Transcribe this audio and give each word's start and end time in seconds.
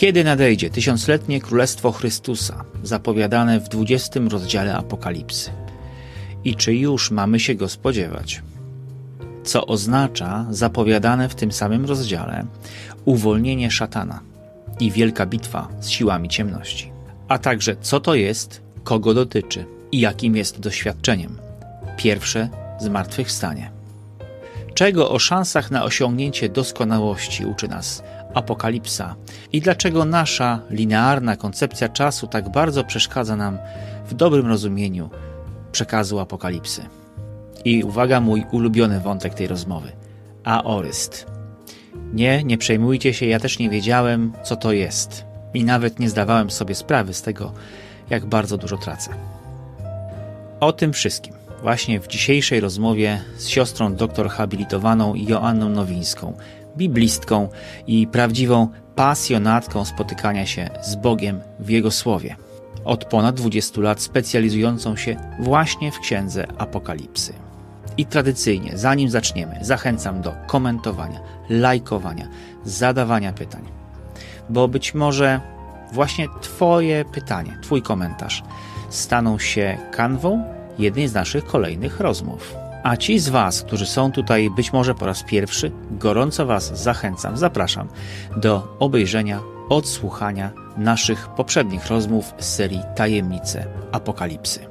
Kiedy 0.00 0.24
nadejdzie 0.24 0.70
tysiącletnie 0.70 1.40
Królestwo 1.40 1.92
Chrystusa, 1.92 2.64
zapowiadane 2.82 3.60
w 3.60 3.68
20 3.68 4.20
rozdziale 4.30 4.76
Apokalipsy? 4.76 5.50
I 6.44 6.54
czy 6.54 6.74
już 6.74 7.10
mamy 7.10 7.40
się 7.40 7.54
go 7.54 7.68
spodziewać? 7.68 8.42
Co 9.44 9.66
oznacza 9.66 10.46
zapowiadane 10.50 11.28
w 11.28 11.34
tym 11.34 11.52
samym 11.52 11.84
rozdziale 11.84 12.46
uwolnienie 13.04 13.70
szatana 13.70 14.20
i 14.80 14.90
wielka 14.90 15.26
bitwa 15.26 15.68
z 15.80 15.88
siłami 15.88 16.28
ciemności? 16.28 16.92
A 17.28 17.38
także 17.38 17.76
co 17.80 18.00
to 18.00 18.14
jest, 18.14 18.62
kogo 18.84 19.14
dotyczy 19.14 19.64
i 19.92 20.00
jakim 20.00 20.36
jest 20.36 20.60
doświadczeniem? 20.60 21.38
Pierwsze 21.96 22.48
zmartwychwstanie. 22.78 23.70
Czego 24.74 25.10
o 25.10 25.18
szansach 25.18 25.70
na 25.70 25.84
osiągnięcie 25.84 26.48
doskonałości 26.48 27.46
uczy 27.46 27.68
nas 27.68 28.02
apokalipsa 28.34 29.16
i 29.52 29.60
dlaczego 29.60 30.04
nasza 30.04 30.60
linearna 30.70 31.36
koncepcja 31.36 31.88
czasu 31.88 32.26
tak 32.26 32.48
bardzo 32.48 32.84
przeszkadza 32.84 33.36
nam 33.36 33.58
w 34.06 34.14
dobrym 34.14 34.46
rozumieniu 34.46 35.10
przekazu 35.72 36.18
apokalipsy. 36.18 36.82
I 37.64 37.84
uwaga, 37.84 38.20
mój 38.20 38.44
ulubiony 38.50 39.00
wątek 39.00 39.34
tej 39.34 39.46
rozmowy 39.46 39.92
aoryst. 40.44 41.26
Nie, 42.12 42.44
nie 42.44 42.58
przejmujcie 42.58 43.14
się, 43.14 43.26
ja 43.26 43.40
też 43.40 43.58
nie 43.58 43.70
wiedziałem, 43.70 44.32
co 44.42 44.56
to 44.56 44.72
jest. 44.72 45.24
I 45.54 45.64
nawet 45.64 45.98
nie 45.98 46.10
zdawałem 46.10 46.50
sobie 46.50 46.74
sprawy 46.74 47.14
z 47.14 47.22
tego, 47.22 47.52
jak 48.10 48.26
bardzo 48.26 48.58
dużo 48.58 48.76
tracę. 48.76 49.10
O 50.60 50.72
tym 50.72 50.92
wszystkim 50.92 51.34
właśnie 51.62 52.00
w 52.00 52.08
dzisiejszej 52.08 52.60
rozmowie 52.60 53.20
z 53.36 53.48
siostrą 53.48 53.94
doktor 53.94 54.28
habilitowaną 54.28 55.14
Joanną 55.14 55.68
Nowińską, 55.68 56.36
biblistką 56.80 57.48
i 57.86 58.06
prawdziwą 58.06 58.68
pasjonatką 58.94 59.84
spotykania 59.84 60.46
się 60.46 60.70
z 60.82 60.96
Bogiem 60.96 61.40
w 61.58 61.68
Jego 61.68 61.90
Słowie. 61.90 62.36
Od 62.84 63.04
ponad 63.04 63.36
20 63.36 63.80
lat 63.80 64.00
specjalizującą 64.00 64.96
się 64.96 65.16
właśnie 65.40 65.92
w 65.92 66.00
księdze 66.00 66.46
Apokalipsy. 66.58 67.32
I 67.96 68.06
tradycyjnie, 68.06 68.72
zanim 68.74 69.10
zaczniemy, 69.10 69.58
zachęcam 69.60 70.22
do 70.22 70.34
komentowania, 70.46 71.20
lajkowania, 71.48 72.28
zadawania 72.64 73.32
pytań. 73.32 73.62
Bo 74.50 74.68
być 74.68 74.94
może 74.94 75.40
właśnie 75.92 76.28
Twoje 76.40 77.04
pytanie, 77.04 77.58
Twój 77.62 77.82
komentarz 77.82 78.42
staną 78.90 79.38
się 79.38 79.78
kanwą 79.90 80.44
jednej 80.78 81.08
z 81.08 81.14
naszych 81.14 81.44
kolejnych 81.44 82.00
rozmów. 82.00 82.59
A 82.82 82.96
ci 82.96 83.18
z 83.18 83.28
Was, 83.28 83.62
którzy 83.62 83.86
są 83.86 84.12
tutaj 84.12 84.50
być 84.50 84.72
może 84.72 84.94
po 84.94 85.06
raz 85.06 85.22
pierwszy, 85.22 85.72
gorąco 85.90 86.46
Was 86.46 86.82
zachęcam, 86.82 87.36
zapraszam 87.36 87.88
do 88.36 88.76
obejrzenia, 88.78 89.40
odsłuchania 89.68 90.50
naszych 90.76 91.28
poprzednich 91.28 91.86
rozmów 91.86 92.34
z 92.38 92.54
serii 92.54 92.80
Tajemnice 92.96 93.66
Apokalipsy. 93.92 94.66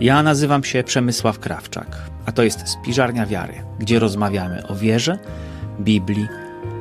Ja 0.00 0.22
nazywam 0.22 0.64
się 0.64 0.84
Przemysław 0.84 1.38
Krawczak, 1.38 1.96
a 2.26 2.32
to 2.32 2.42
jest 2.42 2.68
Spiżarnia 2.68 3.26
Wiary, 3.26 3.54
gdzie 3.78 3.98
rozmawiamy 3.98 4.66
o 4.66 4.74
wierze, 4.74 5.18
Biblii 5.80 6.28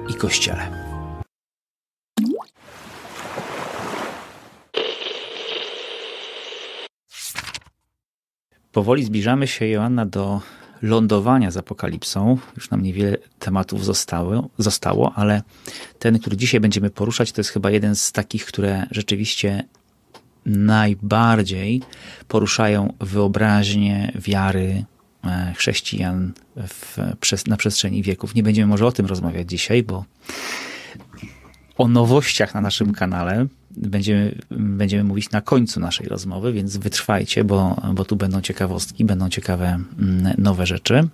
i 0.10 0.14
Kościele. 0.14 0.90
Powoli 8.72 9.04
zbliżamy 9.04 9.48
się, 9.48 9.68
Joanna, 9.68 10.06
do 10.06 10.42
lądowania 10.82 11.52
z 11.52 11.58
apokalipsą. 11.58 12.38
Już 12.56 12.70
nam 12.70 12.84
niewiele 12.84 13.18
tematów 13.40 13.86
zostało, 13.86 14.50
zostało, 14.58 15.14
ale 15.16 15.42
ten, 16.00 16.20
który 16.20 16.38
dzisiaj 16.38 16.60
będziemy 16.60 16.90
poruszać, 16.90 17.32
to 17.32 17.40
jest 17.40 17.52
chyba 17.52 17.72
jeden 17.72 17.96
z 17.96 18.12
takich, 18.12 18.46
które 18.46 18.88
rzeczywiście 18.92 19.64
najbardziej 20.46 21.82
poruszają 22.28 22.94
wyobraźnię 23.00 24.12
wiary 24.16 24.86
e, 25.24 25.54
chrześcijan 25.58 26.34
w, 26.56 26.98
na 27.48 27.58
przestrzeni 27.58 28.04
wieków. 28.04 28.36
Nie 28.36 28.44
będziemy 28.44 28.68
może 28.68 28.86
o 28.86 28.92
tym 28.92 29.06
rozmawiać 29.06 29.50
dzisiaj, 29.50 29.84
bo 29.84 30.06
o 31.78 31.88
nowościach 31.88 32.54
na 32.54 32.62
naszym 32.62 32.94
kanale 32.94 33.48
będziemy, 33.80 34.36
będziemy 34.52 35.04
mówić 35.04 35.32
na 35.32 35.42
końcu 35.42 35.80
naszej 35.80 36.08
rozmowy, 36.08 36.54
więc 36.54 36.78
wytrwajcie, 36.78 37.44
bo, 37.44 37.82
bo 37.94 38.06
tu 38.06 38.16
będą 38.16 38.42
ciekawostki, 38.42 39.06
będą 39.06 39.30
ciekawe 39.30 39.80
mm, 40.00 40.34
nowe 40.38 40.66
rzeczy. 40.66 41.08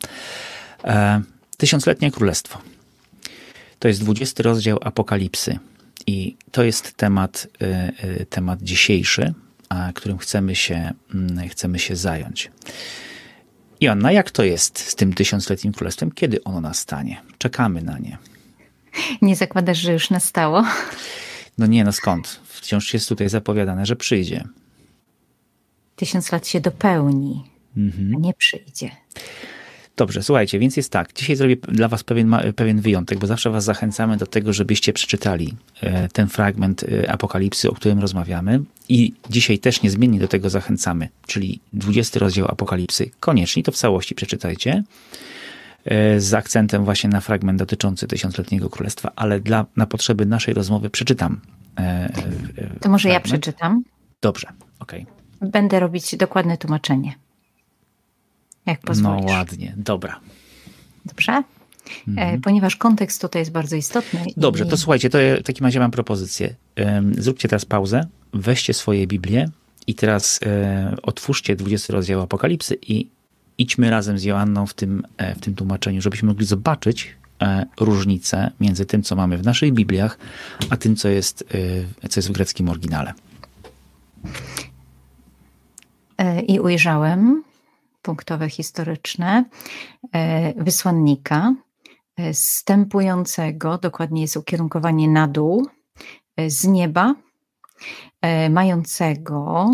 E, 0.83 1.21
tysiącletnie 1.57 2.11
Królestwo. 2.11 2.61
To 3.79 3.87
jest 3.87 3.99
20 3.99 4.43
rozdział 4.43 4.79
Apokalipsy 4.81 5.59
i 6.07 6.35
to 6.51 6.63
jest 6.63 6.93
temat, 6.93 7.47
e, 7.61 7.65
e, 7.97 8.25
temat 8.25 8.61
dzisiejszy, 8.61 9.33
którym 9.95 10.17
chcemy 10.17 10.55
się, 10.55 10.93
mm, 11.13 11.49
chcemy 11.49 11.79
się 11.79 11.95
zająć. 11.95 12.51
Joanna, 13.81 14.11
jak 14.11 14.31
to 14.31 14.43
jest 14.43 14.79
z 14.79 14.95
tym 14.95 15.13
tysiącletnim 15.13 15.73
królestwem? 15.73 16.11
Kiedy 16.11 16.43
ono 16.43 16.61
nastanie? 16.61 17.21
Czekamy 17.37 17.81
na 17.81 17.99
nie. 17.99 18.17
Nie 19.21 19.35
zakładasz, 19.35 19.77
że 19.77 19.93
już 19.93 20.09
nastało? 20.09 20.65
No 21.57 21.65
nie, 21.65 21.83
no 21.83 21.91
skąd? 21.91 22.39
Wciąż 22.65 22.93
jest 22.93 23.09
tutaj 23.09 23.29
zapowiadane, 23.29 23.85
że 23.85 23.95
przyjdzie. 23.95 24.43
Tysiąc 25.95 26.31
lat 26.31 26.47
się 26.47 26.61
dopełni, 26.61 27.43
mhm. 27.77 28.15
a 28.15 28.19
nie 28.19 28.33
przyjdzie. 28.33 28.91
Dobrze, 29.97 30.23
słuchajcie, 30.23 30.59
więc 30.59 30.77
jest 30.77 30.91
tak. 30.91 31.13
Dzisiaj 31.13 31.35
zrobię 31.35 31.55
dla 31.55 31.87
Was 31.87 32.03
pewien, 32.03 32.35
pewien 32.55 32.81
wyjątek, 32.81 33.19
bo 33.19 33.27
zawsze 33.27 33.49
Was 33.49 33.63
zachęcamy 33.63 34.17
do 34.17 34.25
tego, 34.25 34.53
żebyście 34.53 34.93
przeczytali 34.93 35.53
e, 35.81 36.07
ten 36.07 36.27
fragment 36.27 36.83
e, 36.83 37.11
Apokalipsy, 37.11 37.69
o 37.69 37.73
którym 37.73 37.99
rozmawiamy. 37.99 38.63
I 38.89 39.13
dzisiaj 39.29 39.59
też 39.59 39.81
niezmiennie 39.81 40.19
do 40.19 40.27
tego 40.27 40.49
zachęcamy, 40.49 41.09
czyli 41.27 41.59
20 41.73 42.19
rozdział 42.19 42.47
Apokalipsy. 42.47 43.11
Koniecznie 43.19 43.63
to 43.63 43.71
w 43.71 43.75
całości 43.75 44.15
przeczytajcie. 44.15 44.83
E, 45.85 46.19
z 46.19 46.33
akcentem 46.33 46.85
właśnie 46.85 47.09
na 47.09 47.21
fragment 47.21 47.59
dotyczący 47.59 48.07
tysiącletniego 48.07 48.69
królestwa, 48.69 49.11
ale 49.15 49.39
dla, 49.39 49.65
na 49.75 49.85
potrzeby 49.85 50.25
naszej 50.25 50.53
rozmowy 50.53 50.89
przeczytam. 50.89 51.41
E, 51.77 51.81
e, 51.81 52.79
to 52.79 52.89
może 52.89 53.09
fragment. 53.09 53.13
ja 53.13 53.19
przeczytam? 53.19 53.83
Dobrze, 54.21 54.47
okej. 54.79 55.05
Okay. 55.39 55.49
Będę 55.49 55.79
robić 55.79 56.15
dokładne 56.17 56.57
tłumaczenie. 56.57 57.15
Jak 58.65 58.81
pozwolisz. 58.81 59.25
No 59.25 59.31
ładnie, 59.31 59.73
dobra. 59.77 60.19
Dobrze? 61.05 61.43
Mhm. 62.07 62.41
Ponieważ 62.41 62.75
kontekst 62.75 63.21
tutaj 63.21 63.41
jest 63.41 63.51
bardzo 63.51 63.75
istotny. 63.75 64.25
Dobrze, 64.37 64.65
i... 64.65 64.67
to 64.67 64.77
słuchajcie, 64.77 65.09
to 65.09 65.17
w 65.39 65.43
takim 65.43 65.65
razie 65.65 65.79
mam 65.79 65.91
propozycję. 65.91 66.55
Zróbcie 67.11 67.47
teraz 67.47 67.65
pauzę, 67.65 68.07
weźcie 68.33 68.73
swoje 68.73 69.07
Biblię 69.07 69.49
i 69.87 69.95
teraz 69.95 70.39
otwórzcie 71.03 71.55
20 71.55 71.93
rozdział 71.93 72.21
Apokalipsy 72.21 72.77
i 72.81 73.09
idźmy 73.57 73.89
razem 73.89 74.19
z 74.19 74.23
Joanną 74.23 74.65
w 74.65 74.73
tym, 74.73 75.03
e, 75.17 75.35
w 75.35 75.39
tym 75.39 75.55
tłumaczeniu, 75.55 76.01
żebyśmy 76.01 76.27
mogli 76.27 76.45
zobaczyć 76.45 77.07
e, 77.07 77.24
różnicę 77.79 78.51
między 78.59 78.85
tym, 78.85 79.03
co 79.03 79.15
mamy 79.15 79.37
w 79.37 79.45
naszych 79.45 79.73
Bibliach, 79.73 80.17
a 80.69 80.77
tym, 80.77 80.95
co 80.95 81.07
jest, 81.07 81.43
e, 82.03 82.09
co 82.09 82.19
jest 82.19 82.29
w 82.29 82.31
greckim 82.31 82.69
oryginale. 82.69 83.13
I 86.47 86.59
ujrzałem 86.59 87.43
punktowe 88.01 88.49
historyczne 88.49 89.45
wysłannika 90.55 91.55
stępującego, 92.33 93.77
dokładnie 93.77 94.21
jest 94.21 94.37
ukierunkowanie 94.37 95.09
na 95.09 95.27
dół, 95.27 95.67
z 96.47 96.65
nieba, 96.65 97.15
mającego 98.49 99.71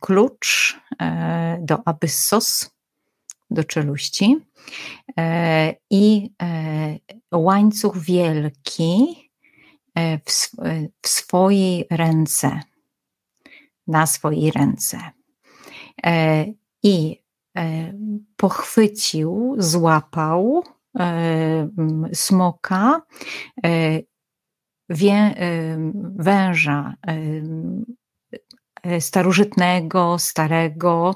klucz 0.00 0.80
do 1.60 1.88
Abyssos, 1.88 2.70
do 3.50 3.64
czeluści 3.64 4.36
e, 5.18 5.74
i 5.90 6.30
e, 6.42 6.98
łańcuch 7.32 7.98
wielki 7.98 9.16
e, 9.94 10.18
w, 10.18 10.50
w 11.02 11.08
swojej 11.08 11.86
ręce, 11.90 12.60
na 13.86 14.06
swojej 14.06 14.50
ręce. 14.50 14.98
I 16.82 17.20
pochwycił, 18.36 19.54
złapał 19.58 20.64
smoka, 22.12 23.02
węża 26.16 26.94
starożytnego, 29.00 30.18
starego, 30.18 31.14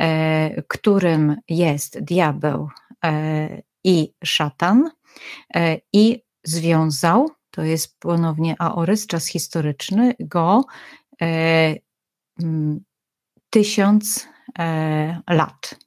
e, 0.00 0.62
którym 0.62 1.36
jest 1.48 2.00
diabeł 2.00 2.68
e, 3.04 3.62
i 3.84 4.12
szatan, 4.24 4.90
i 5.92 6.22
związał, 6.44 7.30
to 7.50 7.62
jest 7.62 8.00
ponownie 8.00 8.54
aorys, 8.58 9.06
czas 9.06 9.26
historyczny, 9.26 10.14
go 10.20 10.64
tysiąc 13.50 14.28
lat. 15.28 15.78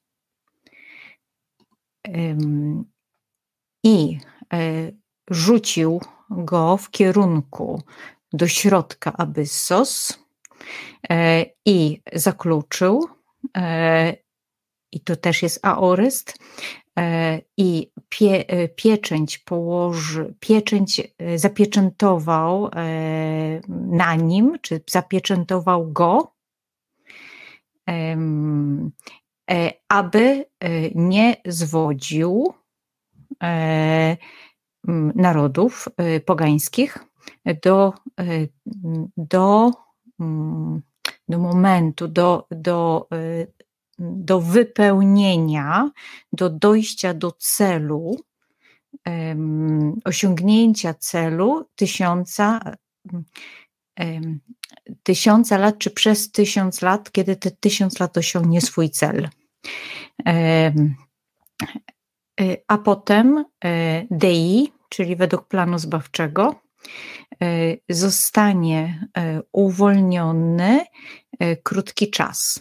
I 3.83 4.17
rzucił 5.29 6.01
go 6.29 6.77
w 6.77 6.89
kierunku 6.89 7.81
do 8.33 8.47
środka 8.47 9.13
abyssos 9.13 10.19
i 11.65 12.01
zakluczył, 12.13 13.07
i 14.91 14.99
to 14.99 15.15
też 15.15 15.43
jest 15.43 15.65
aoryst, 15.65 16.37
i 17.57 17.91
pie, 18.09 18.45
pieczęć 18.75 19.37
położy, 19.37 20.35
pieczęć 20.39 21.01
zapieczętował 21.35 22.69
na 23.87 24.15
nim, 24.15 24.57
czy 24.61 24.81
zapieczętował 24.89 25.91
go, 25.91 26.33
aby 29.89 30.45
nie 30.95 31.35
zwodził 31.45 32.53
narodów 35.15 35.89
pogańskich 36.25 36.97
do, 37.63 37.93
do, 39.17 39.71
do 41.29 41.39
momentu, 41.39 42.07
do, 42.07 42.47
do, 42.51 43.07
do 43.99 44.41
wypełnienia, 44.41 45.91
do 46.33 46.49
dojścia 46.49 47.13
do 47.13 47.31
celu, 47.31 48.15
osiągnięcia 50.05 50.93
celu 50.93 51.65
tysiąca, 51.75 52.75
tysiąca 55.03 55.57
lat, 55.57 55.77
czy 55.77 55.91
przez 55.91 56.31
tysiąc 56.31 56.81
lat, 56.81 57.11
kiedy 57.11 57.35
te 57.35 57.51
tysiąc 57.51 57.99
lat 57.99 58.17
osiągnie 58.17 58.61
swój 58.61 58.89
cel. 58.89 59.29
A 62.67 62.77
potem 62.77 63.45
Dei, 64.11 64.73
czyli 64.89 65.15
według 65.15 65.47
planu 65.47 65.79
zbawczego, 65.79 66.55
zostanie 67.89 69.07
uwolniony 69.51 70.85
krótki 71.63 72.09
czas. 72.11 72.59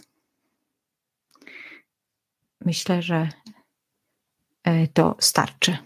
Myślę, 2.65 3.01
że 3.01 3.29
to 4.93 5.15
starczy, 5.19 5.77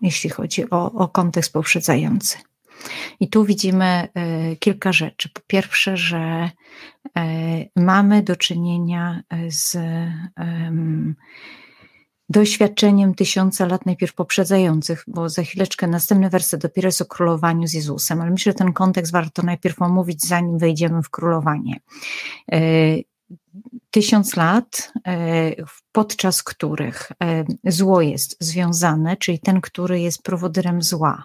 jeśli 0.00 0.30
chodzi 0.30 0.70
o, 0.70 0.92
o 0.92 1.08
kontekst 1.08 1.52
poprzedzający. 1.52 2.38
I 3.20 3.28
tu 3.28 3.44
widzimy 3.44 4.08
kilka 4.60 4.92
rzeczy. 4.92 5.28
Po 5.28 5.40
pierwsze, 5.46 5.96
że 5.96 6.50
mamy 7.76 8.22
do 8.22 8.36
czynienia 8.36 9.22
z 9.48 9.76
doświadczeniem 12.28 13.14
tysiąca 13.14 13.66
lat 13.66 13.86
najpierw 13.86 14.14
poprzedzających, 14.14 15.04
bo 15.06 15.28
za 15.28 15.42
chwileczkę 15.42 15.86
następny 15.86 16.30
werset 16.30 16.60
dopiero 16.60 16.88
jest 16.88 17.00
o 17.00 17.06
królowaniu 17.06 17.66
z 17.66 17.72
Jezusem, 17.72 18.20
ale 18.20 18.30
myślę, 18.30 18.52
że 18.52 18.58
ten 18.58 18.72
kontekst 18.72 19.12
warto 19.12 19.42
najpierw 19.42 19.82
omówić, 19.82 20.26
zanim 20.26 20.58
wejdziemy 20.58 21.02
w 21.02 21.10
królowanie. 21.10 21.80
E, 22.52 22.58
tysiąc 23.90 24.36
lat, 24.36 24.92
e, 25.06 25.52
podczas 25.92 26.42
których 26.42 27.12
e, 27.22 27.44
zło 27.64 28.00
jest 28.00 28.36
związane, 28.40 29.16
czyli 29.16 29.38
ten, 29.38 29.60
który 29.60 30.00
jest 30.00 30.22
prowodyrem 30.22 30.82
zła, 30.82 31.22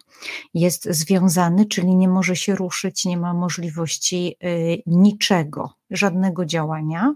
jest 0.53 0.87
związany, 0.89 1.65
czyli 1.65 1.95
nie 1.95 2.07
może 2.09 2.35
się 2.35 2.55
ruszyć, 2.55 3.05
nie 3.05 3.17
ma 3.17 3.33
możliwości 3.33 4.37
niczego, 4.85 5.73
żadnego 5.89 6.45
działania 6.45 7.15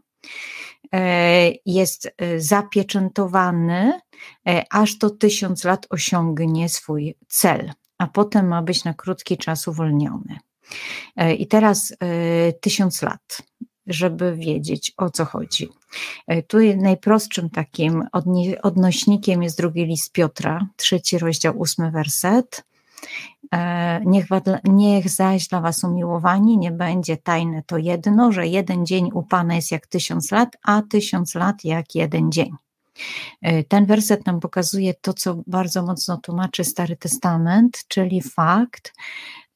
jest 1.66 2.12
e, 2.18 2.40
zapieczętowany, 2.40 4.00
e, 4.48 4.64
aż 4.70 4.98
to 4.98 5.10
tysiąc 5.10 5.64
lat 5.64 5.88
osiągnie 5.90 6.70
swój 6.70 7.16
cel, 7.28 7.72
a 7.98 8.08
potem 8.08 8.48
ma 8.48 8.62
być 8.62 8.84
na 8.84 8.94
krótki 8.94 9.38
czas 9.38 9.68
uwolniony. 9.68 10.38
I 11.38 11.48
teraz 11.48 11.94
tysiąc 12.62 13.02
lat, 13.02 13.42
żeby 13.88 14.36
wiedzieć 14.36 14.92
o 14.98 15.10
co 15.10 15.26
chodzi. 15.26 15.70
Tu 16.48 16.58
najprostszym 16.78 17.50
takim 17.50 18.04
odnośnikiem 18.62 19.44
jest 19.44 19.58
drugi 19.58 19.86
list 19.86 20.12
Piotra, 20.12 20.68
trzeci 20.76 21.18
rozdział, 21.18 21.60
ósmy 21.60 21.92
werset. 21.92 22.64
E, 23.54 24.02
niech, 24.06 24.26
niech 24.64 25.10
zaś 25.10 25.48
dla 25.48 25.62
was 25.62 25.84
umiłowani 25.84 26.58
nie 26.58 26.72
będzie 26.72 27.18
tajne 27.18 27.64
to 27.64 27.78
jedno, 27.78 28.32
że 28.32 28.48
jeden 28.48 28.86
dzień 28.86 29.10
u 29.14 29.24
Pana 29.24 29.56
jest 29.56 29.72
jak 29.72 29.88
tysiąc 29.88 30.32
lat, 30.32 30.50
a 30.64 30.82
tysiąc 30.82 31.36
lat 31.36 31.64
jak 31.64 31.96
jeden 31.96 32.32
dzień. 32.32 32.52
E, 33.42 33.64
ten 33.64 33.86
werset 33.86 34.26
nam 34.26 34.40
pokazuje 34.40 34.94
to, 34.94 35.14
co 35.14 35.44
bardzo 35.48 35.84
mocno 35.84 36.18
tłumaczy 36.18 36.64
Stary 36.64 36.96
Testament, 36.96 37.84
czyli 37.88 38.22
fakt, 38.22 38.94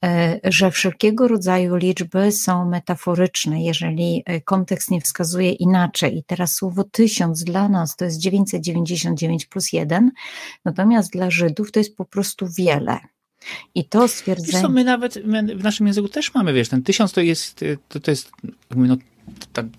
e, 0.05 0.39
że 0.43 0.71
wszelkiego 0.71 1.27
rodzaju 1.27 1.75
liczby 1.75 2.31
są 2.31 2.65
metaforyczne, 2.65 3.63
jeżeli 3.63 4.23
kontekst 4.45 4.91
nie 4.91 5.01
wskazuje 5.01 5.51
inaczej. 5.51 6.17
I 6.17 6.23
teraz 6.23 6.55
słowo 6.55 6.83
tysiąc 6.83 7.43
dla 7.43 7.69
nas 7.69 7.95
to 7.95 8.05
jest 8.05 8.19
999 8.19 9.45
plus 9.45 9.73
jeden, 9.73 10.11
natomiast 10.65 11.11
dla 11.11 11.31
Żydów 11.31 11.71
to 11.71 11.79
jest 11.79 11.95
po 11.95 12.05
prostu 12.05 12.47
wiele. 12.57 12.99
I 13.75 13.85
to 13.85 14.07
stwierdzenie... 14.07 14.51
Wiesz 14.51 14.61
co, 14.61 14.69
my 14.69 14.83
nawet 14.83 15.25
my 15.25 15.55
w 15.55 15.63
naszym 15.63 15.87
języku 15.87 16.09
też 16.09 16.33
mamy, 16.33 16.53
wiesz, 16.53 16.69
ten 16.69 16.83
tysiąc 16.83 17.11
to 17.11 17.21
jest, 17.21 17.65
to, 17.89 17.99
to 17.99 18.11
jest 18.11 18.31
no, 18.75 18.97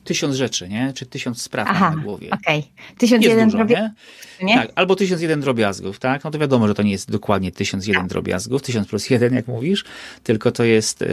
tysiąc 0.05 0.35
rzeczy, 0.35 0.69
nie? 0.69 0.93
Czy 0.93 1.07
tysiąc 1.07 1.43
spraw 1.43 1.69
Aha, 1.71 1.97
na 1.97 2.03
głowie. 2.03 2.31
okej. 2.31 2.59
Okay. 2.59 2.97
Tysiąc 2.99 3.25
jeden 3.25 3.49
drobiazgów. 3.49 3.99
Nie? 4.43 4.55
Tak, 4.55 4.73
albo 4.75 4.97
tysiąc 4.97 5.23
jeden 5.23 5.41
drobiazgów, 5.41 5.99
tak? 5.99 6.25
No 6.25 6.31
to 6.31 6.39
wiadomo, 6.39 6.69
że 6.69 6.75
to 6.75 6.83
nie 6.83 6.91
jest 6.91 7.11
dokładnie 7.11 7.53
tysiąc 7.53 7.87
jeden 7.87 8.07
drobiazgów, 8.09 8.63
tysiąc 8.63 8.89
plus 8.89 9.11
jeden, 9.11 9.35
jak 9.35 9.49
mówisz, 9.49 9.85
tylko 10.25 10.53
to 10.53 10.65
jest 10.65 11.03
e, 11.03 11.07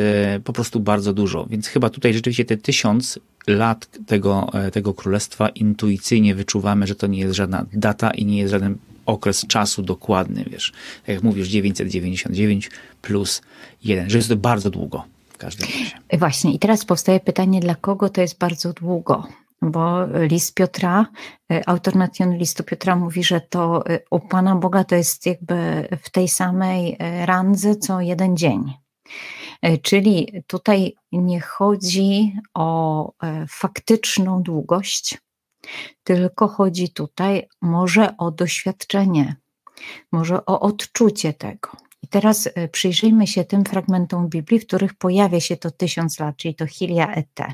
po 0.43 0.53
prostu 0.53 0.79
bardzo 0.79 1.13
dużo. 1.13 1.45
Więc 1.49 1.67
chyba 1.67 1.89
tutaj 1.89 2.13
rzeczywiście 2.13 2.45
te 2.45 2.57
tysiąc 2.57 3.19
lat 3.47 3.89
tego, 4.07 4.49
e, 4.53 4.71
tego 4.71 4.93
królestwa 4.93 5.49
intuicyjnie 5.49 6.35
wyczuwamy, 6.35 6.87
że 6.87 6.95
to 6.95 7.07
nie 7.07 7.19
jest 7.19 7.35
żadna 7.35 7.65
data 7.73 8.11
i 8.11 8.25
nie 8.25 8.37
jest 8.37 8.51
żaden 8.51 8.77
okres 9.07 9.47
czasu 9.47 9.81
dokładny, 9.81 10.45
wiesz, 10.51 10.71
tak 11.05 11.15
jak 11.15 11.23
mówisz, 11.23 11.47
999 11.47 12.71
plus 13.01 13.41
1, 13.83 14.09
że 14.09 14.17
jest 14.17 14.29
to 14.29 14.35
bardzo 14.35 14.69
długo 14.69 15.03
w 15.29 15.37
każdym 15.37 15.67
razie. 15.67 15.99
Właśnie 16.19 16.53
i 16.53 16.59
teraz 16.59 16.85
powstaje 16.85 17.19
pytanie, 17.19 17.59
dla 17.59 17.75
kogo 17.75 18.09
to 18.09 18.21
jest 18.21 18.37
bardzo 18.37 18.73
długo? 18.73 19.27
Bo 19.61 20.05
list 20.05 20.53
Piotra, 20.53 21.05
e, 21.51 21.69
autor 21.69 21.95
nacjon 21.95 22.37
listu 22.37 22.63
Piotra 22.63 22.95
mówi, 22.95 23.23
że 23.23 23.41
to 23.41 23.85
e, 23.85 23.99
u 24.11 24.19
Pana 24.19 24.55
Boga 24.55 24.83
to 24.83 24.95
jest 24.95 25.25
jakby 25.25 25.87
w 26.03 26.09
tej 26.09 26.27
samej 26.27 26.95
e, 26.99 27.25
randze 27.25 27.75
co 27.75 28.01
jeden 28.01 28.37
dzień. 28.37 28.73
Czyli 29.81 30.43
tutaj 30.47 30.95
nie 31.11 31.41
chodzi 31.41 32.35
o 32.53 33.11
faktyczną 33.49 34.43
długość, 34.43 35.17
tylko 36.03 36.47
chodzi 36.47 36.89
tutaj 36.89 37.47
może 37.61 38.17
o 38.17 38.31
doświadczenie, 38.31 39.35
może 40.11 40.45
o 40.45 40.59
odczucie 40.59 41.33
tego. 41.33 41.69
I 42.03 42.07
teraz 42.07 42.49
e, 42.55 42.67
przyjrzyjmy 42.67 43.27
się 43.27 43.43
tym 43.43 43.65
fragmentom 43.65 44.29
Biblii, 44.29 44.59
w 44.59 44.67
których 44.67 44.93
pojawia 44.93 45.39
się 45.39 45.57
to 45.57 45.71
tysiąc 45.71 46.19
lat, 46.19 46.37
czyli 46.37 46.55
to 46.55 46.67
Hilia 46.67 47.13
Ete. 47.13 47.53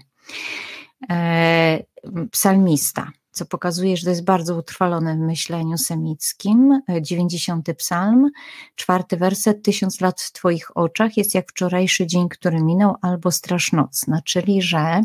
E, 1.09 1.83
psalmista, 2.31 3.11
co 3.31 3.45
pokazuje, 3.45 3.97
że 3.97 4.03
to 4.03 4.09
jest 4.09 4.23
bardzo 4.23 4.55
utrwalone 4.55 5.15
w 5.15 5.19
myśleniu 5.19 5.77
semickim. 5.77 6.81
90 7.01 7.69
e, 7.69 7.73
psalm, 7.73 8.29
czwarty 8.75 9.17
werset, 9.17 9.63
tysiąc 9.63 10.01
lat 10.01 10.21
w 10.21 10.31
Twoich 10.31 10.77
oczach 10.77 11.17
jest 11.17 11.35
jak 11.35 11.49
wczorajszy 11.49 12.07
dzień, 12.07 12.29
który 12.29 12.63
minął, 12.63 12.95
albo 13.01 13.31
strasznocna, 13.31 14.21
czyli 14.21 14.61
że 14.61 15.01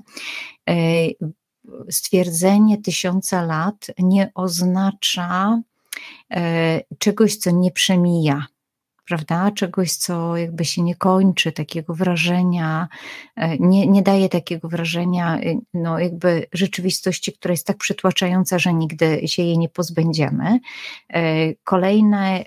stwierdzenie 1.90 2.78
tysiąca 2.78 3.42
lat 3.42 3.86
nie 3.98 4.30
oznacza 4.34 5.60
e, 6.30 6.80
czegoś, 6.98 7.36
co 7.36 7.50
nie 7.50 7.70
przemija, 7.70 8.46
prawda? 9.06 9.50
Czegoś, 9.50 9.92
co 9.92 10.36
jakby 10.36 10.64
się 10.64 10.82
nie 10.82 10.94
kończy, 10.94 11.52
takiego 11.52 11.94
wrażenia, 11.94 12.88
e, 13.36 13.58
nie, 13.58 13.86
nie 13.86 14.02
daje 14.02 14.28
takiego 14.28 14.68
wrażenia, 14.68 15.38
e, 15.38 15.58
no 15.74 15.98
jakby 15.98 16.46
rzeczywistości, 16.52 17.32
która 17.32 17.52
jest 17.52 17.66
tak 17.66 17.76
przytłaczająca, 17.76 18.58
że 18.58 18.74
nigdy 18.74 19.28
się 19.28 19.42
jej 19.42 19.58
nie 19.58 19.68
pozbędziemy. 19.68 20.58
Kolejny, 21.64 22.44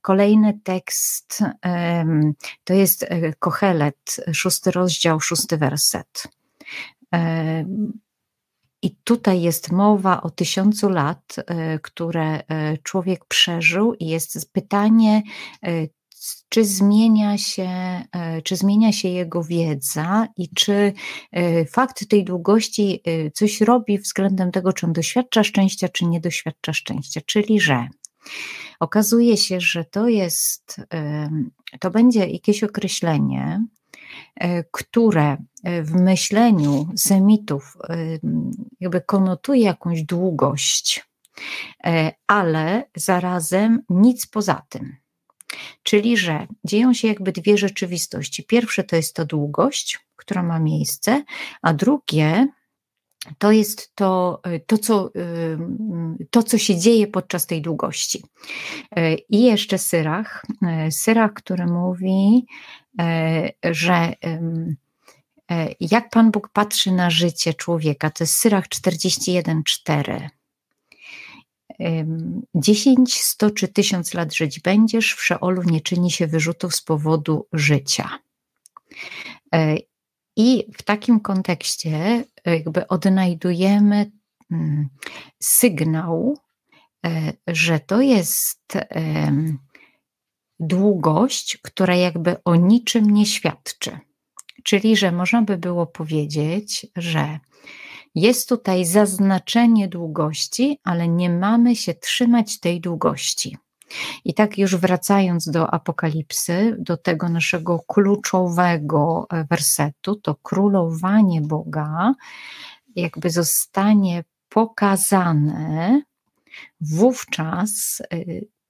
kolejny 0.00 0.60
tekst 0.64 1.42
to 2.64 2.74
jest 2.74 3.06
Kohelet, 3.38 4.16
szósty 4.32 4.70
rozdział, 4.70 5.20
szósty 5.20 5.56
werset. 5.56 6.28
I 8.82 8.96
tutaj 9.04 9.42
jest 9.42 9.72
mowa 9.72 10.22
o 10.22 10.30
tysiącu 10.30 10.88
lat, 10.88 11.36
e, 11.36 11.78
które 11.78 12.38
e, 12.48 12.78
człowiek 12.78 13.24
przeżył, 13.24 13.94
i 13.94 14.06
jest 14.06 14.52
pytanie, 14.52 15.22
e, 15.62 15.88
czy 16.48 16.64
zmienia 16.64 17.38
się, 17.38 17.70
czy 18.44 18.56
zmienia 18.56 18.92
się 18.92 19.08
jego 19.08 19.44
wiedza 19.44 20.28
i 20.36 20.48
czy 20.48 20.92
fakt 21.70 22.08
tej 22.08 22.24
długości 22.24 23.02
coś 23.34 23.60
robi 23.60 23.98
względem 23.98 24.52
tego, 24.52 24.72
czy 24.72 24.86
on 24.86 24.92
doświadcza 24.92 25.44
szczęścia, 25.44 25.88
czy 25.88 26.06
nie 26.06 26.20
doświadcza 26.20 26.72
szczęścia. 26.72 27.20
Czyli, 27.26 27.60
że 27.60 27.88
okazuje 28.80 29.36
się, 29.36 29.60
że 29.60 29.84
to 29.84 30.08
jest, 30.08 30.80
to 31.80 31.90
będzie 31.90 32.26
jakieś 32.26 32.64
określenie, 32.64 33.66
które 34.70 35.36
w 35.64 35.92
myśleniu 35.92 36.88
semitów 36.96 37.76
jakby 38.80 39.00
konotuje 39.00 39.62
jakąś 39.62 40.02
długość, 40.02 41.08
ale 42.26 42.84
zarazem 42.96 43.82
nic 43.88 44.26
poza 44.26 44.62
tym. 44.68 44.96
Czyli, 45.82 46.16
że 46.16 46.46
dzieją 46.64 46.94
się 46.94 47.08
jakby 47.08 47.32
dwie 47.32 47.58
rzeczywistości. 47.58 48.44
Pierwsze 48.44 48.84
to 48.84 48.96
jest 48.96 49.16
to 49.16 49.24
długość, 49.24 50.06
która 50.16 50.42
ma 50.42 50.58
miejsce, 50.58 51.24
a 51.62 51.74
drugie 51.74 52.48
to 53.38 53.52
jest 53.52 53.94
to, 53.94 54.42
to, 54.66 54.78
co, 54.78 55.10
to, 56.30 56.42
co 56.42 56.58
się 56.58 56.78
dzieje 56.78 57.06
podczas 57.06 57.46
tej 57.46 57.62
długości. 57.62 58.22
I 59.28 59.42
jeszcze 59.42 59.78
Syrach, 59.78 60.46
Syrach, 60.90 61.32
który 61.32 61.66
mówi, 61.66 62.46
że 63.64 64.12
jak 65.80 66.10
Pan 66.10 66.30
Bóg 66.30 66.48
patrzy 66.48 66.92
na 66.92 67.10
życie 67.10 67.54
człowieka, 67.54 68.10
to 68.10 68.24
jest 68.24 68.34
Syrach 68.34 68.68
41,4. 68.68 70.28
10, 72.54 73.14
100 73.14 73.50
czy 73.50 73.68
1000 73.68 74.14
lat 74.14 74.34
żyć 74.34 74.60
będziesz, 74.60 75.14
w 75.14 75.24
Szeolu 75.24 75.62
nie 75.62 75.80
czyni 75.80 76.10
się 76.10 76.26
wyrzutów 76.26 76.74
z 76.74 76.82
powodu 76.82 77.46
życia. 77.52 78.10
E, 80.36 80.42
I 80.42 80.72
w 80.78 80.82
takim 80.82 81.20
kontekście 81.20 82.24
jakby 82.44 82.88
odnajdujemy 82.88 84.10
mm, 84.50 84.88
sygnał, 85.42 86.38
e, 87.06 87.32
że 87.46 87.80
to 87.80 88.00
jest 88.00 88.78
długość, 90.60 91.58
która 91.62 91.94
jakby 91.94 92.42
o 92.44 92.56
niczym 92.56 93.10
nie 93.10 93.26
świadczy. 93.26 93.98
Czyli, 94.64 94.96
że 94.96 95.12
można 95.12 95.42
by 95.42 95.58
było 95.58 95.86
powiedzieć, 95.86 96.86
że 96.96 97.38
jest 98.14 98.48
tutaj 98.48 98.84
zaznaczenie 98.84 99.88
długości, 99.88 100.78
ale 100.84 101.08
nie 101.08 101.30
mamy 101.30 101.76
się 101.76 101.94
trzymać 101.94 102.60
tej 102.60 102.80
długości. 102.80 103.56
I 104.24 104.34
tak 104.34 104.58
już 104.58 104.76
wracając 104.76 105.50
do 105.50 105.74
Apokalipsy, 105.74 106.76
do 106.78 106.96
tego 106.96 107.28
naszego 107.28 107.78
kluczowego 107.86 109.26
e, 109.30 109.44
wersetu, 109.50 110.16
to 110.16 110.34
królowanie 110.34 111.40
Boga 111.40 112.14
jakby 112.96 113.30
zostanie 113.30 114.24
pokazane 114.48 116.02
wówczas 116.80 118.02
e, 118.12 118.16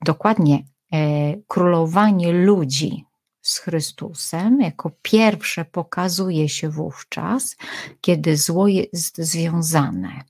dokładnie 0.05 0.65
e, 0.93 0.99
królowanie 1.47 2.33
ludzi 2.33 3.05
z 3.43 3.59
Chrystusem 3.59 4.61
jako 4.61 4.91
pierwsze 5.03 5.65
pokazuje 5.65 6.49
się 6.49 6.71
wówczas, 6.71 7.57
kiedy 8.01 8.37
zło 8.37 8.69
jest 8.69 9.19
związane. 9.19 10.25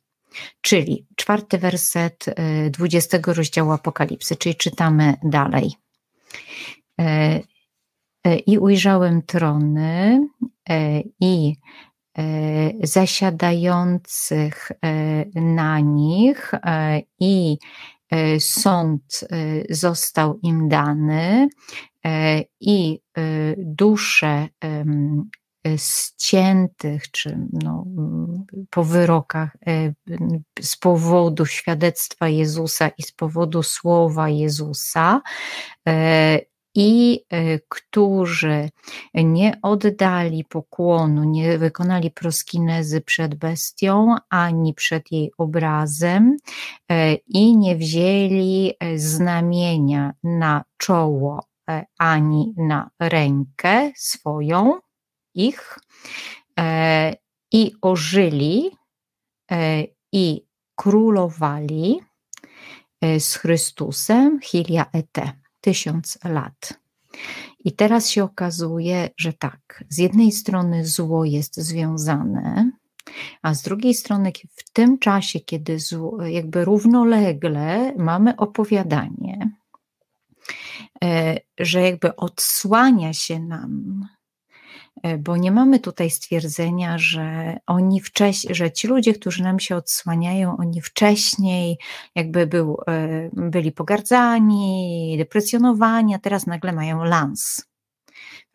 Czyli 0.60 1.06
czwarty 1.16 1.58
werset 1.58 2.24
20 2.70 3.16
y, 3.16 3.20
rozdziału 3.34 3.72
Apokalipsy, 3.72 4.36
czyli 4.36 4.54
czytamy 4.54 5.14
dalej. 5.22 5.72
E, 7.00 7.40
e, 8.24 8.36
I 8.36 8.58
ujrzałem 8.58 9.22
trony 9.22 10.26
i 11.20 11.56
zasiadających 12.82 14.72
na 15.34 15.80
nich, 15.80 16.52
i 17.20 17.58
sąd 18.38 19.20
został 19.70 20.38
im 20.42 20.68
dany, 20.68 21.48
i 22.60 23.00
dusze 23.56 24.48
ściętych, 25.76 27.10
czy 27.10 27.38
no, 27.52 27.84
po 28.70 28.84
wyrokach 28.84 29.56
e, 29.66 29.92
z 30.60 30.76
powodu 30.76 31.46
świadectwa 31.46 32.28
Jezusa 32.28 32.88
i 32.88 33.02
z 33.02 33.12
powodu 33.12 33.62
słowa 33.62 34.28
Jezusa, 34.28 35.22
i 36.74 37.24
którzy 37.68 38.68
nie 39.14 39.58
oddali 39.62 40.44
pokłonu, 40.44 41.24
nie 41.24 41.58
wykonali 41.58 42.10
proskinezy 42.10 43.00
przed 43.00 43.34
bestią 43.34 44.16
ani 44.28 44.74
przed 44.74 45.12
jej 45.12 45.32
obrazem 45.38 46.36
i 47.26 47.56
nie 47.56 47.76
wzięli 47.76 48.74
znamienia 48.96 50.12
na 50.22 50.64
czoło 50.78 51.40
E, 51.70 51.86
ani 51.98 52.54
na 52.56 52.90
rękę 53.00 53.92
swoją, 53.96 54.78
ich, 55.36 55.78
e, 56.58 57.14
i 57.52 57.72
ożyli 57.82 58.70
e, 59.50 59.84
i 60.12 60.46
królowali 60.74 62.00
z 63.18 63.34
Chrystusem 63.34 64.40
Hilia 64.40 64.86
ete, 64.92 65.32
tysiąc 65.60 66.18
lat. 66.24 66.80
I 67.64 67.72
teraz 67.72 68.08
się 68.08 68.24
okazuje, 68.24 69.10
że 69.16 69.32
tak, 69.32 69.84
z 69.88 69.98
jednej 69.98 70.32
strony 70.32 70.86
zło 70.86 71.24
jest 71.24 71.56
związane, 71.56 72.70
a 73.42 73.54
z 73.54 73.62
drugiej 73.62 73.94
strony 73.94 74.32
w 74.56 74.70
tym 74.70 74.98
czasie, 74.98 75.40
kiedy 75.40 75.78
zło, 75.78 76.26
jakby 76.26 76.64
równolegle 76.64 77.94
mamy 77.96 78.36
opowiadanie, 78.36 79.50
E, 81.04 81.40
że 81.58 81.82
jakby 81.82 82.16
odsłania 82.16 83.12
się 83.12 83.40
nam, 83.40 84.00
e, 84.02 84.15
bo 85.18 85.36
nie 85.36 85.52
mamy 85.52 85.80
tutaj 85.80 86.10
stwierdzenia, 86.10 86.98
że 86.98 87.56
oni 87.66 88.00
wcześniej, 88.00 88.54
że 88.54 88.72
ci 88.72 88.88
ludzie, 88.88 89.14
którzy 89.14 89.42
nam 89.42 89.60
się 89.60 89.76
odsłaniają, 89.76 90.56
oni 90.56 90.80
wcześniej 90.80 91.78
jakby 92.14 92.46
był, 92.46 92.78
e, 92.88 93.30
byli 93.32 93.72
pogardzani, 93.72 95.14
deprecjonowani, 95.18 96.14
a 96.14 96.18
teraz 96.18 96.46
nagle 96.46 96.72
mają 96.72 97.04
lans. 97.04 97.66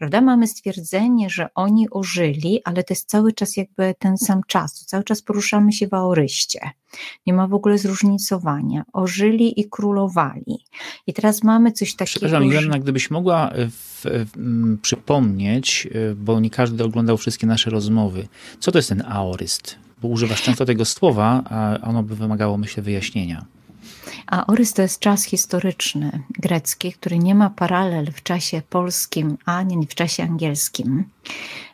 Prawda? 0.02 0.22
Mamy 0.22 0.48
stwierdzenie, 0.48 1.30
że 1.30 1.48
oni 1.56 1.90
ożyli, 1.90 2.62
ale 2.64 2.84
to 2.84 2.94
jest 2.94 3.10
cały 3.10 3.34
czas 3.34 3.58
jakby 3.58 3.96
ten 4.00 4.18
sam 4.18 4.42
czas. 4.48 4.86
Cały 4.86 5.04
czas 5.04 5.22
poruszamy 5.22 5.74
się 5.74 5.88
w 5.88 5.94
aoryście. 5.94 6.60
Nie 7.26 7.34
ma 7.34 7.48
w 7.48 7.54
ogóle 7.54 7.78
zróżnicowania. 7.78 8.84
Ożyli 8.94 9.60
i 9.60 9.70
królowali. 9.70 10.66
I 11.08 11.14
teraz 11.14 11.44
mamy 11.44 11.72
coś 11.72 11.96
takiego. 11.96 12.20
Przepraszam, 12.20 12.44
Joanna, 12.44 12.80
gdybyś 12.80 13.12
mogła 13.12 13.52
w, 13.70 14.06
w, 14.06 14.38
m, 14.38 14.80
przypomnieć, 14.82 15.88
e, 15.92 16.16
bo 16.16 16.40
nie 16.40 16.50
każdy 16.50 16.84
oglądał 16.84 17.18
wszystkie 17.18 17.48
nasze 17.48 17.70
rozmowy, 17.70 18.28
co 18.60 18.72
to 18.72 18.78
jest 18.78 18.90
ten 18.90 19.04
aoryst? 19.08 19.76
Bo 20.02 20.08
używasz 20.08 20.42
często 20.42 20.66
tego 20.66 20.86
słowa, 20.86 21.44
a 21.46 21.78
ono 21.82 22.04
by 22.04 22.16
wymagało, 22.16 22.58
myślę, 22.58 22.84
wyjaśnienia. 22.84 23.46
A 24.28 24.46
Orys 24.46 24.74
to 24.74 24.82
jest 24.82 25.00
czas 25.00 25.24
historyczny 25.24 26.24
grecki, 26.30 26.94
który 26.94 27.20
nie 27.20 27.36
ma 27.36 27.50
paralel 27.50 28.12
w 28.12 28.24
czasie 28.24 28.62
polskim 28.70 29.38
ani 29.46 29.88
w 29.88 29.96
czasie 29.96 30.24
angielskim. 30.24 31.04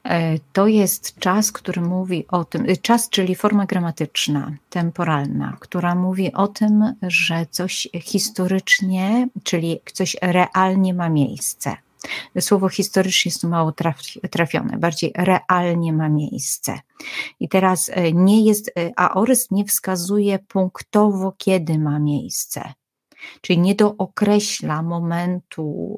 E, 0.04 0.40
to 0.54 0.68
jest 0.68 1.20
czas, 1.20 1.52
który 1.52 1.82
mówi 1.82 2.26
o 2.28 2.46
tym, 2.46 2.70
y, 2.70 2.78
czas, 2.78 3.10
czyli 3.10 3.36
forma 3.36 3.66
gramatyczna, 3.66 4.52
temporalna, 4.70 5.58
która 5.60 5.96
mówi 5.96 6.34
o 6.34 6.48
tym, 6.48 6.94
że 7.02 7.46
coś 7.52 7.88
historycznie, 7.94 9.28
czyli 9.44 9.80
coś 9.94 10.16
realnie 10.22 10.94
ma 10.94 11.10
miejsce. 11.10 11.78
Słowo 12.40 12.70
historycznie 12.70 13.30
jest 13.30 13.42
tu 13.42 13.50
mało 13.50 13.74
trafione, 14.32 14.78
bardziej 14.78 15.12
realnie 15.16 15.94
ma 15.94 16.10
miejsce. 16.10 16.80
I 17.40 17.50
teraz 17.50 17.90
e, 17.94 18.14
nie 18.14 18.46
jest, 18.46 18.72
e, 18.80 19.00
aorys 19.00 19.52
nie 19.52 19.66
wskazuje 19.66 20.40
punktowo, 20.40 21.34
kiedy 21.38 21.80
ma 21.80 22.00
miejsce. 22.00 22.74
Czyli 23.42 23.60
nie 23.60 23.76
dookreśla 23.76 24.84
momentu, 24.84 25.98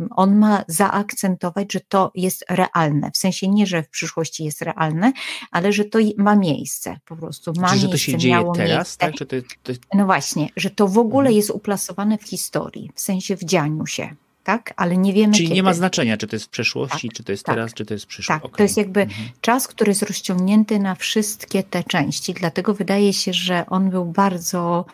e, 0.00 0.08
on 0.10 0.36
ma 0.36 0.64
zaakcentować, 0.68 1.72
że 1.72 1.80
to 1.88 2.10
jest 2.14 2.44
realne. 2.48 3.10
W 3.10 3.16
sensie 3.16 3.48
nie, 3.48 3.66
że 3.66 3.82
w 3.82 3.88
przyszłości 3.88 4.44
jest 4.44 4.62
realne, 4.62 5.12
ale 5.50 5.72
że 5.72 5.84
to 5.84 5.98
ma 6.16 6.36
miejsce 6.36 6.96
po 7.04 7.16
prostu. 7.16 7.52
Ma 7.56 7.68
Czyli, 7.68 7.80
miejsce, 7.80 7.86
że 7.86 7.92
to 7.92 7.96
się 7.96 8.18
dzieje 8.18 8.50
teraz, 8.54 8.76
miejsce. 8.76 8.98
tak? 8.98 9.14
To, 9.14 9.26
to... 9.62 9.72
No 9.94 10.04
właśnie, 10.06 10.48
że 10.56 10.70
to 10.70 10.88
w 10.88 10.98
ogóle 10.98 11.28
mhm. 11.28 11.36
jest 11.36 11.50
uplasowane 11.50 12.18
w 12.18 12.24
historii, 12.24 12.90
w 12.94 13.00
sensie 13.00 13.36
w 13.36 13.44
dzianiu 13.44 13.86
się 13.86 14.16
tak? 14.46 14.74
Ale 14.76 14.96
nie 14.96 15.12
wiemy 15.12 15.34
Czyli 15.34 15.44
kiedy. 15.44 15.54
nie 15.54 15.62
ma 15.62 15.74
znaczenia, 15.74 16.16
czy 16.16 16.26
to 16.26 16.36
jest 16.36 16.46
w 16.46 16.48
przeszłości, 16.48 17.08
tak, 17.08 17.16
czy 17.16 17.24
to 17.24 17.32
jest 17.32 17.44
tak, 17.44 17.54
teraz, 17.54 17.74
czy 17.74 17.86
to 17.86 17.94
jest 17.94 18.06
przyszłość. 18.06 18.42
Tak, 18.42 18.44
okay. 18.44 18.56
to 18.56 18.62
jest 18.62 18.76
jakby 18.76 19.00
mhm. 19.00 19.28
czas, 19.40 19.68
który 19.68 19.90
jest 19.90 20.02
rozciągnięty 20.02 20.78
na 20.78 20.94
wszystkie 20.94 21.62
te 21.62 21.84
części, 21.84 22.34
dlatego 22.34 22.74
wydaje 22.74 23.12
się, 23.12 23.32
że 23.32 23.66
on 23.66 23.90
był 23.90 24.04
bardzo 24.04 24.84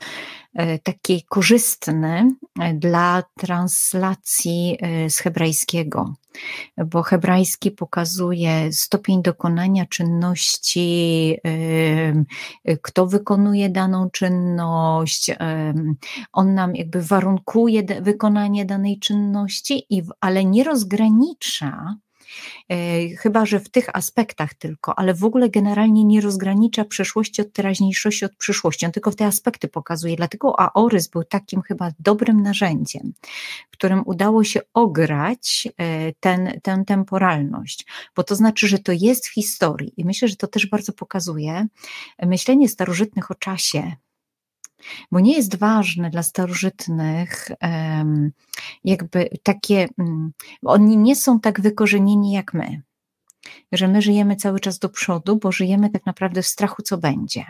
E, 0.54 0.78
taki 0.78 1.22
korzystny 1.28 2.34
e, 2.60 2.74
dla 2.74 3.22
translacji 3.38 4.78
e, 4.80 5.10
z 5.10 5.18
hebrajskiego, 5.18 6.14
bo 6.86 7.02
hebrajski 7.02 7.70
pokazuje 7.70 8.72
stopień 8.72 9.22
dokonania 9.22 9.86
czynności, 9.86 11.36
kto 12.82 13.06
wykonuje 13.06 13.68
daną 13.68 14.10
czynność, 14.10 15.30
on 16.32 16.54
nam 16.54 16.76
jakby 16.76 17.02
warunkuje 17.02 17.82
wykonanie 18.00 18.64
danej 18.64 18.98
czynności, 18.98 19.86
ale 20.20 20.44
nie 20.44 20.64
rozgranicza 20.64 21.96
chyba, 23.18 23.46
że 23.46 23.60
w 23.60 23.68
tych 23.68 23.96
aspektach 23.96 24.54
tylko, 24.54 24.98
ale 24.98 25.14
w 25.14 25.24
ogóle 25.24 25.48
generalnie 25.48 26.04
nie 26.04 26.20
rozgranicza 26.20 26.84
przeszłości 26.84 27.42
od 27.42 27.52
teraźniejszości 27.52 28.24
od 28.24 28.36
przyszłości. 28.36 28.86
On 28.86 28.92
tylko 28.92 29.10
w 29.10 29.16
te 29.16 29.26
aspekty 29.26 29.68
pokazuje. 29.68 30.16
Dlatego 30.16 30.60
Aorys 30.60 31.08
był 31.08 31.24
takim 31.24 31.62
chyba 31.62 31.90
dobrym 31.98 32.42
narzędziem, 32.42 33.12
którym 33.70 34.02
udało 34.06 34.44
się 34.44 34.60
ograć 34.74 35.68
e, 35.78 36.12
ten, 36.12 36.60
tę 36.62 36.82
temporalność, 36.86 37.86
bo 38.16 38.24
to 38.24 38.36
znaczy, 38.36 38.68
że 38.68 38.78
to 38.78 38.92
jest 38.92 39.28
w 39.28 39.34
historii 39.34 39.92
i 39.96 40.04
myślę, 40.04 40.28
że 40.28 40.36
to 40.36 40.46
też 40.46 40.66
bardzo 40.66 40.92
pokazuje 40.92 41.66
myślenie 42.22 42.68
starożytnych 42.68 43.30
o 43.30 43.34
czasie, 43.34 43.92
bo 45.10 45.20
nie 45.20 45.36
jest 45.36 45.58
ważne 45.58 46.10
dla 46.10 46.22
starożytnych 46.22 47.48
jakby 48.84 49.30
takie, 49.42 49.88
mm, 49.98 50.32
oni 50.64 50.96
nie 50.96 51.16
są 51.16 51.40
tak 51.40 51.60
wykorzenieni 51.60 52.32
jak 52.32 52.54
my, 52.54 52.82
że 53.72 53.88
my 53.88 54.02
żyjemy 54.02 54.36
cały 54.36 54.60
czas 54.60 54.78
do 54.78 54.88
przodu, 54.88 55.36
bo 55.36 55.52
żyjemy 55.52 55.90
tak 55.90 56.06
naprawdę 56.06 56.42
w 56.42 56.46
strachu, 56.46 56.82
co 56.82 56.98
będzie. 56.98 57.44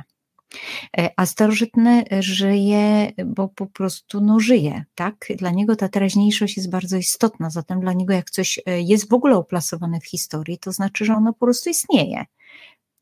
E, 0.98 1.10
a 1.16 1.26
starożytny 1.26 2.04
żyje, 2.20 3.12
bo 3.26 3.48
po 3.48 3.66
prostu 3.66 4.20
no, 4.20 4.40
żyje, 4.40 4.84
tak? 4.94 5.26
Dla 5.36 5.50
niego 5.50 5.76
ta 5.76 5.88
teraźniejszość 5.88 6.56
jest 6.56 6.70
bardzo 6.70 6.96
istotna, 6.96 7.50
zatem 7.50 7.80
dla 7.80 7.92
niego 7.92 8.12
jak 8.12 8.30
coś 8.30 8.60
e, 8.66 8.80
jest 8.80 9.10
w 9.10 9.14
ogóle 9.14 9.36
oplasowane 9.36 10.00
w 10.00 10.06
historii, 10.06 10.58
to 10.58 10.72
znaczy, 10.72 11.04
że 11.04 11.14
ono 11.14 11.32
po 11.32 11.46
prostu 11.46 11.70
istnieje. 11.70 12.24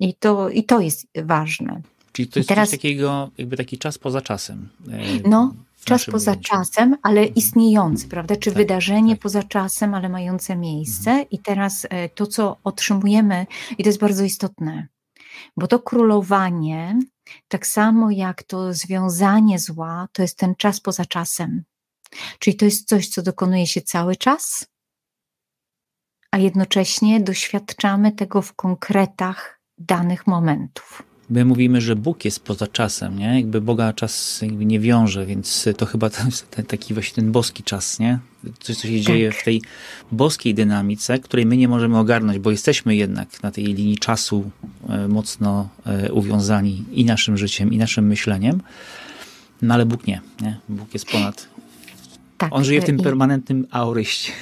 I 0.00 0.14
to, 0.14 0.49
i 0.49 0.64
to 0.64 0.80
jest 0.80 1.06
ważne. 1.25 1.82
Czyli 2.12 2.28
to 2.28 2.38
jest 2.38 2.48
teraz, 2.48 2.70
coś 2.70 2.78
takiego, 2.78 3.30
jakby 3.38 3.56
taki 3.56 3.78
czas 3.78 3.98
poza 3.98 4.20
czasem. 4.20 4.68
E, 4.92 5.28
no, 5.28 5.54
czas 5.84 6.04
poza 6.04 6.36
czasem, 6.36 6.96
ale 7.02 7.20
mhm. 7.20 7.34
istniejący, 7.34 8.08
prawda? 8.08 8.36
Czy 8.36 8.50
tak, 8.50 8.58
wydarzenie 8.58 9.12
tak. 9.12 9.22
poza 9.22 9.42
czasem, 9.42 9.94
ale 9.94 10.08
mające 10.08 10.56
miejsce. 10.56 11.10
Mhm. 11.10 11.30
I 11.30 11.38
teraz 11.38 11.86
e, 11.90 12.08
to, 12.08 12.26
co 12.26 12.56
otrzymujemy, 12.64 13.46
i 13.78 13.82
to 13.82 13.88
jest 13.88 14.00
bardzo 14.00 14.24
istotne, 14.24 14.86
bo 15.56 15.66
to 15.66 15.78
królowanie, 15.78 16.98
tak 17.48 17.66
samo 17.66 18.10
jak 18.10 18.42
to 18.42 18.74
związanie 18.74 19.58
zła, 19.58 20.08
to 20.12 20.22
jest 20.22 20.38
ten 20.38 20.54
czas 20.56 20.80
poza 20.80 21.04
czasem. 21.04 21.62
Czyli 22.38 22.56
to 22.56 22.64
jest 22.64 22.88
coś, 22.88 23.08
co 23.08 23.22
dokonuje 23.22 23.66
się 23.66 23.80
cały 23.80 24.16
czas, 24.16 24.66
a 26.30 26.38
jednocześnie 26.38 27.20
doświadczamy 27.20 28.12
tego 28.12 28.42
w 28.42 28.54
konkretach 28.54 29.60
danych 29.78 30.26
momentów. 30.26 31.09
My 31.30 31.44
mówimy, 31.44 31.80
że 31.80 31.96
Bóg 31.96 32.25
jest 32.25 32.40
poza 32.40 32.66
czasem, 32.66 33.18
nie? 33.18 33.37
Jakby 33.37 33.60
Boga 33.60 33.92
czas 33.92 34.42
jakby 34.42 34.64
nie 34.64 34.80
wiąże, 34.80 35.26
więc 35.26 35.68
to 35.76 35.87
chyba 35.87 36.10
to 36.10 36.25
jest 36.26 36.50
ten, 36.50 36.64
taki 36.64 36.94
właśnie 36.94 37.14
ten 37.14 37.32
boski 37.32 37.62
czas, 37.62 37.99
nie? 37.99 38.18
Coś, 38.60 38.76
co 38.76 38.88
się 38.88 38.94
tak. 38.94 39.02
dzieje 39.02 39.32
w 39.32 39.44
tej 39.44 39.62
boskiej 40.12 40.54
dynamice, 40.54 41.18
której 41.18 41.46
my 41.46 41.56
nie 41.56 41.68
możemy 41.68 41.99
ogarnąć, 41.99 42.38
bo 42.38 42.50
jesteśmy 42.50 42.96
jednak 42.96 43.42
na 43.42 43.50
tej 43.50 43.64
linii 43.64 43.99
czasu 43.99 44.50
e, 44.88 45.08
mocno 45.08 45.68
e, 45.87 46.12
uwiązani 46.12 46.84
i 46.92 47.04
naszym 47.04 47.38
życiem, 47.38 47.72
i 47.72 47.78
naszym 47.78 48.06
myśleniem. 48.06 48.62
No 49.62 49.75
ale 49.75 49.87
Bóg 49.87 50.06
nie, 50.06 50.20
nie? 50.40 50.60
Bóg 50.68 50.94
jest 50.94 51.06
ponad. 51.06 51.49
Tak, 52.38 52.52
On 52.52 52.64
żyje 52.64 52.80
w 52.80 52.84
tym 52.84 52.96
i... 52.96 53.02
permanentnym 53.02 53.66
auryście. 53.70 54.32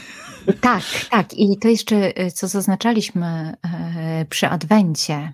Tak, 0.60 0.82
tak. 1.10 1.34
I 1.34 1.58
to 1.58 1.68
jeszcze, 1.68 2.16
e, 2.16 2.30
co 2.30 2.48
zaznaczaliśmy 2.48 3.26
e, 3.26 4.24
przy 4.24 4.48
Adwencie, 4.48 5.32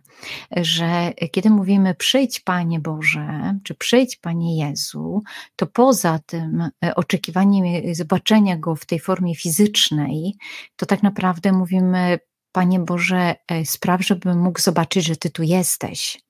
że 0.57 1.13
kiedy 1.33 1.51
mówimy 1.51 1.95
przyjdź 1.95 2.41
Panie 2.41 2.81
Boże, 2.81 3.55
czy 3.65 3.75
przyjdź 3.75 4.17
Panie 4.17 4.59
Jezu, 4.59 5.23
to 5.57 5.67
poza 5.67 6.19
tym 6.27 6.69
e, 6.85 6.95
oczekiwaniem 6.95 7.95
zobaczenia 7.95 8.57
Go 8.57 8.77
w 8.77 8.87
tej 8.87 9.01
formie 9.01 9.35
fizycznej, 9.35 10.37
to 10.77 10.87
tak 10.87 11.03
naprawdę 11.03 11.53
mówimy 11.53 12.19
Panie 12.53 12.81
Boże, 12.81 13.35
spraw, 13.65 14.07
żebym 14.07 14.43
mógł 14.43 14.61
zobaczyć, 14.61 15.05
że 15.05 15.17
Ty 15.17 15.31
tu 15.31 15.43
jesteś. 15.43 16.25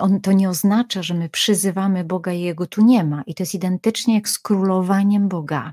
On, 0.00 0.20
to 0.20 0.32
nie 0.32 0.48
oznacza, 0.48 1.02
że 1.02 1.14
my 1.14 1.28
przyzywamy 1.28 2.04
Boga 2.04 2.32
i 2.32 2.40
Jego 2.40 2.66
tu 2.66 2.84
nie 2.84 3.04
ma. 3.04 3.22
I 3.26 3.34
to 3.34 3.42
jest 3.42 3.54
identycznie 3.54 4.14
jak 4.14 4.28
z 4.28 4.38
królowaniem 4.38 5.28
Boga. 5.28 5.72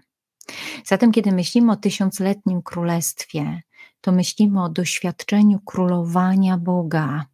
Zatem, 0.85 1.11
kiedy 1.11 1.31
myślimy 1.31 1.71
o 1.71 1.75
tysiącletnim 1.75 2.61
królestwie, 2.61 3.61
to 4.01 4.11
myślimy 4.11 4.63
o 4.63 4.69
doświadczeniu 4.69 5.59
królowania 5.59 6.57
Boga. 6.57 7.25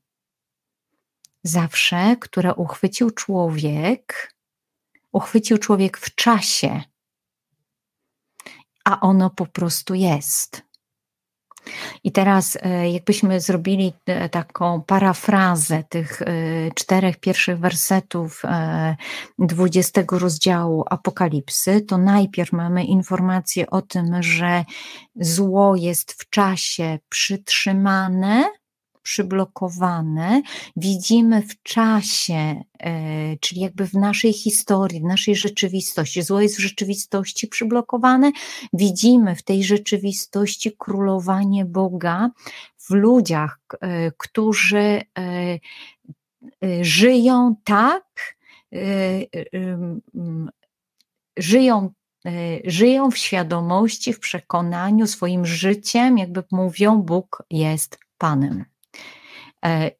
Zawsze, 1.43 2.15
które 2.19 2.55
uchwycił 2.55 3.11
człowiek, 3.11 4.33
uchwycił 5.11 5.57
człowiek 5.57 5.97
w 5.97 6.15
czasie, 6.15 6.81
a 8.85 8.99
ono 8.99 9.29
po 9.29 9.45
prostu 9.45 9.93
jest. 9.93 10.66
I 12.03 12.11
teraz, 12.11 12.57
e, 12.61 12.89
jakbyśmy 12.91 13.41
zrobili 13.41 13.93
e, 14.05 14.29
taką 14.29 14.81
parafrazę 14.81 15.83
tych 15.89 16.21
e, 16.21 16.25
czterech 16.75 17.17
pierwszych 17.17 17.59
wersetów 17.59 18.43
dwudziestego 19.39 20.19
rozdziału 20.19 20.83
Apokalipsy, 20.89 21.81
to 21.81 21.97
najpierw 21.97 22.51
mamy 22.51 22.85
informację 22.85 23.69
o 23.69 23.81
tym, 23.81 24.23
że 24.23 24.65
zło 25.15 25.75
jest 25.75 26.11
w 26.11 26.29
czasie 26.29 26.99
przytrzymane, 27.09 28.43
przyblokowane, 29.07 30.41
widzimy 30.75 31.41
w 31.41 31.63
czasie, 31.63 32.63
e, 32.79 33.37
czyli 33.37 33.61
jakby 33.61 33.87
w 33.87 33.93
naszej 33.93 34.33
historii, 34.33 34.99
w 34.99 35.03
naszej 35.03 35.35
rzeczywistości. 35.35 36.23
Zło 36.23 36.41
jest 36.41 36.55
w 36.57 36.59
rzeczywistości 36.59 37.47
przyblokowane, 37.47 38.31
widzimy 38.73 39.35
w 39.35 39.43
tej 39.43 39.63
rzeczywistości 39.63 40.71
królowanie 40.77 41.65
Boga 41.65 42.29
w 42.77 42.89
ludziach, 42.89 43.59
e, 43.81 44.11
którzy 44.17 45.01
e, 45.17 45.59
żyją 46.81 47.55
tak, 47.63 48.37
żyją 51.37 51.89
żyją 52.65 53.11
w 53.11 53.17
świadomości, 53.17 54.13
w 54.13 54.19
przekonaniu, 54.19 55.07
swoim 55.07 55.45
życiem, 55.45 56.17
jakby 56.17 56.43
mówią, 56.51 57.01
Bóg 57.01 57.43
jest 57.49 57.99
Panem. 58.17 58.76
E, 59.65 59.91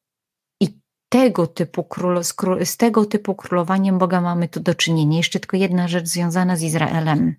I 0.62 0.80
tego 1.10 1.48
typu 1.48 1.84
król, 1.84 2.24
z 2.66 2.78
tego 2.78 3.06
typu 3.06 3.36
królowaniem 3.36 3.98
Boga 3.98 4.22
mamy 4.22 4.48
tu 4.48 4.60
do 4.60 4.76
czynienia. 4.76 5.18
Jeszcze 5.18 5.40
tylko 5.40 5.58
jedna 5.58 5.88
rzecz 5.88 6.08
związana 6.08 6.56
z 6.56 6.62
Izraelem, 6.62 7.36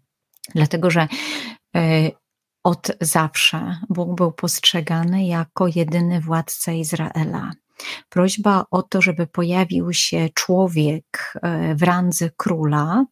dlatego 0.55 0.91
że 0.91 1.09
e, 1.77 2.11
od 2.65 2.91
zawsze 3.01 3.81
Bóg 3.89 4.15
był 4.15 4.33
postrzegany 4.33 5.27
jako 5.27 5.67
jedyny 5.75 6.21
władca 6.21 6.73
Izraela. 6.73 7.53
Prośba 8.09 8.65
o 8.71 8.83
to, 8.83 9.03
żeby 9.03 9.27
pojawił 9.27 9.93
się 9.93 10.29
człowiek 10.35 11.35
e, 11.43 11.75
w 11.75 11.83
randze 11.83 12.31
króla, 12.37 13.05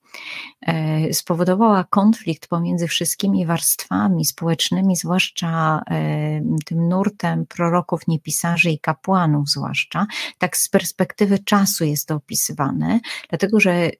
e, 0.62 1.14
spowodowała 1.14 1.84
konflikt 1.84 2.48
pomiędzy 2.48 2.88
wszystkimi 2.88 3.46
warstwami 3.46 4.24
społecznymi, 4.24 4.96
zwłaszcza 4.96 5.82
e, 5.90 6.40
tym 6.64 6.88
nurtem 6.88 7.46
proroków, 7.46 8.08
niepisarzy 8.08 8.70
i 8.70 8.78
kapłanów, 8.78 9.48
zwłaszcza. 9.48 10.06
Tak 10.38 10.56
z 10.56 10.68
perspektywy 10.68 11.38
czasu 11.38 11.84
jest 11.84 12.08
to 12.08 12.14
opisywane, 12.14 13.00
dlatego 13.28 13.60
że 13.60 13.90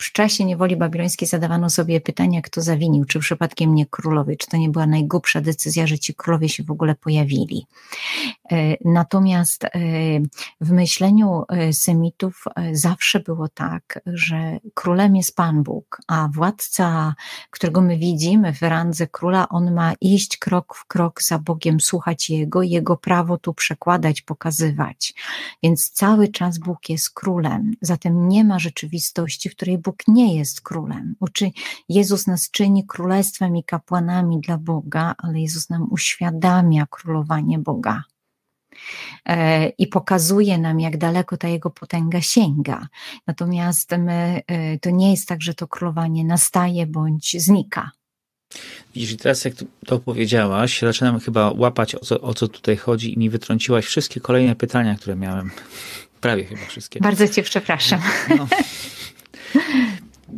w 0.00 0.12
czasie 0.12 0.44
niewoli 0.44 0.76
babilońskiej 0.76 1.28
zadawano 1.28 1.70
sobie 1.70 2.00
pytania, 2.00 2.42
kto 2.42 2.60
zawinił, 2.62 3.04
czy 3.04 3.18
przypadkiem 3.18 3.74
nie 3.74 3.86
królowie, 3.86 4.36
czy 4.36 4.46
to 4.46 4.56
nie 4.56 4.68
była 4.68 4.86
najgłupsza 4.86 5.40
decyzja, 5.40 5.86
że 5.86 5.98
ci 5.98 6.14
królowie 6.14 6.48
się 6.48 6.64
w 6.64 6.70
ogóle 6.70 6.94
pojawili. 6.94 7.66
E, 8.52 8.76
natomiast 8.84 9.64
e, 9.64 9.70
w 10.60 10.70
myśleniu 10.72 11.44
e, 11.48 11.72
Semitów 11.72 12.44
zawsze 12.72 13.20
było 13.20 13.48
tak, 13.48 14.00
że 14.06 14.58
królem 14.74 15.16
jest 15.16 15.36
Pan 15.36 15.62
Bóg, 15.62 16.00
a 16.08 16.28
władca, 16.34 17.14
którego 17.50 17.80
my 17.80 17.98
widzimy 17.98 18.52
w 18.52 18.62
randze 18.62 19.06
króla, 19.06 19.48
on 19.48 19.74
ma 19.74 19.92
iść 20.00 20.36
krok 20.36 20.74
w 20.74 20.86
krok 20.86 21.22
za 21.22 21.38
Bogiem, 21.38 21.80
słuchać 21.80 22.30
Jego, 22.30 22.62
Jego 22.62 22.96
prawo 22.96 23.38
tu 23.38 23.54
przekładać, 23.54 24.22
pokazywać. 24.22 25.14
Więc 25.62 25.90
cały 25.90 26.28
czas 26.28 26.58
Bóg 26.58 26.88
jest 26.88 27.10
królem, 27.10 27.72
zatem 27.80 28.28
nie 28.28 28.44
ma 28.44 28.58
rzeczywistości, 28.58 29.48
w 29.48 29.56
której 29.56 29.78
Bóg 29.78 29.89
Bóg 29.90 30.08
nie 30.08 30.36
jest 30.36 30.60
królem. 30.60 31.14
Uczy, 31.20 31.50
Jezus 31.88 32.26
nas 32.26 32.50
czyni 32.50 32.86
królestwem 32.86 33.56
i 33.56 33.64
kapłanami 33.64 34.40
dla 34.40 34.58
Boga, 34.58 35.14
ale 35.18 35.40
Jezus 35.40 35.70
nam 35.70 35.86
uświadamia 35.90 36.86
królowanie 36.90 37.58
Boga. 37.58 38.02
E, 39.26 39.68
I 39.68 39.86
pokazuje 39.86 40.58
nam, 40.58 40.80
jak 40.80 40.98
daleko 40.98 41.36
ta 41.36 41.48
jego 41.48 41.70
potęga 41.70 42.20
sięga. 42.20 42.88
Natomiast 43.26 43.90
my, 43.98 44.40
e, 44.46 44.78
to 44.78 44.90
nie 44.90 45.10
jest 45.10 45.28
tak, 45.28 45.42
że 45.42 45.54
to 45.54 45.68
królowanie 45.68 46.24
nastaje 46.24 46.86
bądź 46.86 47.36
znika. 47.42 47.90
Widzisz, 48.94 49.16
teraz 49.16 49.44
jak 49.44 49.54
to 49.86 49.98
powiedziałaś, 49.98 50.80
zaczynam 50.80 51.20
chyba 51.20 51.52
łapać 51.56 51.94
o 51.94 51.98
co, 51.98 52.20
o 52.20 52.34
co 52.34 52.48
tutaj 52.48 52.76
chodzi 52.76 53.14
i 53.14 53.18
mi 53.18 53.30
wytrąciłaś 53.30 53.84
wszystkie 53.84 54.20
kolejne 54.20 54.56
pytania, 54.56 54.94
które 54.94 55.16
miałem. 55.16 55.50
Prawie 56.20 56.44
chyba 56.44 56.66
wszystkie. 56.66 57.00
Bardzo 57.00 57.28
cię 57.28 57.42
przepraszam. 57.42 58.00
No. 58.38 58.46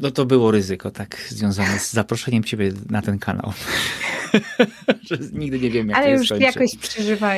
No 0.01 0.11
to 0.11 0.27
było 0.27 0.51
ryzyko, 0.51 0.91
tak, 0.91 1.17
związane 1.29 1.79
z 1.79 1.93
zaproszeniem 1.93 2.45
ciebie 2.45 2.73
na 2.91 3.03
ten 3.03 3.19
kanał. 3.19 3.53
nigdy 5.33 5.61
nie 5.61 5.71
wiemy, 5.71 5.93
jak 5.93 5.99
Ale 5.99 6.07
to 6.07 6.19
już 6.19 6.27
skończy. 6.27 6.45
jakoś 6.45 6.77
przeżywa, 6.77 7.33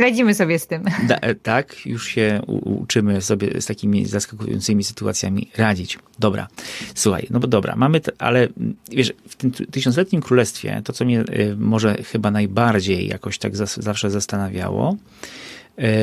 radzimy 0.00 0.34
sobie 0.34 0.58
z 0.58 0.66
tym. 0.66 0.84
Da, 1.08 1.16
e, 1.16 1.34
tak, 1.34 1.86
już 1.86 2.08
się 2.08 2.42
uczymy 2.64 3.22
sobie 3.22 3.60
z 3.60 3.66
takimi 3.66 4.06
zaskakującymi 4.06 4.84
sytuacjami 4.84 5.50
radzić. 5.56 5.98
Dobra, 6.18 6.48
słuchaj, 6.94 7.26
no 7.30 7.40
bo 7.40 7.46
dobra, 7.46 7.76
mamy, 7.76 8.00
te, 8.00 8.12
ale 8.18 8.40
mm, 8.40 8.76
wiesz, 8.90 9.12
w 9.28 9.36
tym 9.36 9.50
tysiącletnim 9.50 10.22
królestwie, 10.22 10.82
to 10.84 10.92
co 10.92 11.04
mnie 11.04 11.20
y, 11.20 11.56
może 11.58 11.94
chyba 11.94 12.30
najbardziej 12.30 13.08
jakoś 13.08 13.38
tak 13.38 13.56
zas, 13.56 13.76
zawsze 13.76 14.10
zastanawiało, 14.10 14.96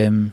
ym, 0.05 0.31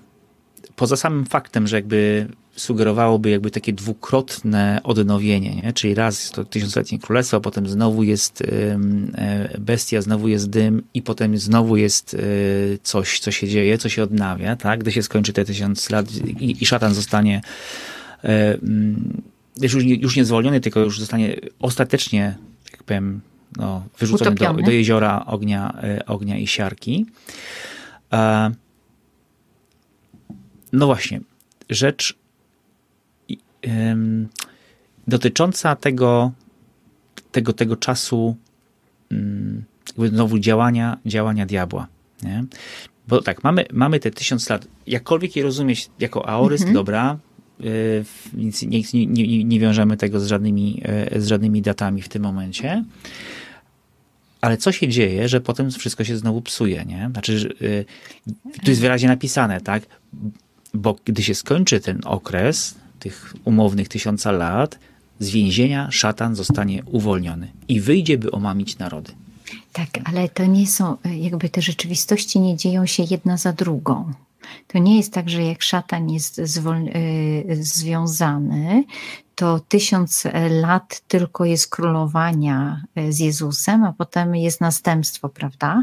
poza 0.76 0.96
samym 0.96 1.26
faktem, 1.26 1.66
że 1.66 1.76
jakby 1.76 2.26
sugerowałoby 2.60 3.30
jakby 3.30 3.50
takie 3.50 3.72
dwukrotne 3.72 4.80
odnowienie, 4.84 5.54
nie? 5.54 5.72
czyli 5.72 5.94
raz 5.94 6.20
jest 6.20 6.34
to 6.34 6.44
tysiącletnie 6.44 6.98
królestwo, 6.98 7.40
potem 7.40 7.68
znowu 7.68 8.02
jest 8.02 8.42
e, 8.42 9.58
bestia, 9.58 10.02
znowu 10.02 10.28
jest 10.28 10.50
dym 10.50 10.82
i 10.94 11.02
potem 11.02 11.38
znowu 11.38 11.76
jest 11.76 12.14
y, 12.14 12.78
coś, 12.82 13.20
co 13.20 13.30
się 13.30 13.48
dzieje, 13.48 13.78
co 13.78 13.88
się 13.88 14.02
odnawia, 14.02 14.56
tak? 14.56 14.80
Gdy 14.80 14.92
się 14.92 15.02
skończy 15.02 15.32
te 15.32 15.44
tysiąc 15.44 15.90
lat 15.90 16.06
i, 16.40 16.62
i 16.62 16.66
szatan 16.66 16.94
zostanie 16.94 17.40
y, 18.24 18.28
już, 19.60 19.74
już 19.84 20.16
nie 20.16 20.24
zwolniony, 20.24 20.60
tylko 20.60 20.80
już 20.80 21.00
zostanie 21.00 21.36
ostatecznie, 21.60 22.36
jak 22.72 22.82
powiem, 22.82 23.20
no, 23.56 23.84
wyrzucony 23.98 24.36
do, 24.36 24.52
do, 24.52 24.70
jeziora 24.70 25.26
ognia, 25.26 25.82
ognia 26.06 26.38
i 26.38 26.46
siarki. 26.46 27.06
E, 28.12 28.50
no 30.72 30.86
właśnie, 30.86 31.20
rzecz 31.70 32.20
dotycząca 35.08 35.76
tego, 35.76 36.32
tego, 37.32 37.52
tego 37.52 37.76
czasu 37.76 38.36
ym, 39.12 39.64
znowu 39.98 40.38
działania, 40.38 40.98
działania 41.06 41.46
diabła. 41.46 41.86
Nie? 42.22 42.44
Bo 43.08 43.22
tak, 43.22 43.44
mamy, 43.44 43.64
mamy 43.72 44.00
te 44.00 44.10
tysiąc 44.10 44.48
lat, 44.48 44.66
jakkolwiek 44.86 45.36
je 45.36 45.42
rozumieć 45.42 45.90
jako 45.98 46.28
aoryst, 46.28 46.62
mhm. 46.62 46.74
dobra, 46.74 47.18
yy, 47.60 48.04
nic, 48.34 48.62
nie, 48.62 48.82
nie, 49.06 49.44
nie 49.44 49.60
wiążemy 49.60 49.96
tego 49.96 50.20
z 50.20 50.26
żadnymi, 50.26 50.82
yy, 51.12 51.20
z 51.20 51.26
żadnymi 51.26 51.62
datami 51.62 52.02
w 52.02 52.08
tym 52.08 52.22
momencie, 52.22 52.84
ale 54.40 54.56
co 54.56 54.72
się 54.72 54.88
dzieje, 54.88 55.28
że 55.28 55.40
potem 55.40 55.70
wszystko 55.70 56.04
się 56.04 56.16
znowu 56.16 56.42
psuje, 56.42 56.84
nie? 56.84 57.08
Znaczy, 57.12 57.54
yy, 57.60 57.84
tu 58.64 58.70
jest 58.70 58.80
wyraźnie 58.80 59.08
napisane, 59.08 59.60
tak? 59.60 59.82
Bo 60.74 60.96
gdy 61.04 61.22
się 61.22 61.34
skończy 61.34 61.80
ten 61.80 62.00
okres 62.04 62.74
tych 63.00 63.34
umownych 63.44 63.88
tysiąca 63.88 64.32
lat, 64.32 64.78
z 65.18 65.30
więzienia 65.30 65.90
szatan 65.90 66.34
zostanie 66.34 66.82
uwolniony 66.84 67.52
i 67.68 67.80
wyjdzie, 67.80 68.18
by 68.18 68.30
omamić 68.30 68.78
narody. 68.78 69.12
Tak, 69.72 69.88
ale 70.04 70.28
to 70.28 70.46
nie 70.46 70.66
są, 70.66 70.96
jakby 71.04 71.48
te 71.48 71.62
rzeczywistości 71.62 72.40
nie 72.40 72.56
dzieją 72.56 72.86
się 72.86 73.02
jedna 73.10 73.36
za 73.36 73.52
drugą. 73.52 74.12
To 74.66 74.78
nie 74.78 74.96
jest 74.96 75.12
tak, 75.12 75.30
że 75.30 75.42
jak 75.42 75.62
szatan 75.62 76.10
jest 76.10 76.38
zwol- 76.38 76.90
związany, 77.60 78.84
to 79.34 79.60
tysiąc 79.68 80.24
lat 80.50 81.02
tylko 81.08 81.44
jest 81.44 81.68
królowania 81.68 82.82
z 83.08 83.18
Jezusem, 83.18 83.84
a 83.84 83.92
potem 83.92 84.36
jest 84.36 84.60
następstwo, 84.60 85.28
prawda? 85.28 85.82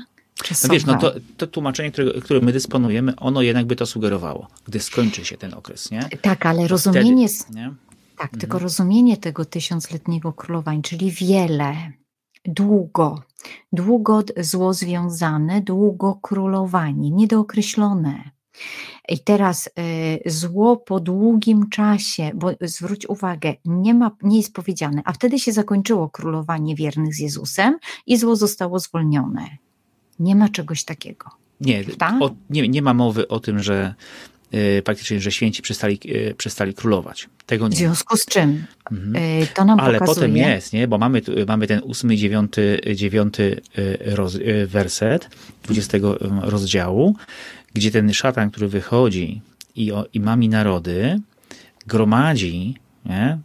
No 0.63 0.73
wiesz, 0.73 0.85
no 0.85 0.97
to, 0.97 1.13
to 1.37 1.47
tłumaczenie, 1.47 1.91
które, 1.91 2.21
które 2.21 2.39
my 2.39 2.51
dysponujemy, 2.51 3.15
ono 3.15 3.41
jednak 3.41 3.65
by 3.65 3.75
to 3.75 3.85
sugerowało, 3.85 4.47
gdy 4.65 4.79
skończy 4.79 5.25
się 5.25 5.37
ten 5.37 5.53
okres, 5.53 5.91
nie? 5.91 6.09
Tak, 6.21 6.45
ale 6.45 6.67
rozumienie... 6.67 7.29
Wtedy, 7.29 7.59
nie? 7.59 7.73
Tak, 8.17 8.25
mhm. 8.25 8.39
tylko 8.39 8.59
rozumienie 8.59 9.17
tego 9.17 9.45
tysiącletniego 9.45 10.33
królowania, 10.33 10.81
czyli 10.81 11.11
wiele, 11.11 11.91
długo, 12.45 13.23
długo 13.73 14.23
zło 14.37 14.73
związane, 14.73 15.61
długo 15.61 16.19
królowanie, 16.21 17.11
niedookreślone. 17.11 18.31
I 19.09 19.19
teraz 19.19 19.67
y, 19.67 20.29
zło 20.29 20.77
po 20.77 20.99
długim 20.99 21.69
czasie, 21.69 22.31
bo 22.35 22.51
zwróć 22.61 23.09
uwagę, 23.09 23.55
nie, 23.65 23.93
ma, 23.93 24.11
nie 24.21 24.37
jest 24.37 24.53
powiedziane, 24.53 25.01
a 25.05 25.13
wtedy 25.13 25.39
się 25.39 25.51
zakończyło 25.51 26.09
królowanie 26.09 26.75
wiernych 26.75 27.15
z 27.15 27.19
Jezusem 27.19 27.77
i 28.05 28.17
zło 28.17 28.35
zostało 28.35 28.79
zwolnione. 28.79 29.57
Nie 30.19 30.35
ma 30.35 30.49
czegoś 30.49 30.83
takiego. 30.83 31.29
Nie, 31.61 31.83
o, 32.21 32.35
nie, 32.49 32.67
nie 32.67 32.81
ma 32.81 32.93
mowy 32.93 33.27
o 33.27 33.39
tym, 33.39 33.63
że 33.63 33.93
y, 34.53 34.81
praktycznie, 34.85 35.19
że 35.19 35.31
święci 35.31 35.61
przestali, 35.61 35.99
y, 36.05 36.35
przestali 36.37 36.73
królować. 36.73 37.29
Tego 37.45 37.67
nie. 37.67 37.75
W 37.75 37.77
związku 37.77 38.17
z 38.17 38.25
czym? 38.25 38.65
Mhm. 38.91 39.15
Y, 39.15 39.47
to 39.53 39.65
nam 39.65 39.79
Ale 39.79 39.99
pokazuje... 39.99 40.27
potem 40.27 40.37
jest, 40.37 40.73
nie? 40.73 40.87
bo 40.87 40.97
mamy, 40.97 41.21
mamy 41.47 41.67
ten 41.67 41.81
ósmy 41.83 42.13
i 42.13 42.17
dziewiąty, 42.17 42.81
dziewiąty 42.95 43.61
roz, 44.05 44.37
werset 44.67 45.29
dwudziestego 45.63 46.17
rozdziału, 46.41 47.15
gdzie 47.73 47.91
ten 47.91 48.13
szatan, 48.13 48.51
który 48.51 48.67
wychodzi 48.67 49.41
i, 49.75 49.91
o, 49.91 50.05
i 50.13 50.19
mami 50.19 50.49
narody, 50.49 51.19
gromadzi, 51.87 52.75
nie? 53.05 53.37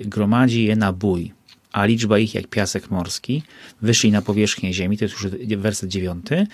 gromadzi 0.00 0.64
je 0.64 0.76
na 0.76 0.92
bój 0.92 1.35
a 1.76 1.84
liczba 1.84 2.18
ich 2.18 2.34
jak 2.34 2.46
piasek 2.46 2.90
morski, 2.90 3.42
wyszli 3.82 4.10
na 4.10 4.22
powierzchnię 4.22 4.72
ziemi, 4.72 4.98
to 4.98 5.04
jest 5.04 5.14
już 5.14 5.26
werset 5.56 5.90
dziewiąty, 5.90 6.46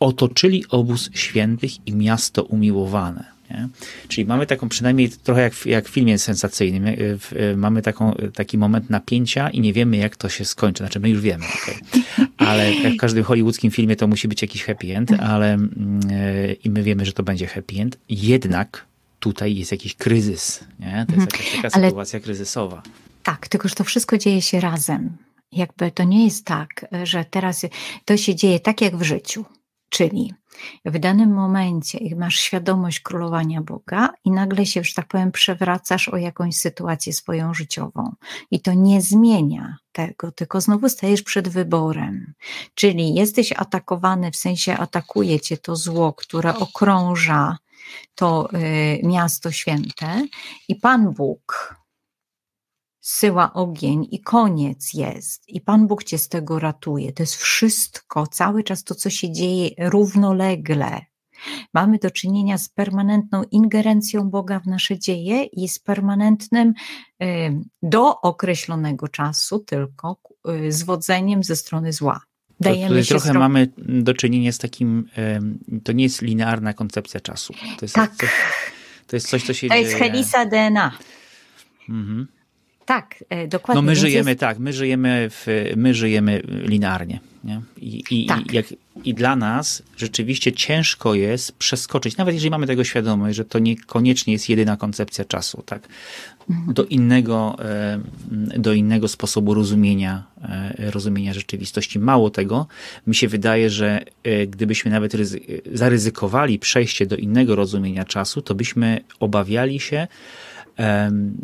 otoczyli 0.00 0.64
obóz 0.68 1.10
świętych 1.14 1.86
i 1.86 1.94
miasto 1.94 2.44
umiłowane. 2.44 3.24
Nie? 3.50 3.68
Czyli 4.08 4.24
mamy 4.24 4.46
taką 4.46 4.68
przynajmniej 4.68 5.10
trochę 5.10 5.42
jak, 5.42 5.66
jak 5.66 5.88
w 5.88 5.90
filmie 5.90 6.18
sensacyjnym, 6.18 6.84
mamy 7.56 7.82
taką, 7.82 8.14
taki 8.34 8.58
moment 8.58 8.90
napięcia 8.90 9.50
i 9.50 9.60
nie 9.60 9.72
wiemy 9.72 9.96
jak 9.96 10.16
to 10.16 10.28
się 10.28 10.44
skończy. 10.44 10.78
Znaczy 10.78 11.00
my 11.00 11.08
już 11.10 11.20
wiemy, 11.20 11.44
okay. 11.62 12.26
ale 12.36 12.74
jak 12.74 12.92
w 12.92 12.96
każdym 12.96 13.24
hollywoodzkim 13.24 13.70
filmie 13.70 13.96
to 13.96 14.06
musi 14.06 14.28
być 14.28 14.42
jakiś 14.42 14.64
happy 14.64 14.96
end, 14.96 15.12
ale 15.12 15.58
yy, 16.46 16.52
i 16.64 16.70
my 16.70 16.82
wiemy, 16.82 17.04
że 17.04 17.12
to 17.12 17.22
będzie 17.22 17.46
happy 17.46 17.76
end. 17.80 17.98
Jednak 18.08 18.86
tutaj 19.20 19.56
jest 19.56 19.72
jakiś 19.72 19.94
kryzys. 19.94 20.64
Nie? 20.80 21.06
To 21.08 21.14
jest 21.14 21.32
jakaś 21.32 21.56
taka 21.56 21.68
ale... 21.72 21.88
sytuacja 21.88 22.20
kryzysowa. 22.20 22.82
Tak, 23.26 23.48
tylko 23.48 23.68
że 23.68 23.74
to 23.74 23.84
wszystko 23.84 24.18
dzieje 24.18 24.42
się 24.42 24.60
razem. 24.60 25.16
Jakby 25.52 25.90
to 25.90 26.04
nie 26.04 26.24
jest 26.24 26.44
tak, 26.44 26.86
że 27.02 27.24
teraz 27.24 27.66
to 28.04 28.16
się 28.16 28.34
dzieje 28.34 28.60
tak 28.60 28.80
jak 28.80 28.96
w 28.96 29.02
życiu. 29.02 29.44
Czyli 29.88 30.34
w 30.84 30.98
danym 30.98 31.34
momencie 31.34 31.98
masz 32.16 32.36
świadomość 32.36 33.00
królowania 33.00 33.62
Boga 33.62 34.08
i 34.24 34.30
nagle 34.30 34.66
się, 34.66 34.84
że 34.84 34.94
tak 34.94 35.08
powiem, 35.08 35.32
przewracasz 35.32 36.08
o 36.08 36.16
jakąś 36.16 36.56
sytuację 36.56 37.12
swoją 37.12 37.54
życiową. 37.54 38.14
I 38.50 38.60
to 38.60 38.72
nie 38.72 39.02
zmienia 39.02 39.76
tego, 39.92 40.32
tylko 40.32 40.60
znowu 40.60 40.88
stajesz 40.88 41.22
przed 41.22 41.48
wyborem. 41.48 42.34
Czyli 42.74 43.14
jesteś 43.14 43.52
atakowany, 43.52 44.30
w 44.30 44.36
sensie 44.36 44.76
atakuje 44.76 45.40
cię 45.40 45.56
to 45.56 45.76
zło, 45.76 46.12
które 46.12 46.56
okrąża 46.56 47.58
to 48.14 48.48
y, 48.54 49.00
miasto 49.02 49.52
święte 49.52 50.26
i 50.68 50.76
Pan 50.76 51.14
Bóg 51.14 51.76
syła 53.06 53.52
ogień 53.52 54.08
i 54.10 54.20
koniec 54.20 54.94
jest. 54.94 55.48
I 55.48 55.60
Pan 55.60 55.86
Bóg 55.86 56.04
cię 56.04 56.18
z 56.18 56.28
tego 56.28 56.58
ratuje. 56.58 57.12
To 57.12 57.22
jest 57.22 57.36
wszystko, 57.36 58.26
cały 58.26 58.62
czas 58.62 58.84
to, 58.84 58.94
co 58.94 59.10
się 59.10 59.32
dzieje 59.32 59.70
równolegle. 59.78 61.00
Mamy 61.74 61.98
do 61.98 62.10
czynienia 62.10 62.58
z 62.58 62.68
permanentną 62.68 63.42
ingerencją 63.50 64.30
Boga 64.30 64.60
w 64.60 64.66
nasze 64.66 64.98
dzieje 64.98 65.44
i 65.44 65.68
z 65.68 65.78
permanentnym 65.78 66.74
y, 67.22 67.26
do 67.82 68.20
określonego 68.20 69.08
czasu 69.08 69.58
tylko 69.58 70.16
y, 70.66 70.72
zwodzeniem 70.72 71.44
ze 71.44 71.56
strony 71.56 71.92
zła. 71.92 72.20
Dajemy 72.60 73.02
to, 73.02 73.08
trochę 73.08 73.32
mamy 73.32 73.68
do 73.78 74.14
czynienia 74.14 74.52
z 74.52 74.58
takim, 74.58 75.08
to 75.84 75.92
nie 75.92 76.04
jest 76.04 76.22
linearna 76.22 76.74
koncepcja 76.74 77.20
czasu. 77.20 77.52
To 77.52 77.84
jest 77.84 77.94
tak. 77.94 78.16
Coś, 78.16 78.30
to 79.06 79.16
jest 79.16 79.28
coś, 79.28 79.44
co 79.46 79.54
się 79.54 79.68
To 79.68 79.74
dzieje. 79.74 79.86
jest 79.86 79.98
helisa 79.98 80.46
DNA. 80.46 80.98
Mhm. 81.88 82.35
Tak, 82.86 83.24
e, 83.28 83.48
dokładnie. 83.48 83.82
No 83.82 83.86
my 83.86 83.96
żyjemy 83.96 84.30
jest... 84.30 84.40
tak, 84.40 84.58
my 84.58 84.72
żyjemy, 84.72 85.28
w, 85.30 85.46
my 85.76 85.94
żyjemy 85.94 86.42
linearnie. 86.46 87.20
Nie? 87.44 87.60
I, 87.76 88.04
i, 88.10 88.26
tak. 88.26 88.52
i, 88.52 88.56
jak, 88.56 88.66
I 89.04 89.14
dla 89.14 89.36
nas 89.36 89.82
rzeczywiście 89.96 90.52
ciężko 90.52 91.14
jest 91.14 91.52
przeskoczyć, 91.52 92.16
nawet 92.16 92.34
jeżeli 92.34 92.50
mamy 92.50 92.66
tego 92.66 92.84
świadomość, 92.84 93.36
że 93.36 93.44
to 93.44 93.58
niekoniecznie 93.58 94.32
jest 94.32 94.48
jedyna 94.48 94.76
koncepcja 94.76 95.24
czasu, 95.24 95.62
tak? 95.66 95.88
Mhm. 96.50 96.74
Do 96.74 96.84
innego, 96.84 97.56
e, 97.60 98.00
do 98.58 98.72
innego 98.72 99.08
sposobu 99.08 99.54
rozumienia, 99.54 100.22
e, 100.42 100.90
rozumienia 100.90 101.34
rzeczywistości. 101.34 101.98
Mało 101.98 102.30
tego, 102.30 102.66
mi 103.06 103.14
się 103.14 103.28
wydaje, 103.28 103.70
że 103.70 104.04
gdybyśmy 104.48 104.90
nawet 104.90 105.12
zaryzykowali 105.72 106.58
przejście 106.58 107.06
do 107.06 107.16
innego 107.16 107.56
rozumienia 107.56 108.04
czasu, 108.04 108.42
to 108.42 108.54
byśmy 108.54 109.00
obawiali 109.20 109.80
się, 109.80 110.06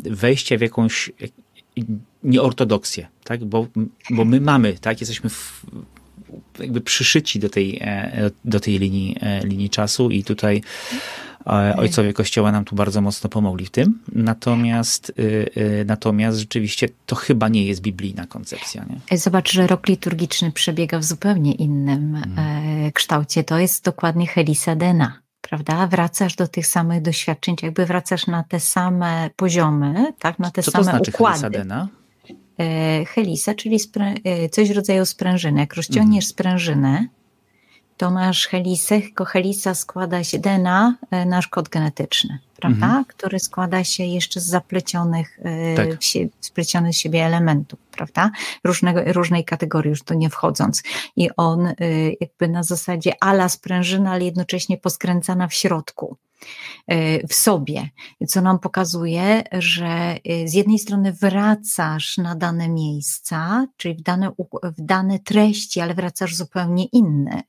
wejście 0.03 0.57
w 0.57 0.61
jakąś 0.61 1.11
nieortodoksję, 2.23 3.07
tak? 3.23 3.45
bo, 3.45 3.67
bo 4.09 4.25
my 4.25 4.41
mamy, 4.41 4.73
tak? 4.73 5.01
jesteśmy 5.01 5.29
w, 5.29 5.65
jakby 6.59 6.81
przyszyci 6.81 7.39
do 7.39 7.49
tej, 7.49 7.77
e, 7.81 8.31
do 8.45 8.59
tej 8.59 8.79
linii, 8.79 9.17
e, 9.21 9.47
linii 9.47 9.69
czasu 9.69 10.09
i 10.09 10.23
tutaj 10.23 10.61
e, 11.47 11.75
Ojcowie 11.77 12.13
Kościoła 12.13 12.51
nam 12.51 12.65
tu 12.65 12.75
bardzo 12.75 13.01
mocno 13.01 13.29
pomogli 13.29 13.65
w 13.65 13.69
tym. 13.69 13.99
Natomiast, 14.11 15.13
natomiast 15.85 16.37
rzeczywiście 16.37 16.89
to 17.05 17.15
chyba 17.15 17.49
nie 17.49 17.65
jest 17.65 17.81
biblijna 17.81 18.27
koncepcja. 18.27 18.85
Nie? 19.09 19.17
Zobacz, 19.17 19.51
że 19.51 19.67
rok 19.67 19.87
liturgiczny 19.87 20.51
przebiega 20.51 20.99
w 20.99 21.03
zupełnie 21.03 21.51
innym 21.51 22.21
hmm. 22.35 22.91
kształcie. 22.91 23.43
To 23.43 23.59
jest 23.59 23.85
dokładnie 23.85 24.27
Helisadena 24.27 25.22
prawda? 25.53 25.87
Wracasz 25.87 26.35
do 26.35 26.47
tych 26.47 26.67
samych 26.67 27.01
doświadczeń, 27.01 27.55
jakby 27.61 27.85
wracasz 27.85 28.27
na 28.27 28.43
te 28.43 28.59
same 28.59 29.29
poziomy, 29.35 30.13
tak? 30.19 30.39
na 30.39 30.51
te 30.51 30.63
Co 30.63 30.71
same 30.71 30.83
to 30.83 30.89
znaczy 30.91 31.11
układy. 31.11 31.41
Helisadena? 31.41 31.87
E, 32.59 33.05
helisa, 33.05 33.55
czyli 33.55 33.77
e, 34.23 34.49
coś 34.49 34.69
w 34.69 34.75
rodzaju 34.75 35.05
sprężyny. 35.05 35.59
Jak 35.59 35.73
rozciągniesz 35.73 36.25
mhm. 36.25 36.29
sprężynę, 36.29 37.07
to 37.97 38.11
masz 38.11 38.47
helisę, 38.47 39.01
tylko 39.01 39.25
helisa 39.25 39.75
składa 39.75 40.23
się 40.23 40.39
DNA, 40.39 40.95
e, 41.11 41.25
nasz 41.25 41.47
kod 41.47 41.69
genetyczny, 41.69 42.39
prawda? 42.55 42.85
Mhm. 42.85 43.05
Który 43.05 43.39
składa 43.39 43.83
się 43.83 44.03
jeszcze 44.03 44.39
z 44.39 44.45
zaplecionych, 44.45 45.39
tak. 45.75 45.87
splecionych 46.39 46.95
siebie 46.95 47.25
elementów, 47.25 47.79
prawda? 47.91 48.31
Różnego, 48.63 49.01
różnej 49.05 49.45
kategorii, 49.45 49.89
już 49.89 50.03
to 50.03 50.13
nie 50.13 50.29
wchodząc. 50.29 50.83
I 51.15 51.29
on 51.37 51.73
jakby 52.19 52.47
na 52.47 52.63
zasadzie 52.63 53.11
ala 53.19 53.49
sprężyna, 53.49 54.11
ale 54.11 54.25
jednocześnie 54.25 54.77
poskręcana 54.77 55.47
w 55.47 55.53
środku. 55.53 56.17
E, 56.87 57.27
w 57.27 57.33
sobie, 57.33 57.89
co 58.27 58.41
nam 58.41 58.59
pokazuje, 58.59 59.43
że 59.51 59.85
e, 59.85 60.47
z 60.47 60.53
jednej 60.53 60.79
strony 60.79 61.13
wracasz 61.13 62.17
na 62.17 62.35
dane 62.35 62.69
miejsca, 62.69 63.67
czyli 63.77 63.95
w 63.95 64.01
dane, 64.01 64.31
w 64.63 64.81
dane 64.81 65.19
treści, 65.19 65.81
ale 65.81 65.93
wracasz 65.93 66.35
zupełnie 66.35 66.85
inne. 66.85 67.43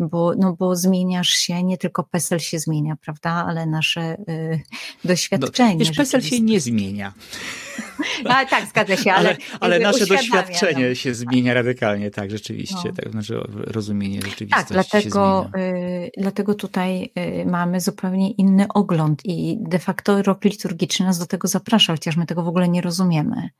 Bo, 0.00 0.34
no 0.38 0.52
bo 0.52 0.76
zmieniasz 0.76 1.28
się, 1.28 1.62
nie 1.62 1.78
tylko 1.78 2.04
PESEL 2.04 2.38
się 2.38 2.58
zmienia, 2.58 2.96
prawda, 2.96 3.30
ale 3.30 3.66
nasze 3.66 4.16
y, 4.28 4.60
doświadczenie. 5.04 5.72
No, 5.72 5.78
wiesz, 5.78 5.96
PESEL 5.96 6.20
się 6.20 6.40
nie 6.40 6.60
zmienia. 6.60 7.12
A, 8.28 8.46
tak, 8.46 8.68
zgadza 8.68 8.96
się, 8.96 9.12
ale, 9.12 9.28
ale, 9.28 9.38
ale 9.60 9.78
nasze 9.78 10.06
doświadczenie 10.06 10.88
no. 10.88 10.94
się 10.94 11.14
zmienia 11.14 11.54
radykalnie, 11.54 12.10
tak, 12.10 12.30
rzeczywiście, 12.30 12.88
no. 12.88 12.92
tak, 12.92 13.10
znaczy 13.10 13.40
rozumienie 13.54 14.20
rzeczywistości 14.22 14.74
tak, 14.74 14.88
dlatego, 14.90 15.50
y, 15.56 16.10
dlatego 16.16 16.54
tutaj 16.54 17.12
y, 17.42 17.46
mamy 17.46 17.80
zupełnie 17.80 18.30
inny 18.30 18.66
ogląd 18.68 19.20
i 19.24 19.58
de 19.60 19.78
facto 19.78 20.22
rok 20.22 20.44
liturgiczny 20.44 21.06
nas 21.06 21.18
do 21.18 21.26
tego 21.26 21.48
zaprasza, 21.48 21.92
chociaż 21.92 22.16
my 22.16 22.26
tego 22.26 22.42
w 22.42 22.48
ogóle 22.48 22.68
nie 22.68 22.80
rozumiemy. 22.80 23.50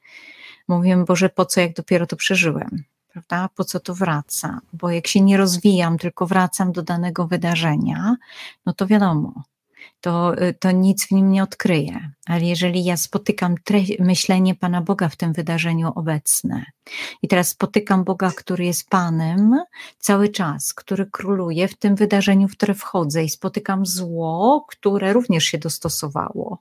Mówimy, 0.69 1.05
Boże, 1.05 1.29
po 1.29 1.45
co, 1.47 1.61
jak 1.61 1.75
dopiero 1.75 2.07
to 2.07 2.17
przeżyłem? 2.17 2.85
Prawda? 3.13 3.49
Po 3.55 3.65
co 3.65 3.81
to 3.81 3.95
wraca? 3.95 4.61
Bo 4.73 4.91
jak 4.91 5.07
się 5.07 5.21
nie 5.21 5.37
rozwijam, 5.37 5.99
tylko 5.99 6.27
wracam 6.27 6.73
do 6.73 6.83
danego 6.83 7.27
wydarzenia, 7.27 8.17
no 8.67 8.73
to 8.73 8.87
wiadomo, 8.87 9.43
to, 10.01 10.43
y, 10.43 10.55
to 10.55 10.71
nic 10.71 11.07
w 11.07 11.11
nim 11.11 11.31
nie 11.31 11.43
odkryje. 11.43 12.11
Ale 12.27 12.41
jeżeli 12.41 12.85
ja 12.85 12.97
spotykam 12.97 13.55
myślenie 13.99 14.55
Pana 14.55 14.81
Boga 14.81 15.09
w 15.09 15.17
tym 15.17 15.33
wydarzeniu 15.33 15.93
obecne 15.95 16.65
i 17.23 17.29
teraz 17.29 17.49
spotykam 17.49 18.05
Boga, 18.05 18.31
który 18.37 18.65
jest 18.65 18.89
Panem 18.89 19.61
cały 19.99 20.29
czas, 20.29 20.75
który 20.75 21.07
króluje 21.07 21.69
w 21.69 21.77
tym 21.77 21.95
wydarzeniu, 21.95 22.49
w 22.49 22.57
które 22.57 22.75
wchodzę 22.75 23.25
i 23.25 23.29
spotykam 23.29 23.87
zło, 23.87 24.67
które 24.69 25.13
również 25.13 25.45
się 25.45 25.59
dostosowało, 25.59 26.59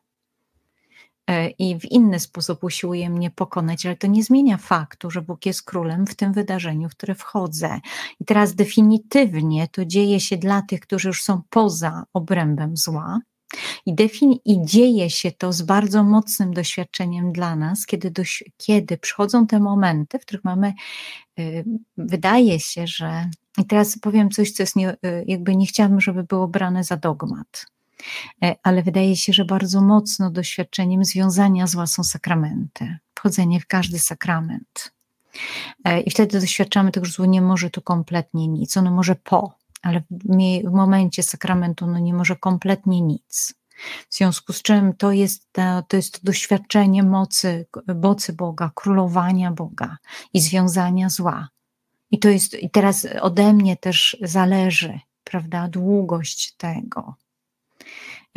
i 1.60 1.80
w 1.80 1.86
inny 1.92 2.20
sposób 2.20 2.64
usiłuje 2.64 3.10
mnie 3.10 3.32
pokonać, 3.32 3.86
ale 3.86 3.96
to 3.96 4.08
nie 4.08 4.24
zmienia 4.24 4.58
faktu, 4.58 5.12
że 5.12 5.22
Bóg 5.22 5.46
jest 5.46 5.64
królem 5.64 6.08
w 6.08 6.16
tym 6.16 6.34
wydarzeniu, 6.34 6.90
w 6.90 6.96
które 6.96 7.16
wchodzę. 7.16 7.80
I 8.20 8.26
teraz 8.26 8.56
definitywnie 8.56 9.68
to 9.68 9.86
dzieje 9.86 10.20
się 10.20 10.38
dla 10.38 10.62
tych, 10.62 10.80
którzy 10.80 11.08
już 11.08 11.24
są 11.24 11.42
poza 11.50 12.04
obrębem 12.14 12.78
zła. 12.78 13.20
I, 13.86 13.96
defin- 13.96 14.40
I 14.46 14.66
dzieje 14.66 15.10
się 15.10 15.32
to 15.32 15.54
z 15.54 15.62
bardzo 15.62 16.04
mocnym 16.04 16.54
doświadczeniem 16.54 17.32
dla 17.32 17.56
nas, 17.56 17.86
kiedy, 17.86 18.12
doś- 18.12 18.44
kiedy 18.58 18.98
przychodzą 18.98 19.48
te 19.48 19.60
momenty, 19.60 20.20
w 20.20 20.22
których 20.22 20.44
mamy, 20.44 20.74
yy, 21.38 21.66
wydaje 21.98 22.60
się, 22.60 22.88
że. 22.88 23.30
I 23.58 23.66
teraz 23.66 24.00
powiem 24.00 24.30
coś, 24.30 24.52
co 24.52 24.64
jest 24.64 24.76
nie, 24.76 24.98
yy, 25.04 25.24
jakby 25.28 25.56
nie 25.56 25.66
chciałabym, 25.66 26.02
żeby 26.02 26.24
było 26.24 26.48
brane 26.48 26.84
za 26.84 26.98
dogmat 26.98 27.66
E, 27.76 27.79
ale 28.64 28.84
wydaje 28.84 29.16
się, 29.16 29.34
że 29.34 29.46
bardzo 29.46 29.82
mocno 29.82 30.32
doświadczeniem 30.32 31.06
związania 31.06 31.68
zła 31.68 31.88
są 31.88 32.04
sakramenty, 32.04 32.98
wchodzenie 33.16 33.60
w 33.60 33.68
każdy 33.68 34.00
sakrament. 34.00 34.94
E, 35.84 36.02
I 36.02 36.12
wtedy 36.12 36.40
doświadczamy 36.40 36.92
tego, 36.92 37.06
że 37.06 37.12
zło 37.12 37.26
nie 37.26 37.42
może 37.42 37.70
tu 37.70 37.82
kompletnie 37.82 38.48
nic, 38.48 38.78
ono 38.78 38.92
może 38.92 39.16
po, 39.16 39.54
ale 39.82 40.02
w 40.64 40.72
momencie 40.72 41.24
sakramentu 41.24 41.86
ono 41.86 42.00
nie 42.00 42.14
może 42.14 42.36
kompletnie 42.36 43.02
nic. 43.02 43.54
W 44.10 44.16
związku 44.16 44.54
z 44.54 44.62
czym 44.62 44.94
to 44.94 45.12
jest, 45.12 45.52
to, 45.52 45.84
to 45.88 45.98
jest 45.98 46.26
doświadczenie 46.26 47.04
mocy, 47.04 47.66
mocy 48.02 48.34
Boga, 48.34 48.72
królowania 48.76 49.52
Boga 49.52 49.98
i 50.34 50.42
związania 50.42 51.10
zła. 51.10 51.50
I 52.12 52.20
to 52.20 52.30
jest, 52.30 52.54
i 52.54 52.70
teraz 52.70 53.08
ode 53.22 53.54
mnie 53.54 53.78
też 53.78 54.18
zależy, 54.22 55.00
prawda, 55.24 55.68
długość 55.68 56.54
tego. 56.58 57.16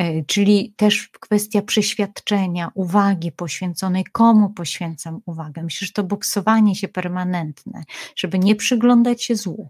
E, 0.03 0.23
czyli 0.23 0.73
też 0.77 1.09
kwestia 1.09 1.61
przeświadczenia, 1.61 2.71
uwagi 2.73 3.31
poświęconej, 3.31 4.03
komu 4.11 4.49
poświęcam 4.49 5.21
uwagę. 5.25 5.63
Myślę, 5.63 5.85
że 5.85 5.93
to 5.93 6.03
boksowanie 6.03 6.75
się 6.75 6.87
permanentne, 6.87 7.83
żeby 8.15 8.39
nie 8.39 8.55
przyglądać 8.55 9.23
się 9.23 9.35
złu, 9.35 9.69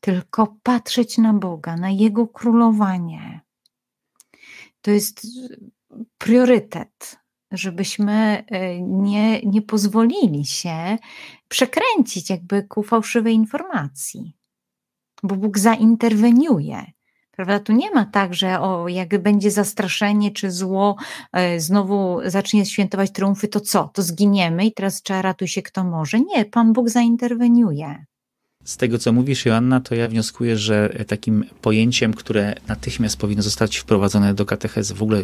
tylko 0.00 0.56
patrzeć 0.62 1.18
na 1.18 1.32
Boga, 1.32 1.76
na 1.76 1.90
Jego 1.90 2.28
królowanie. 2.28 3.40
To 4.80 4.90
jest 4.90 5.26
priorytet, 6.18 7.18
żebyśmy 7.52 8.44
e, 8.46 8.80
nie, 8.80 9.42
nie 9.42 9.62
pozwolili 9.62 10.44
się 10.44 10.98
przekręcić 11.48 12.30
jakby 12.30 12.62
ku 12.62 12.82
fałszywej 12.82 13.34
informacji, 13.34 14.32
bo 15.22 15.36
Bóg 15.36 15.58
zainterweniuje 15.58 16.95
Prawda? 17.36 17.60
Tu 17.60 17.72
nie 17.72 17.90
ma 17.90 18.04
tak, 18.04 18.34
że 18.34 18.60
o, 18.60 18.88
jak 18.88 19.22
będzie 19.22 19.50
zastraszenie 19.50 20.30
czy 20.30 20.50
zło, 20.50 20.96
e, 21.32 21.60
znowu 21.60 22.20
zacznie 22.24 22.66
świętować 22.66 23.10
triumfy, 23.10 23.48
to 23.48 23.60
co? 23.60 23.90
To 23.94 24.02
zginiemy 24.02 24.66
i 24.66 24.72
teraz 24.72 25.02
trzeba 25.02 25.22
ratuj 25.22 25.48
się 25.48 25.62
kto 25.62 25.84
może. 25.84 26.20
Nie, 26.20 26.44
Pan 26.44 26.72
Bóg 26.72 26.88
zainterweniuje. 26.90 28.04
Z 28.64 28.76
tego, 28.76 28.98
co 28.98 29.12
mówisz, 29.12 29.46
Joanna, 29.46 29.80
to 29.80 29.94
ja 29.94 30.08
wnioskuję, 30.08 30.56
że 30.56 31.04
takim 31.06 31.44
pojęciem, 31.62 32.14
które 32.14 32.54
natychmiast 32.68 33.16
powinno 33.16 33.42
zostać 33.42 33.76
wprowadzone 33.76 34.34
do 34.34 34.46
katechezy 34.46 34.94
w 34.94 35.02
ogóle 35.02 35.22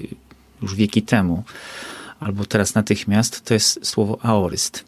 już 0.63 0.75
wieki 0.75 1.03
temu, 1.03 1.43
albo 2.21 2.45
teraz 2.45 2.75
natychmiast, 2.75 3.45
to 3.45 3.55
jest 3.55 3.87
słowo 3.87 4.19
aoryst, 4.23 4.85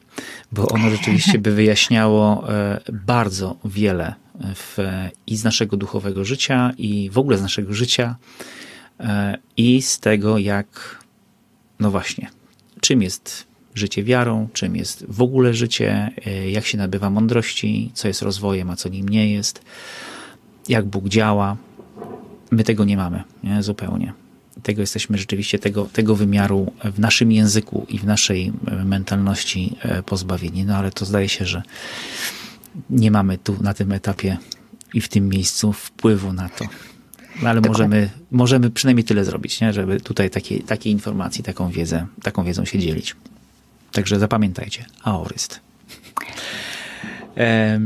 bo 0.52 0.68
ono 0.68 0.90
rzeczywiście 0.90 1.38
by 1.38 1.54
wyjaśniało 1.54 2.52
e, 2.52 2.80
bardzo 2.92 3.56
wiele 3.64 4.23
w, 4.40 4.78
i 5.26 5.36
z 5.36 5.44
naszego 5.44 5.76
duchowego 5.76 6.24
życia, 6.24 6.72
i 6.78 7.10
w 7.10 7.18
ogóle 7.18 7.38
z 7.38 7.42
naszego 7.42 7.74
życia, 7.74 8.16
e, 9.00 9.38
i 9.56 9.82
z 9.82 9.98
tego, 9.98 10.38
jak, 10.38 10.98
no 11.80 11.90
właśnie, 11.90 12.30
czym 12.80 13.02
jest 13.02 13.46
życie 13.74 14.04
wiarą, 14.04 14.48
czym 14.52 14.76
jest 14.76 15.04
w 15.08 15.22
ogóle 15.22 15.54
życie, 15.54 16.10
e, 16.26 16.50
jak 16.50 16.66
się 16.66 16.78
nabywa 16.78 17.10
mądrości, 17.10 17.90
co 17.94 18.08
jest 18.08 18.22
rozwojem, 18.22 18.70
a 18.70 18.76
co 18.76 18.88
nim 18.88 19.08
nie 19.08 19.32
jest, 19.32 19.62
jak 20.68 20.86
Bóg 20.86 21.08
działa. 21.08 21.56
My 22.50 22.64
tego 22.64 22.84
nie 22.84 22.96
mamy, 22.96 23.22
nie? 23.44 23.62
zupełnie. 23.62 24.12
Tego 24.62 24.80
jesteśmy 24.80 25.18
rzeczywiście, 25.18 25.58
tego, 25.58 25.88
tego 25.92 26.16
wymiaru 26.16 26.72
w 26.84 26.98
naszym 26.98 27.32
języku 27.32 27.86
i 27.88 27.98
w 27.98 28.04
naszej 28.04 28.52
mentalności 28.84 29.76
e, 29.80 30.02
pozbawieni. 30.02 30.64
No 30.64 30.76
ale 30.76 30.90
to 30.90 31.04
zdaje 31.04 31.28
się, 31.28 31.46
że 31.46 31.62
nie 32.90 33.10
mamy 33.10 33.38
tu 33.38 33.56
na 33.62 33.74
tym 33.74 33.92
etapie 33.92 34.38
i 34.94 35.00
w 35.00 35.08
tym 35.08 35.28
miejscu 35.28 35.72
wpływu 35.72 36.32
na 36.32 36.48
to. 36.48 36.64
No, 37.42 37.48
ale 37.48 37.60
możemy, 37.60 38.10
możemy 38.30 38.70
przynajmniej 38.70 39.04
tyle 39.04 39.24
zrobić, 39.24 39.60
nie? 39.60 39.72
żeby 39.72 40.00
tutaj 40.00 40.30
takie, 40.30 40.62
takie 40.62 40.90
informacje, 40.90 41.44
taką 41.44 41.70
wiedzę, 41.70 42.06
taką 42.22 42.44
wiedzą 42.44 42.64
się 42.64 42.78
dzielić. 42.78 43.16
Także 43.92 44.18
zapamiętajcie, 44.18 44.84
aoryst. 45.02 45.60
E, 47.36 47.80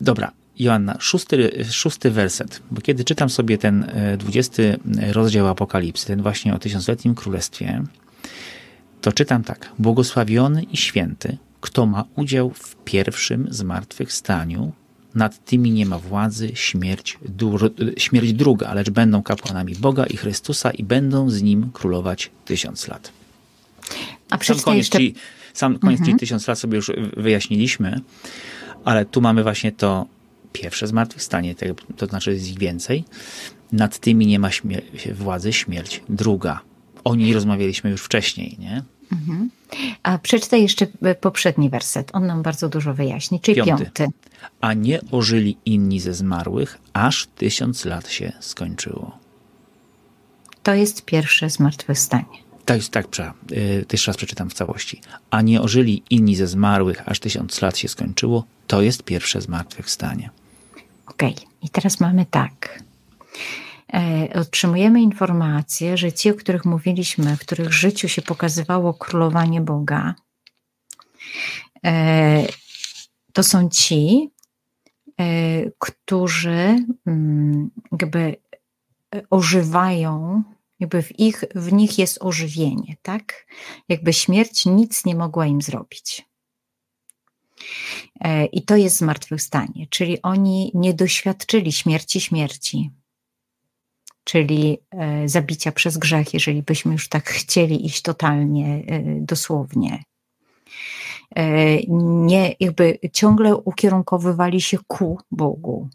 dobra, 0.00 0.32
Joanna, 0.58 0.96
szósty, 1.00 1.64
szósty 1.70 2.10
werset, 2.10 2.62
bo 2.70 2.80
kiedy 2.80 3.04
czytam 3.04 3.30
sobie 3.30 3.58
ten 3.58 3.84
e, 3.84 4.16
dwudziesty 4.16 4.78
rozdział 5.12 5.48
Apokalipsy, 5.48 6.06
ten 6.06 6.22
właśnie 6.22 6.54
o 6.54 6.58
tysiącletnim 6.58 7.14
królestwie, 7.14 7.82
to 9.00 9.12
czytam 9.12 9.44
tak. 9.44 9.72
Błogosławiony 9.78 10.62
i 10.62 10.76
święty, 10.76 11.36
kto 11.66 11.86
ma 11.86 12.04
udział 12.16 12.50
w 12.50 12.76
pierwszym 12.84 13.46
zmartwychwstaniu, 13.50 14.72
nad 15.14 15.44
tymi 15.44 15.70
nie 15.70 15.86
ma 15.86 15.98
władzy, 15.98 16.50
śmierć, 16.54 17.18
dur, 17.28 17.72
śmierć 17.96 18.32
druga, 18.32 18.74
lecz 18.74 18.90
będą 18.90 19.22
kapłanami 19.22 19.74
Boga 19.74 20.06
i 20.06 20.16
Chrystusa 20.16 20.70
i 20.70 20.84
będą 20.84 21.30
z 21.30 21.42
Nim 21.42 21.70
królować 21.72 22.30
tysiąc 22.44 22.88
lat. 22.88 23.12
A 24.30 24.44
sam 24.44 24.60
koniec, 24.60 24.78
jeszcze... 24.78 24.98
czyli, 24.98 25.14
sam 25.54 25.78
koniec 25.78 26.00
mhm. 26.00 26.06
czyli 26.06 26.20
tysiąc 26.20 26.48
lat 26.48 26.58
sobie 26.58 26.76
już 26.76 26.90
wyjaśniliśmy, 27.16 28.00
ale 28.84 29.04
tu 29.04 29.20
mamy 29.20 29.42
właśnie 29.42 29.72
to 29.72 30.06
pierwsze 30.52 30.86
zmartwychwstanie, 30.86 31.54
to 31.96 32.06
znaczy 32.06 32.32
jest 32.32 32.50
ich 32.50 32.58
więcej. 32.58 33.04
Nad 33.72 33.98
tymi 33.98 34.26
nie 34.26 34.38
ma 34.38 34.48
śmier- 34.48 35.14
władzy 35.14 35.52
śmierć. 35.52 36.02
Druga. 36.08 36.60
O 37.04 37.14
niej 37.14 37.34
rozmawialiśmy 37.34 37.90
już 37.90 38.02
wcześniej, 38.02 38.56
nie? 38.58 38.82
Mhm. 39.12 39.50
A 40.02 40.18
przeczytaj 40.18 40.62
jeszcze 40.62 40.86
poprzedni 41.20 41.70
werset. 41.70 42.10
On 42.12 42.26
nam 42.26 42.42
bardzo 42.42 42.68
dużo 42.68 42.94
wyjaśni, 42.94 43.40
czyli 43.40 43.62
piąty. 43.62 43.84
piąty. 43.84 44.06
A 44.60 44.72
nie 44.72 45.00
ożyli 45.10 45.56
inni 45.64 46.00
ze 46.00 46.14
zmarłych, 46.14 46.78
aż 46.92 47.26
tysiąc 47.26 47.84
lat 47.84 48.08
się 48.08 48.32
skończyło. 48.40 49.18
To 50.62 50.74
jest 50.74 51.04
pierwsze 51.04 51.50
zmartwychwstanie. 51.50 52.46
Tak, 52.64 52.84
tak, 52.90 53.08
prze, 53.08 53.32
yy, 53.50 53.84
jeszcze 53.92 54.10
raz 54.10 54.16
przeczytam 54.16 54.50
w 54.50 54.54
całości. 54.54 55.00
A 55.30 55.42
nie 55.42 55.62
ożyli 55.62 56.02
inni 56.10 56.36
ze 56.36 56.46
zmarłych, 56.46 57.08
aż 57.08 57.20
tysiąc 57.20 57.62
lat 57.62 57.78
się 57.78 57.88
skończyło. 57.88 58.44
To 58.66 58.82
jest 58.82 59.02
pierwsze 59.02 59.40
zmartwychwstanie. 59.40 60.30
Okej, 61.06 61.32
okay. 61.32 61.44
i 61.62 61.68
teraz 61.68 62.00
mamy 62.00 62.26
tak. 62.30 62.82
E, 63.94 64.28
otrzymujemy 64.34 65.02
informację, 65.02 65.96
że 65.96 66.12
ci, 66.12 66.30
o 66.30 66.34
których 66.34 66.64
mówiliśmy, 66.64 67.36
w 67.36 67.40
których 67.40 67.72
życiu 67.72 68.08
się 68.08 68.22
pokazywało 68.22 68.94
królowanie 68.94 69.60
Boga, 69.60 70.14
e, 71.84 72.46
to 73.32 73.42
są 73.42 73.68
ci, 73.68 74.30
e, 75.20 75.24
którzy 75.78 76.86
mm, 77.06 77.70
jakby 77.92 78.36
ożywają, 79.30 80.42
jakby 80.80 81.02
w, 81.02 81.20
ich, 81.20 81.44
w 81.54 81.72
nich 81.72 81.98
jest 81.98 82.18
ożywienie, 82.20 82.96
tak? 83.02 83.46
Jakby 83.88 84.12
śmierć 84.12 84.66
nic 84.66 85.04
nie 85.04 85.14
mogła 85.14 85.46
im 85.46 85.62
zrobić. 85.62 86.26
I 88.52 88.62
to 88.62 88.76
jest 88.76 88.96
zmartwychwstanie, 88.96 89.86
czyli 89.90 90.22
oni 90.22 90.70
nie 90.74 90.94
doświadczyli 90.94 91.72
śmierci 91.72 92.20
śmierci, 92.20 92.90
czyli 94.26 94.78
e, 94.90 95.28
zabicia 95.28 95.72
przez 95.72 95.98
grzech, 95.98 96.34
jeżeli 96.34 96.62
byśmy 96.62 96.92
już 96.92 97.08
tak 97.08 97.28
chcieli 97.28 97.86
iść 97.86 98.02
totalnie 98.02 98.82
e, 98.86 99.02
dosłownie. 99.20 100.02
E, 101.36 101.76
nie, 102.26 102.54
jakby 102.60 102.98
ciągle 103.12 103.56
ukierunkowywali 103.56 104.60
się 104.60 104.78
ku 104.86 105.18
Bogu. 105.30 105.88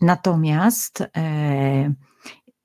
Natomiast 0.00 1.04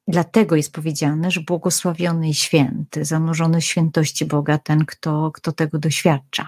dlatego 0.08 0.56
jest 0.56 0.74
powiedziane, 0.74 1.32
że 1.32 1.42
błogosławiony 1.42 2.30
i 2.30 2.34
święty, 2.34 3.06
zanurzony 3.06 3.62
w 3.62 3.66
świętości 3.66 4.26
Boga 4.26 4.58
ten, 4.58 4.86
kto, 4.86 5.32
kto 5.34 5.52
tego 5.52 5.80
doświadcza 5.80 6.48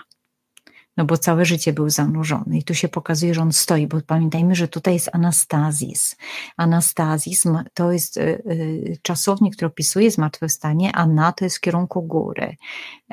no 0.97 1.05
bo 1.05 1.17
całe 1.17 1.45
życie 1.45 1.73
był 1.73 1.89
zanurzony. 1.89 2.57
I 2.57 2.63
tu 2.63 2.73
się 2.73 2.87
pokazuje, 2.87 3.33
że 3.33 3.41
on 3.41 3.53
stoi, 3.53 3.87
bo 3.87 4.01
pamiętajmy, 4.07 4.55
że 4.55 4.67
tutaj 4.67 4.93
jest 4.93 5.09
anastazis. 5.13 6.15
Anastazizm 6.57 7.57
to 7.73 7.91
jest 7.91 8.17
y, 8.17 8.21
y, 8.21 8.97
czasownik, 9.01 9.55
który 9.55 9.67
opisuje 9.67 10.11
zmartwychwstanie, 10.11 10.91
a 10.95 11.07
na 11.07 11.31
to 11.31 11.45
jest 11.45 11.57
w 11.57 11.61
kierunku 11.61 12.01
góry. 12.01 12.55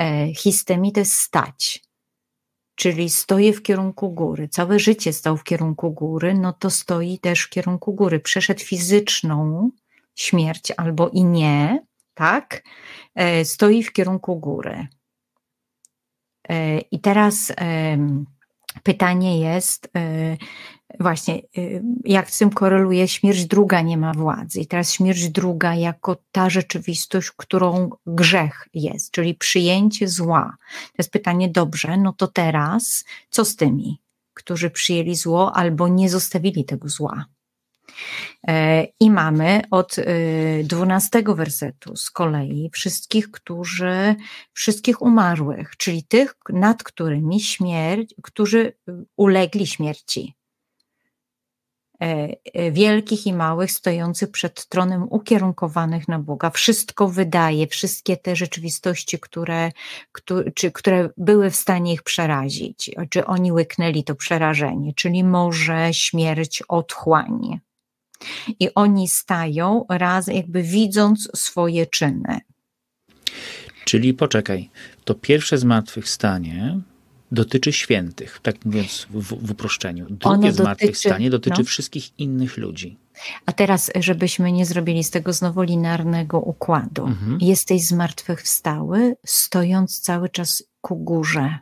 E, 0.00 0.34
histemi 0.34 0.92
to 0.92 1.00
jest 1.00 1.12
stać. 1.12 1.82
Czyli 2.74 3.10
stoi 3.10 3.52
w 3.52 3.62
kierunku 3.62 4.10
góry. 4.10 4.48
Całe 4.48 4.78
życie 4.78 5.12
stał 5.12 5.36
w 5.36 5.44
kierunku 5.44 5.90
góry, 5.90 6.34
no 6.34 6.52
to 6.52 6.70
stoi 6.70 7.18
też 7.18 7.42
w 7.42 7.50
kierunku 7.50 7.94
góry. 7.94 8.20
Przeszedł 8.20 8.60
fizyczną 8.60 9.70
śmierć 10.14 10.72
albo 10.76 11.08
i 11.08 11.24
nie, 11.24 11.84
tak? 12.14 12.62
E, 13.14 13.44
stoi 13.44 13.82
w 13.82 13.92
kierunku 13.92 14.40
góry. 14.40 14.88
E, 16.48 16.78
I 16.78 17.00
teraz 17.00 17.52
pytanie 18.82 19.40
jest 19.40 19.90
e, 19.96 20.36
właśnie, 21.00 21.34
e, 21.34 21.40
jak 22.04 22.30
z 22.30 22.38
tym 22.38 22.50
koreluje 22.50 23.08
śmierć 23.08 23.46
druga 23.46 23.80
nie 23.80 23.96
ma 23.96 24.12
władzy. 24.12 24.60
I 24.60 24.66
teraz 24.66 24.92
śmierć 24.92 25.28
druga 25.28 25.74
jako 25.74 26.16
ta 26.32 26.50
rzeczywistość, 26.50 27.30
którą 27.30 27.90
grzech 28.06 28.68
jest, 28.74 29.10
czyli 29.10 29.34
przyjęcie 29.34 30.08
zła. 30.08 30.56
To 30.86 30.94
jest 30.98 31.12
pytanie, 31.12 31.48
dobrze, 31.48 31.96
no 31.96 32.12
to 32.12 32.28
teraz 32.28 33.04
co 33.30 33.44
z 33.44 33.56
tymi, 33.56 33.98
którzy 34.34 34.70
przyjęli 34.70 35.14
zło 35.14 35.56
albo 35.56 35.88
nie 35.88 36.08
zostawili 36.08 36.64
tego 36.64 36.88
zła? 36.88 37.24
E, 38.48 38.86
I 39.00 39.10
mamy 39.10 39.62
od 39.70 39.98
e, 39.98 40.04
dwunastego 40.64 41.34
wersetu 41.34 41.96
z 41.96 42.10
kolei 42.10 42.70
wszystkich, 42.72 43.30
którzy, 43.30 44.14
wszystkich 44.52 45.02
umarłych, 45.02 45.76
czyli 45.76 46.04
tych, 46.04 46.34
nad 46.48 46.82
którymi 46.82 47.40
śmierć, 47.40 48.14
którzy 48.22 48.72
ulegli 49.16 49.66
śmierci. 49.66 50.34
E, 52.00 52.70
wielkich 52.70 53.26
i 53.26 53.32
małych, 53.32 53.72
stojących 53.72 54.30
przed 54.30 54.66
tronem, 54.68 55.06
ukierunkowanych 55.10 56.08
na 56.08 56.18
Boga. 56.18 56.50
Wszystko 56.50 57.08
wydaje, 57.08 57.66
wszystkie 57.66 58.16
te 58.16 58.36
rzeczywistości, 58.36 59.18
które, 59.18 59.72
które, 60.12 60.50
czy, 60.50 60.72
które 60.72 61.10
były 61.16 61.50
w 61.50 61.56
stanie 61.56 61.92
ich 61.92 62.02
przerazić, 62.02 62.90
czy 63.10 63.26
oni 63.26 63.52
łyknęli 63.52 64.04
to 64.04 64.14
przerażenie, 64.14 64.94
czyli 64.94 65.24
morze, 65.24 65.94
śmierć, 65.94 66.62
otchłań. 66.68 67.60
I 68.60 68.74
oni 68.74 69.08
stają 69.08 69.84
raz, 69.88 70.26
jakby 70.26 70.62
widząc 70.62 71.28
swoje 71.34 71.86
czyny. 71.86 72.38
Czyli 73.84 74.14
poczekaj, 74.14 74.70
to 75.04 75.14
pierwsze 75.14 75.58
zmartwychwstanie 75.58 76.80
dotyczy 77.32 77.72
świętych, 77.72 78.40
tak 78.42 78.64
mówiąc 78.64 79.06
w, 79.10 79.46
w 79.46 79.50
uproszczeniu. 79.50 80.06
Drugie 80.10 80.26
ono 80.26 80.52
zmartwychwstanie 80.52 81.30
dotyczy, 81.30 81.50
dotyczy 81.50 81.62
no. 81.62 81.68
wszystkich 81.68 82.18
innych 82.18 82.56
ludzi. 82.56 82.98
A 83.46 83.52
teraz, 83.52 83.90
żebyśmy 84.00 84.52
nie 84.52 84.66
zrobili 84.66 85.04
z 85.04 85.10
tego 85.10 85.32
znowu 85.32 85.62
linearnego 85.62 86.40
układu. 86.40 87.06
Mhm. 87.06 87.38
Jesteś 87.40 87.86
zmartwychwstały, 87.86 89.16
stojąc 89.26 90.00
cały 90.00 90.28
czas 90.28 90.64
ku 90.80 90.96
górze. 90.96 91.58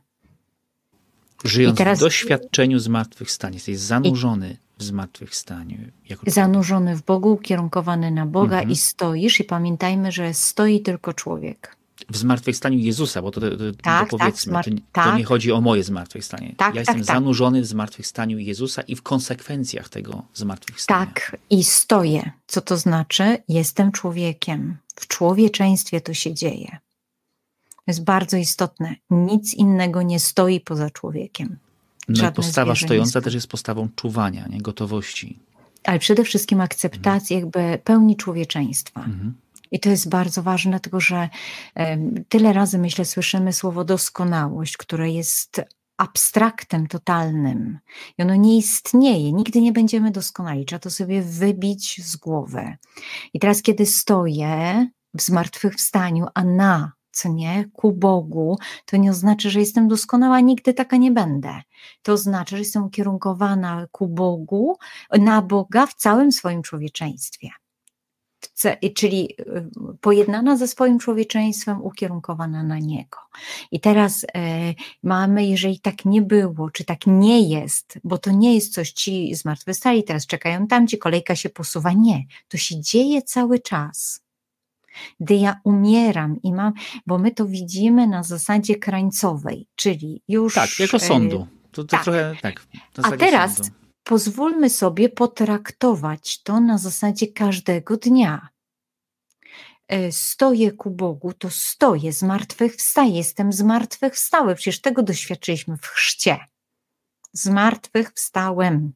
Żyjąc 1.44 1.78
teraz... 1.78 1.98
w 1.98 2.02
doświadczeniu 2.02 2.78
zmartwychwstania, 2.78 3.54
jesteś 3.54 3.78
zanurzony. 3.78 4.50
I 4.50 4.69
w 4.80 4.82
zmartwychwstaniu. 4.82 5.78
Jako 6.08 6.30
Zanurzony 6.30 6.96
w 6.96 7.02
Bogu, 7.02 7.32
ukierunkowany 7.32 8.10
na 8.10 8.26
Boga 8.26 8.56
mhm. 8.56 8.70
i 8.70 8.76
stoisz 8.76 9.40
i 9.40 9.44
pamiętajmy, 9.44 10.12
że 10.12 10.34
stoi 10.34 10.80
tylko 10.80 11.12
człowiek. 11.12 11.76
W 12.10 12.16
zmartwychwstaniu 12.16 12.78
Jezusa, 12.78 13.22
bo 13.22 13.30
to, 13.30 13.40
to, 13.40 13.50
to, 13.50 13.56
tak, 13.82 14.10
to 14.10 14.18
powiedzmy, 14.18 14.52
tak, 14.52 14.64
to, 14.64 14.70
tak. 14.92 15.18
nie 15.18 15.24
chodzi 15.24 15.52
o 15.52 15.60
moje 15.60 15.84
zmartwychwstanie. 15.84 16.54
Tak, 16.56 16.74
ja 16.74 16.80
jestem 16.80 16.96
tak, 16.96 17.06
tak. 17.06 17.16
zanurzony 17.16 17.62
w 17.62 17.66
zmartwychwstaniu 17.66 18.38
Jezusa 18.38 18.82
i 18.82 18.96
w 18.96 19.02
konsekwencjach 19.02 19.88
tego 19.88 20.22
zmartwychwstania. 20.34 21.06
Tak, 21.06 21.36
i 21.50 21.64
stoję. 21.64 22.30
Co 22.46 22.60
to 22.60 22.76
znaczy? 22.76 23.38
Jestem 23.48 23.92
człowiekiem. 23.92 24.76
W 24.94 25.06
człowieczeństwie 25.08 26.00
to 26.00 26.14
się 26.14 26.34
dzieje. 26.34 26.78
To 27.76 27.84
jest 27.86 28.04
bardzo 28.04 28.36
istotne. 28.36 28.94
Nic 29.10 29.54
innego 29.54 30.02
nie 30.02 30.20
stoi 30.20 30.60
poza 30.60 30.90
człowiekiem. 30.90 31.58
No 32.10 32.28
i 32.28 32.32
postawa 32.32 32.74
stojąca 32.74 33.20
też 33.20 33.34
jest 33.34 33.46
postawą 33.46 33.88
czuwania, 33.96 34.46
nie? 34.46 34.60
gotowości. 34.60 35.38
Ale 35.84 35.98
przede 35.98 36.24
wszystkim 36.24 36.60
akceptacji 36.60 37.36
mhm. 37.36 37.40
jakby 37.40 37.82
pełni 37.84 38.16
człowieczeństwa. 38.16 39.00
Mhm. 39.00 39.34
I 39.70 39.80
to 39.80 39.90
jest 39.90 40.08
bardzo 40.08 40.42
ważne, 40.42 40.70
dlatego 40.70 41.00
że 41.00 41.28
um, 41.76 42.24
tyle 42.28 42.52
razy, 42.52 42.78
myślę, 42.78 43.04
słyszymy 43.04 43.52
słowo 43.52 43.84
doskonałość, 43.84 44.76
które 44.76 45.10
jest 45.10 45.60
abstraktem 45.96 46.86
totalnym 46.86 47.78
i 48.18 48.22
ono 48.22 48.34
nie 48.34 48.56
istnieje, 48.56 49.32
nigdy 49.32 49.60
nie 49.60 49.72
będziemy 49.72 50.10
doskonali, 50.10 50.64
trzeba 50.64 50.80
to 50.80 50.90
sobie 50.90 51.22
wybić 51.22 52.00
z 52.04 52.16
głowy. 52.16 52.76
I 53.34 53.38
teraz, 53.38 53.62
kiedy 53.62 53.86
stoję 53.86 54.86
w 55.14 55.22
zmartwychwstaniu, 55.22 56.26
a 56.34 56.44
na 56.44 56.92
nie, 57.28 57.64
ku 57.72 57.92
Bogu, 57.92 58.58
to 58.86 58.96
nie 58.96 59.10
oznacza, 59.10 59.50
że 59.50 59.60
jestem 59.60 59.88
doskonała, 59.88 60.40
nigdy 60.40 60.74
taka 60.74 60.96
nie 60.96 61.10
będę. 61.10 61.62
To 62.02 62.12
oznacza, 62.12 62.56
że 62.56 62.62
jestem 62.62 62.84
ukierunkowana 62.84 63.86
ku 63.92 64.08
Bogu, 64.08 64.76
na 65.18 65.42
Boga 65.42 65.86
w 65.86 65.94
całym 65.94 66.32
swoim 66.32 66.62
człowieczeństwie. 66.62 67.48
Czyli 68.94 69.34
y, 69.40 69.96
pojednana 70.00 70.56
ze 70.56 70.68
swoim 70.68 70.98
człowieczeństwem, 70.98 71.82
ukierunkowana 71.82 72.62
na 72.62 72.78
Niego. 72.78 73.18
I 73.70 73.80
teraz 73.80 74.26
e, 74.34 74.74
mamy, 75.02 75.46
jeżeli 75.46 75.80
tak 75.80 76.04
nie 76.04 76.22
było, 76.22 76.70
czy 76.70 76.84
tak 76.84 77.06
nie 77.06 77.48
jest, 77.48 77.98
bo 78.04 78.18
to 78.18 78.30
nie 78.30 78.54
jest 78.54 78.74
coś, 78.74 78.92
ci 78.92 79.34
zmartwychwstali, 79.34 80.04
teraz 80.04 80.26
czekają 80.26 80.66
tamci, 80.66 80.98
kolejka 80.98 81.36
się 81.36 81.48
posuwa. 81.48 81.92
Nie, 81.92 82.24
to 82.48 82.56
się 82.56 82.80
dzieje 82.80 83.22
cały 83.22 83.58
czas 83.58 84.20
gdy 85.20 85.34
ja 85.34 85.60
umieram 85.64 86.42
i 86.42 86.52
mam, 86.52 86.72
bo 87.06 87.18
my 87.18 87.30
to 87.30 87.46
widzimy 87.46 88.06
na 88.06 88.22
zasadzie 88.22 88.76
krańcowej, 88.76 89.68
czyli 89.74 90.22
już. 90.28 90.54
Tak, 90.54 90.78
jako 90.78 90.96
e, 90.96 91.00
sądu. 91.00 91.46
To, 91.72 91.84
to 91.84 91.84
tak. 91.84 92.04
trochę 92.04 92.34
tak. 92.42 92.66
A 93.02 93.10
teraz 93.10 93.56
sądu. 93.56 93.72
pozwólmy 94.04 94.70
sobie 94.70 95.08
potraktować 95.08 96.42
to 96.42 96.60
na 96.60 96.78
zasadzie 96.78 97.26
każdego 97.26 97.96
dnia. 97.96 98.48
E, 99.88 100.12
stoję 100.12 100.72
ku 100.72 100.90
Bogu, 100.90 101.32
to 101.32 101.50
stoję, 101.50 102.12
zmartwychwstaję, 102.12 103.16
jestem 103.16 103.52
zmartwychwstały. 103.52 104.54
Przecież 104.54 104.80
tego 104.80 105.02
doświadczyliśmy 105.02 105.76
w 105.76 105.86
chrzcie. 105.86 106.38
zmartwychwstałem 107.32 108.92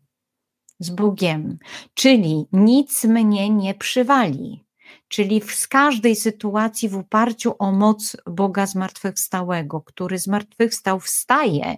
z 0.78 0.90
Bogiem, 0.90 1.58
czyli 1.94 2.46
nic 2.52 3.04
mnie 3.04 3.50
nie 3.50 3.74
przywali. 3.74 4.63
Czyli 5.08 5.40
w 5.40 5.68
każdej 5.68 6.16
sytuacji 6.16 6.88
w 6.88 6.96
oparciu 6.96 7.54
o 7.58 7.72
moc 7.72 8.16
Boga 8.26 8.66
zmartwychwstałego, 8.66 9.80
który 9.80 10.18
zmartwychwstał, 10.18 11.00
wstaje, 11.00 11.76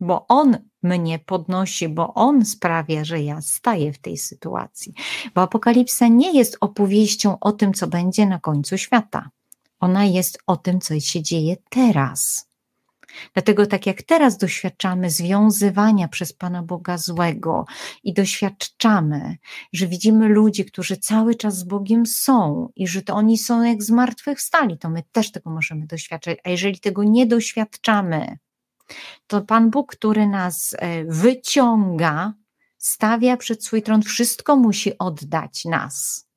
bo 0.00 0.26
On 0.26 0.56
mnie 0.82 1.18
podnosi, 1.18 1.88
bo 1.88 2.14
On 2.14 2.44
sprawia, 2.44 3.04
że 3.04 3.22
ja 3.22 3.40
staję 3.40 3.92
w 3.92 3.98
tej 3.98 4.16
sytuacji. 4.16 4.94
Bo 5.34 5.42
Apokalipsa 5.42 6.08
nie 6.08 6.32
jest 6.32 6.56
opowieścią 6.60 7.38
o 7.40 7.52
tym, 7.52 7.74
co 7.74 7.86
będzie 7.86 8.26
na 8.26 8.38
końcu 8.38 8.78
świata. 8.78 9.30
Ona 9.80 10.04
jest 10.04 10.38
o 10.46 10.56
tym, 10.56 10.80
co 10.80 11.00
się 11.00 11.22
dzieje 11.22 11.56
teraz. 11.70 12.47
Dlatego, 13.34 13.66
tak 13.66 13.86
jak 13.86 14.02
teraz 14.02 14.38
doświadczamy 14.38 15.10
związywania 15.10 16.08
przez 16.08 16.32
Pana 16.32 16.62
Boga 16.62 16.98
złego 16.98 17.64
i 18.04 18.14
doświadczamy, 18.14 19.36
że 19.72 19.86
widzimy 19.86 20.28
ludzi, 20.28 20.64
którzy 20.64 20.96
cały 20.96 21.34
czas 21.34 21.58
z 21.58 21.64
Bogiem 21.64 22.06
są 22.06 22.68
i 22.76 22.88
że 22.88 23.02
to 23.02 23.14
oni 23.14 23.38
są 23.38 23.62
jak 23.62 23.82
zmartwychwstali, 23.82 24.78
to 24.78 24.90
my 24.90 25.02
też 25.12 25.32
tego 25.32 25.50
możemy 25.50 25.86
doświadczać. 25.86 26.38
A 26.44 26.50
jeżeli 26.50 26.80
tego 26.80 27.04
nie 27.04 27.26
doświadczamy, 27.26 28.38
to 29.26 29.42
Pan 29.42 29.70
Bóg, 29.70 29.92
który 29.92 30.26
nas 30.26 30.74
e, 30.78 31.04
wyciąga, 31.04 32.34
stawia 32.78 33.36
przed 33.36 33.64
swój 33.64 33.82
tron, 33.82 34.02
wszystko 34.02 34.56
musi 34.56 34.98
oddać 34.98 35.64
nas. 35.64 36.27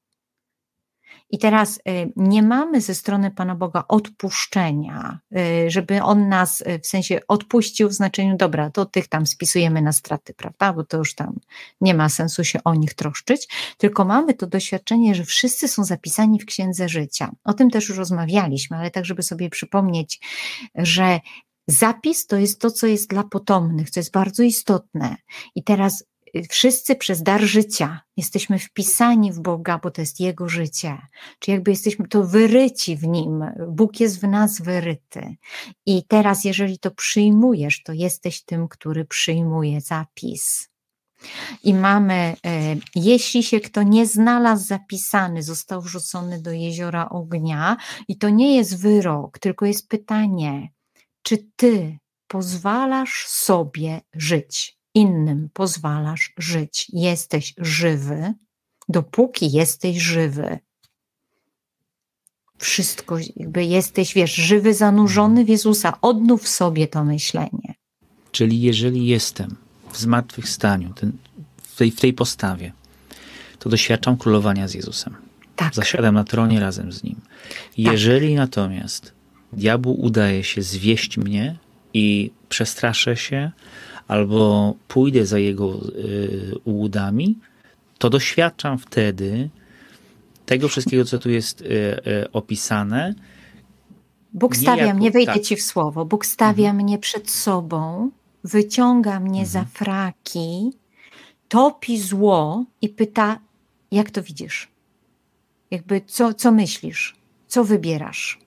I 1.32 1.38
teraz 1.38 1.78
y, 1.78 1.82
nie 2.16 2.44
mamy 2.44 2.82
ze 2.82 2.96
strony 2.96 3.32
Pana 3.32 3.56
Boga 3.56 3.84
odpuszczenia, 3.88 5.20
y, 5.66 5.72
żeby 5.72 6.04
On 6.04 6.30
nas 6.30 6.62
y, 6.62 6.80
w 6.80 6.88
sensie 6.88 7.20
odpuścił 7.28 7.90
w 7.90 7.94
znaczeniu, 7.94 8.38
dobra, 8.38 8.70
to 8.70 8.86
tych 8.86 9.08
tam 9.08 9.28
spisujemy 9.28 9.82
na 9.82 9.92
straty, 9.92 10.34
prawda? 10.34 10.74
Bo 10.74 10.84
to 10.84 10.98
już 10.98 11.16
tam 11.16 11.40
nie 11.82 11.94
ma 11.94 12.10
sensu 12.10 12.44
się 12.44 12.60
o 12.64 12.76
nich 12.76 12.94
troszczyć, 12.94 13.48
tylko 13.78 14.06
mamy 14.06 14.34
to 14.34 14.48
doświadczenie, 14.48 15.16
że 15.16 15.24
wszyscy 15.24 15.68
są 15.68 15.84
zapisani 15.84 16.40
w 16.40 16.46
Księdze 16.46 16.90
Życia. 16.90 17.32
O 17.44 17.54
tym 17.54 17.70
też 17.70 17.90
już 17.90 17.98
rozmawialiśmy, 17.98 18.78
ale 18.78 18.92
tak, 18.92 19.06
żeby 19.06 19.24
sobie 19.24 19.50
przypomnieć, 19.50 20.20
że 20.76 21.20
Zapis 21.68 22.28
to 22.28 22.38
jest 22.38 22.62
to, 22.62 22.72
co 22.72 22.88
jest 22.88 23.10
dla 23.10 23.24
potomnych, 23.24 23.90
co 23.90 24.00
jest 24.00 24.12
bardzo 24.12 24.44
istotne. 24.44 25.16
I 25.56 25.64
teraz 25.64 26.04
wszyscy 26.50 26.96
przez 26.96 27.24
dar 27.24 27.42
życia 27.42 28.02
jesteśmy 28.18 28.60
wpisani 28.60 29.32
w 29.32 29.40
Boga, 29.40 29.80
bo 29.84 29.92
to 29.92 30.02
jest 30.02 30.20
Jego 30.20 30.50
życie. 30.50 30.98
Czy 31.40 31.52
jakby 31.52 31.72
jesteśmy 31.72 32.08
to 32.08 32.24
wyryci 32.24 32.98
w 32.98 33.08
Nim. 33.08 33.46
Bóg 33.68 34.00
jest 34.00 34.22
w 34.22 34.28
nas 34.28 34.62
wyryty. 34.62 35.36
I 35.86 36.04
teraz, 36.08 36.44
jeżeli 36.44 36.80
to 36.80 36.92
przyjmujesz, 36.92 37.84
to 37.84 37.94
jesteś 37.94 38.44
tym, 38.44 38.68
który 38.68 39.06
przyjmuje 39.06 39.82
zapis. 39.82 40.72
I 41.64 41.74
mamy, 41.74 42.36
e, 42.46 42.76
jeśli 42.96 43.44
się 43.44 43.60
kto 43.60 43.84
nie 43.84 44.06
znalazł 44.06 44.66
zapisany, 44.66 45.44
został 45.44 45.82
wrzucony 45.82 46.42
do 46.42 46.52
jeziora 46.52 47.10
ognia, 47.10 47.78
i 48.08 48.18
to 48.18 48.30
nie 48.30 48.56
jest 48.56 48.82
wyrok, 48.82 49.40
tylko 49.40 49.66
jest 49.66 49.88
pytanie, 49.88 50.70
czy 51.22 51.38
ty 51.56 51.98
pozwalasz 52.28 53.26
sobie 53.28 54.02
żyć? 54.14 54.81
Innym 54.96 55.50
pozwalasz 55.54 56.34
żyć. 56.38 56.88
Jesteś 56.94 57.54
żywy, 57.58 58.34
dopóki 58.90 59.52
jesteś 59.52 59.98
żywy. 59.98 60.60
Wszystko, 62.58 63.18
jakby 63.36 63.64
jesteś, 63.66 64.14
wiesz, 64.14 64.36
żywy, 64.36 64.74
zanurzony 64.74 65.46
w 65.46 65.50
Jezusa. 65.50 66.02
Odnów 66.02 66.48
sobie 66.48 66.88
to 66.88 67.04
myślenie. 67.04 67.76
Czyli 68.32 68.62
jeżeli 68.62 69.08
jestem 69.08 69.56
w 69.92 69.98
zmartwychwstaniu, 69.98 70.94
ten, 70.94 71.12
w, 71.64 71.76
tej, 71.76 71.92
w 71.92 72.00
tej 72.00 72.14
postawie, 72.14 72.74
to 73.60 73.70
doświadczam 73.70 74.18
królowania 74.18 74.68
z 74.68 74.74
Jezusem. 74.74 75.16
Tak. 75.56 75.76
Zasiadam 75.76 76.16
na 76.16 76.24
tronie 76.24 76.60
razem 76.60 76.92
z 76.92 77.04
Nim. 77.04 77.16
Tak. 77.16 77.78
Jeżeli 77.78 78.28
tak. 78.28 78.38
natomiast 78.38 79.14
diabłu 79.54 79.94
udaje 80.02 80.44
się 80.44 80.62
zwieść 80.62 81.18
mnie 81.18 81.56
i 81.94 82.32
przestraszę 82.50 83.18
się, 83.18 83.52
albo 84.08 84.76
pójdę 84.88 85.26
za 85.26 85.40
jego 85.40 85.80
y, 85.90 86.56
ułudami, 86.64 87.38
to 87.98 88.10
doświadczam 88.10 88.78
wtedy 88.78 89.50
tego 90.46 90.68
wszystkiego, 90.68 91.06
co 91.06 91.20
tu 91.20 91.30
jest 91.30 91.62
y, 91.62 91.66
y, 91.66 92.32
opisane. 92.32 93.16
Bóg 94.34 94.56
stawia 94.56 94.86
jako, 94.86 94.98
mnie, 94.98 95.12
wejdę 95.12 95.34
tak. 95.34 95.44
ci 95.44 95.56
w 95.56 95.62
słowo, 95.62 96.06
Bóg 96.06 96.26
stawia 96.26 96.70
mhm. 96.70 96.86
mnie 96.86 96.98
przed 96.98 97.32
sobą, 97.32 98.12
wyciąga 98.44 99.20
mnie 99.20 99.42
mhm. 99.42 99.48
za 99.48 99.66
fraki, 99.66 100.72
topi 101.48 102.02
zło 102.02 102.66
i 102.82 102.90
pyta, 102.90 103.40
jak 103.92 104.12
to 104.12 104.24
widzisz? 104.24 104.68
Jakby, 105.72 106.02
co, 106.08 106.34
co 106.34 106.52
myślisz? 106.52 107.16
Co 107.48 107.64
wybierasz? 107.64 108.40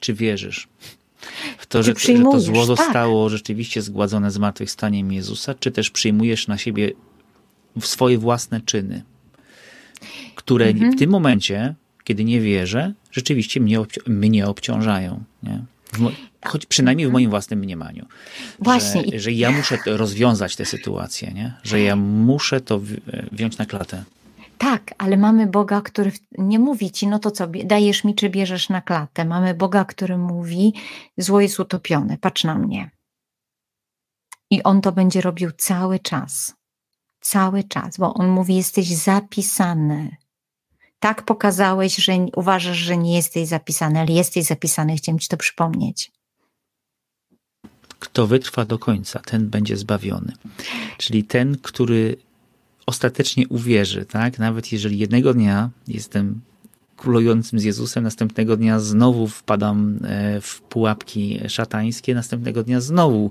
Czy 0.00 0.14
wierzysz? 0.14 0.68
W 1.58 1.66
to, 1.66 1.82
że, 1.82 1.94
że, 1.98 2.14
to 2.22 2.40
zło 2.40 2.66
tak. 2.66 2.66
zostało 2.66 3.28
rzeczywiście 3.28 3.82
zgładzone 3.82 4.30
zmartwychwstaniem 4.30 5.12
Jezusa, 5.12 5.54
czy 5.54 5.70
też 5.70 5.90
przyjmujesz 5.90 6.48
na 6.48 6.58
siebie 6.58 6.92
swoje 7.80 8.18
własne 8.18 8.60
czyny, 8.60 9.02
które 10.34 10.66
mhm. 10.66 10.92
w 10.92 10.98
tym 10.98 11.10
momencie, 11.10 11.74
kiedy 12.04 12.24
nie 12.24 12.40
wierzę, 12.40 12.92
rzeczywiście 13.12 13.60
mnie, 13.60 13.80
obci 13.80 14.00
mnie 14.06 14.46
obciążają. 14.46 15.24
Nie? 15.42 15.64
choć 16.44 16.66
przynajmniej 16.66 17.06
w 17.06 17.08
mhm. 17.08 17.12
moim 17.12 17.30
własnym 17.30 17.58
mniemaniu. 17.58 18.06
Właśnie. 18.58 19.04
Że, 19.12 19.20
że 19.20 19.32
ja 19.32 19.50
muszę 19.50 19.78
rozwiązać 19.86 20.56
tę 20.56 20.64
sytuację, 20.64 21.32
nie? 21.34 21.52
że 21.62 21.80
ja 21.80 21.96
muszę 21.96 22.60
to 22.60 22.80
wziąć 23.32 23.58
na 23.58 23.66
klatę. 23.66 24.04
Tak, 24.60 24.94
ale 24.98 25.16
mamy 25.16 25.46
Boga, 25.46 25.80
który 25.80 26.12
nie 26.38 26.58
mówi 26.58 26.90
ci, 26.90 27.06
no 27.06 27.18
to 27.18 27.30
co, 27.30 27.46
dajesz 27.64 28.04
mi 28.04 28.14
czy 28.14 28.30
bierzesz 28.30 28.68
na 28.68 28.80
klatę. 28.80 29.24
Mamy 29.24 29.54
Boga, 29.54 29.84
który 29.84 30.18
mówi, 30.18 30.74
zło 31.16 31.40
jest 31.40 31.60
utopione, 31.60 32.18
patrz 32.18 32.44
na 32.44 32.54
mnie. 32.54 32.90
I 34.50 34.62
on 34.62 34.80
to 34.80 34.92
będzie 34.92 35.20
robił 35.20 35.50
cały 35.52 35.98
czas. 35.98 36.54
Cały 37.20 37.64
czas, 37.64 37.98
bo 37.98 38.14
on 38.14 38.28
mówi, 38.28 38.56
jesteś 38.56 38.88
zapisany. 38.88 40.16
Tak 40.98 41.22
pokazałeś, 41.22 41.96
że 41.96 42.12
uważasz, 42.36 42.76
że 42.76 42.96
nie 42.96 43.16
jesteś 43.16 43.48
zapisany, 43.48 44.00
ale 44.00 44.12
jesteś 44.12 44.44
zapisany. 44.44 44.96
Chciałem 44.96 45.18
ci 45.18 45.28
to 45.28 45.36
przypomnieć. 45.36 46.12
Kto 47.98 48.26
wytrwa 48.26 48.64
do 48.64 48.78
końca, 48.78 49.20
ten 49.20 49.48
będzie 49.48 49.76
zbawiony. 49.76 50.32
Czyli 50.98 51.24
ten, 51.24 51.58
który 51.58 52.16
ostatecznie 52.86 53.48
uwierzy, 53.48 54.04
tak? 54.04 54.38
Nawet 54.38 54.72
jeżeli 54.72 54.98
jednego 54.98 55.34
dnia 55.34 55.70
jestem 55.88 56.40
królującym 57.00 57.60
z 57.60 57.64
Jezusem, 57.64 58.04
następnego 58.04 58.56
dnia 58.56 58.80
znowu 58.80 59.28
wpadam 59.28 59.98
e, 60.04 60.40
w 60.40 60.60
pułapki 60.60 61.40
szatańskie, 61.48 62.14
następnego 62.14 62.62
dnia 62.62 62.80
znowu 62.80 63.30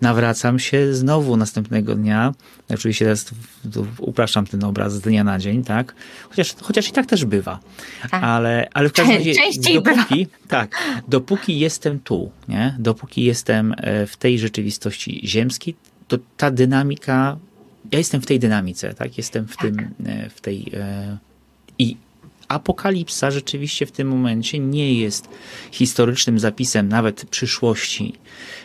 nawracam 0.00 0.58
się, 0.58 0.94
znowu 0.94 1.36
następnego 1.36 1.94
dnia, 1.94 2.34
oczywiście 2.68 3.04
teraz 3.04 3.30
upraszczam 3.98 4.46
ten 4.46 4.64
obraz 4.64 4.94
z 4.94 5.00
dnia 5.00 5.24
na 5.24 5.38
dzień, 5.38 5.64
tak? 5.64 5.94
Chociaż, 6.28 6.54
chociaż 6.62 6.88
i 6.88 6.92
tak 6.92 7.06
też 7.06 7.24
bywa. 7.24 7.60
Tak. 8.10 8.22
Ale, 8.24 8.68
ale 8.74 8.88
w 8.88 8.92
każdym 8.92 9.16
razie, 9.18 9.34
dopóki, 9.80 10.26
tak, 10.48 10.76
dopóki 11.08 11.58
jestem 11.58 12.00
tu, 12.00 12.30
nie? 12.48 12.76
dopóki 12.78 13.24
jestem 13.24 13.74
e, 13.76 14.06
w 14.06 14.16
tej 14.16 14.38
rzeczywistości 14.38 15.20
ziemskiej, 15.24 15.74
to 16.08 16.18
ta 16.36 16.50
dynamika 16.50 17.36
ja 17.92 17.98
jestem 17.98 18.20
w 18.20 18.26
tej 18.26 18.38
dynamice, 18.38 18.94
tak? 18.94 19.18
Jestem 19.18 19.48
w 19.48 19.56
tak. 19.56 19.60
tym, 19.60 19.94
e, 20.06 20.30
w 20.30 20.40
tej. 20.40 20.72
E, 20.74 21.18
I 21.78 21.96
apokalipsa 22.50 23.30
rzeczywiście 23.30 23.86
w 23.86 23.92
tym 23.92 24.08
momencie 24.08 24.58
nie 24.58 24.94
jest 24.94 25.28
historycznym 25.70 26.38
zapisem 26.38 26.88
nawet 26.88 27.24
przyszłości, 27.24 28.14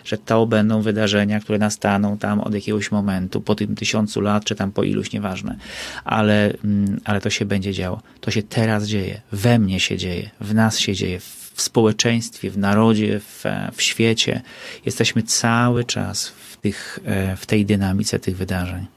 że 0.06 0.18
to 0.18 0.46
będą 0.46 0.82
wydarzenia, 0.82 1.40
które 1.40 1.58
nastaną 1.58 2.18
tam 2.18 2.42
od 2.42 2.54
jakiegoś 2.54 2.92
momentu, 2.92 3.42
po 3.42 3.56
tym 3.56 3.76
tysiącu 3.76 4.22
lat, 4.22 4.46
czy 4.46 4.56
tam 4.56 4.72
po 4.72 4.84
iluś, 4.84 5.12
nieważne. 5.12 5.58
Ale, 6.04 6.54
mm, 6.64 7.02
ale 7.04 7.22
to 7.22 7.30
się 7.30 7.46
będzie 7.46 7.74
działo. 7.74 8.02
To 8.22 8.32
się 8.32 8.44
teraz 8.44 8.88
dzieje. 8.88 9.22
We 9.32 9.60
mnie 9.60 9.80
się 9.80 9.98
dzieje. 9.98 10.30
W 10.42 10.54
nas 10.54 10.80
się 10.80 10.94
dzieje. 10.94 11.20
W 11.54 11.62
społeczeństwie, 11.62 12.52
w 12.52 12.58
narodzie, 12.58 13.20
w, 13.20 13.44
w 13.74 13.82
świecie. 13.82 14.42
Jesteśmy 14.86 15.24
cały 15.24 15.84
czas 15.84 16.28
w, 16.28 16.58
tych, 16.58 17.00
e, 17.06 17.36
w 17.36 17.46
tej 17.46 17.66
dynamice 17.66 18.20
tych 18.20 18.38
wydarzeń. 18.38 18.95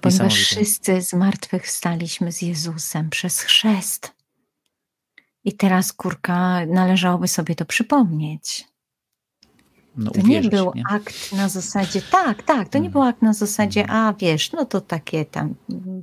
Ponieważ 0.00 0.34
wszyscy 0.34 1.02
zmartwychwstaliśmy 1.02 2.32
z 2.32 2.42
Jezusem 2.42 3.10
przez 3.10 3.40
chrzest. 3.40 4.12
I 5.44 5.52
teraz 5.52 5.92
kurka 5.92 6.66
należałoby 6.66 7.28
sobie 7.28 7.54
to 7.54 7.64
przypomnieć. 7.64 8.70
No, 9.96 10.10
to 10.10 10.20
nie 10.20 10.42
był 10.42 10.72
nie? 10.74 10.82
akt 10.90 11.32
na 11.32 11.48
zasadzie, 11.48 12.02
tak, 12.02 12.42
tak, 12.42 12.68
to 12.68 12.78
nie 12.78 12.84
mm. 12.88 12.92
był 12.92 13.02
akt 13.02 13.22
na 13.22 13.32
zasadzie, 13.32 13.84
mm. 13.84 13.96
a 13.96 14.12
wiesz, 14.12 14.52
no 14.52 14.64
to 14.64 14.80
takie 14.80 15.24
tam 15.24 15.54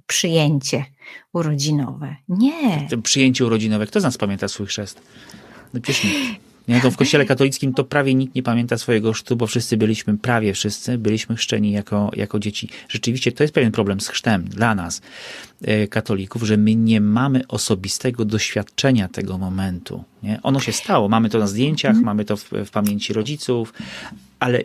przyjęcie 0.07 0.85
urodzinowe. 1.33 2.15
Nie. 2.29 2.87
To 2.89 2.97
przyjęcie 2.97 3.45
urodzinowe, 3.45 3.87
kto 3.87 4.01
z 4.01 4.03
nas 4.03 4.17
pamięta 4.17 4.47
swój 4.47 4.67
chrzest? 4.67 5.01
No 5.73 5.81
przecież 5.81 6.03
nikt. 6.03 6.46
Nie? 6.67 6.81
To 6.81 6.91
w 6.91 6.97
kościele 6.97 7.25
katolickim 7.25 7.73
to 7.73 7.83
prawie 7.83 8.15
nikt 8.15 8.35
nie 8.35 8.43
pamięta 8.43 8.77
swojego 8.77 9.13
chrztu, 9.13 9.35
bo 9.35 9.47
wszyscy 9.47 9.77
byliśmy, 9.77 10.17
prawie 10.17 10.53
wszyscy, 10.53 10.97
byliśmy 10.97 11.35
chrzczeni 11.35 11.71
jako, 11.71 12.11
jako 12.15 12.39
dzieci. 12.39 12.69
Rzeczywiście 12.89 13.31
to 13.31 13.43
jest 13.43 13.53
pewien 13.53 13.71
problem 13.71 14.01
z 14.01 14.07
chrztem 14.07 14.43
dla 14.43 14.75
nas, 14.75 15.01
e, 15.61 15.87
katolików, 15.87 16.43
że 16.43 16.57
my 16.57 16.75
nie 16.75 17.01
mamy 17.01 17.47
osobistego 17.47 18.25
doświadczenia 18.25 19.07
tego 19.07 19.37
momentu. 19.37 20.03
Nie? 20.23 20.39
Ono 20.43 20.59
się 20.59 20.71
stało, 20.71 21.09
mamy 21.09 21.29
to 21.29 21.39
na 21.39 21.47
zdjęciach, 21.47 21.91
mm. 21.91 22.05
mamy 22.05 22.25
to 22.25 22.37
w, 22.37 22.49
w 22.65 22.71
pamięci 22.71 23.13
rodziców, 23.13 23.73
ale 24.39 24.63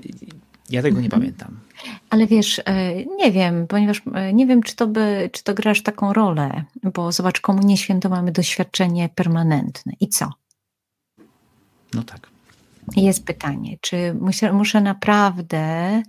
ja 0.71 0.83
tego 0.83 1.01
nie 1.01 1.05
mhm. 1.05 1.21
pamiętam. 1.21 1.61
Ale 2.11 2.27
wiesz, 2.27 2.61
e, 2.65 2.95
nie 3.05 3.33
wiem, 3.33 3.67
ponieważ 3.67 4.03
e, 4.15 4.33
nie 4.33 4.47
wiem, 4.47 4.63
czy 4.63 4.77
to, 4.77 4.87
by, 4.87 5.31
czy 5.33 5.45
to 5.45 5.55
grasz 5.55 5.83
taką 5.83 6.13
rolę, 6.13 6.65
bo 6.95 7.13
zobacz, 7.13 7.41
komunię 7.41 7.77
świętą 7.77 8.09
mamy 8.09 8.33
doświadczenie 8.33 9.09
permanentne. 9.15 9.93
I 10.01 10.09
co? 10.09 10.31
No 11.95 12.03
tak. 12.03 12.32
Jest 12.97 13.24
pytanie, 13.24 13.76
czy 13.80 14.14
muszę, 14.20 14.53
muszę 14.53 14.80
naprawdę, 14.80 16.03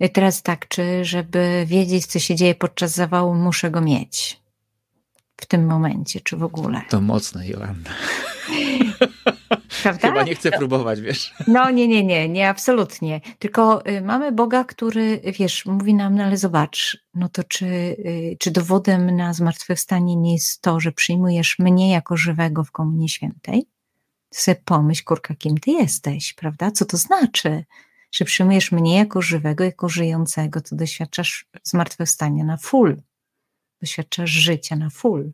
e, 0.00 0.08
teraz 0.08 0.42
tak, 0.42 0.68
czy 0.68 1.04
żeby 1.04 1.64
wiedzieć, 1.66 2.06
co 2.06 2.18
się 2.18 2.34
dzieje 2.34 2.54
podczas 2.54 2.94
zawału, 2.94 3.34
muszę 3.34 3.70
go 3.70 3.80
mieć 3.80 4.40
w 5.40 5.46
tym 5.46 5.66
momencie, 5.66 6.20
czy 6.20 6.36
w 6.36 6.42
ogóle? 6.42 6.82
To 6.88 7.00
mocne, 7.00 7.48
Joanna. 7.48 7.90
Prawda? 9.82 10.08
Chyba 10.08 10.22
nie 10.22 10.34
chcę 10.34 10.50
próbować, 10.50 11.00
wiesz. 11.00 11.34
No 11.46 11.70
nie, 11.70 11.88
nie, 11.88 12.04
nie, 12.04 12.28
nie, 12.28 12.48
absolutnie. 12.48 13.20
Tylko 13.38 13.86
y, 13.86 14.00
mamy 14.00 14.32
Boga, 14.32 14.64
który, 14.64 15.20
wiesz, 15.38 15.66
mówi 15.66 15.94
nam, 15.94 16.14
no 16.14 16.24
ale 16.24 16.36
zobacz, 16.36 16.98
no 17.14 17.28
to 17.28 17.44
czy, 17.44 17.66
y, 17.66 18.36
czy 18.40 18.50
dowodem 18.50 19.16
na 19.16 19.32
zmartwychwstanie 19.32 20.16
nie 20.16 20.32
jest 20.32 20.62
to, 20.62 20.80
że 20.80 20.92
przyjmujesz 20.92 21.58
mnie 21.58 21.90
jako 21.90 22.16
żywego 22.16 22.64
w 22.64 22.70
Komunii 22.70 23.08
Świętej? 23.08 23.66
Sobie 24.34 24.62
pomyśl, 24.64 25.04
kurka, 25.04 25.34
kim 25.34 25.58
ty 25.58 25.70
jesteś, 25.70 26.32
prawda? 26.32 26.70
Co 26.70 26.84
to 26.84 26.96
znaczy? 26.96 27.64
Że 28.12 28.24
przyjmujesz 28.24 28.72
mnie 28.72 28.96
jako 28.96 29.22
żywego, 29.22 29.64
jako 29.64 29.88
żyjącego, 29.88 30.60
to 30.60 30.76
doświadczasz 30.76 31.46
zmartwychwstania 31.62 32.44
na 32.44 32.56
full. 32.56 33.02
Doświadczasz 33.80 34.30
życia 34.30 34.76
na 34.76 34.90
full. 34.90 35.32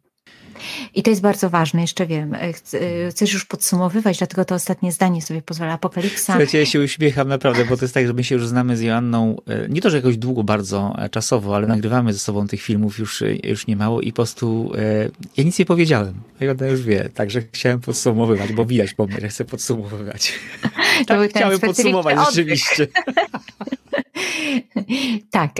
I 0.94 1.02
to 1.02 1.10
jest 1.10 1.22
bardzo 1.22 1.50
ważne, 1.50 1.80
jeszcze 1.80 2.06
wiem. 2.06 2.34
E, 2.34 2.40
e, 2.40 2.52
chcesz 3.10 3.32
już 3.32 3.44
podsumowywać, 3.44 4.18
dlatego 4.18 4.44
to 4.44 4.54
ostatnie 4.54 4.92
zdanie 4.92 5.22
sobie 5.22 5.42
pozwala. 5.42 5.72
Apokalipsa. 5.72 6.32
Słuchajcie, 6.32 6.58
ja 6.58 6.66
się 6.66 6.80
uśmiecham 6.80 7.28
naprawdę, 7.28 7.64
bo 7.64 7.76
to 7.76 7.84
jest 7.84 7.94
tak, 7.94 8.06
że 8.06 8.12
my 8.12 8.24
się 8.24 8.34
już 8.34 8.46
znamy 8.46 8.76
z 8.76 8.80
Joanną, 8.80 9.36
e, 9.46 9.68
nie 9.68 9.80
to, 9.80 9.90
że 9.90 9.96
jakoś 9.96 10.16
długo 10.16 10.44
bardzo 10.44 10.96
czasowo, 11.10 11.56
ale 11.56 11.66
nagrywamy 11.66 12.12
ze 12.12 12.18
sobą 12.18 12.48
tych 12.48 12.62
filmów 12.62 12.98
już, 12.98 13.22
już 13.44 13.66
niemało 13.66 14.00
i 14.00 14.12
po 14.12 14.16
prostu 14.16 14.72
ja 15.36 15.44
nic 15.44 15.58
nie 15.58 15.64
powiedziałem. 15.64 16.14
Joanna 16.40 16.66
już 16.66 16.82
wie, 16.82 17.08
także 17.14 17.42
chciałem 17.52 17.80
podsumowywać, 17.80 18.52
bo 18.52 18.64
widać 18.64 18.94
po 18.94 19.06
mnie, 19.06 19.20
że 19.20 19.28
chcę 19.28 19.44
podsumowywać. 19.44 20.32
To 20.98 21.04
tak, 21.04 21.30
chciałem 21.30 21.60
podsumować 21.60 22.18
rzeczywiście. 22.28 22.86
tak. 25.30 25.52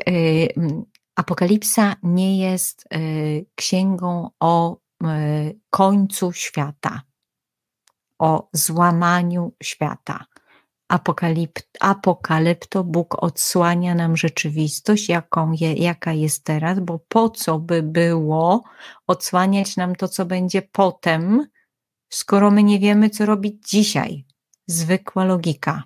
Apokalipsa 1.17 1.97
nie 2.03 2.39
jest 2.39 2.85
księgą 3.57 4.31
o 4.41 4.85
E, 5.05 5.53
końcu 5.71 6.33
świata, 6.33 7.03
o 8.19 8.49
złamaniu 8.53 9.53
świata. 9.63 10.25
Apokalipt, 10.89 11.69
apokalipto, 11.81 12.85
Bóg 12.85 13.23
odsłania 13.23 13.95
nam 13.95 14.17
rzeczywistość, 14.17 15.09
jaką 15.09 15.53
je, 15.53 15.73
jaka 15.73 16.13
jest 16.13 16.45
teraz, 16.45 16.81
bo 16.81 16.99
po 17.09 17.31
co 17.31 17.59
by 17.59 17.83
było 17.83 18.65
odsłaniać 19.07 19.77
nam 19.77 19.97
to, 19.97 20.09
co 20.09 20.27
będzie 20.27 20.63
potem, 20.63 21.47
skoro 22.09 22.51
my 22.51 22.63
nie 22.63 22.79
wiemy, 22.79 23.11
co 23.11 23.27
robić 23.27 23.69
dzisiaj. 23.69 24.27
Zwykła 24.67 25.25
logika. 25.25 25.83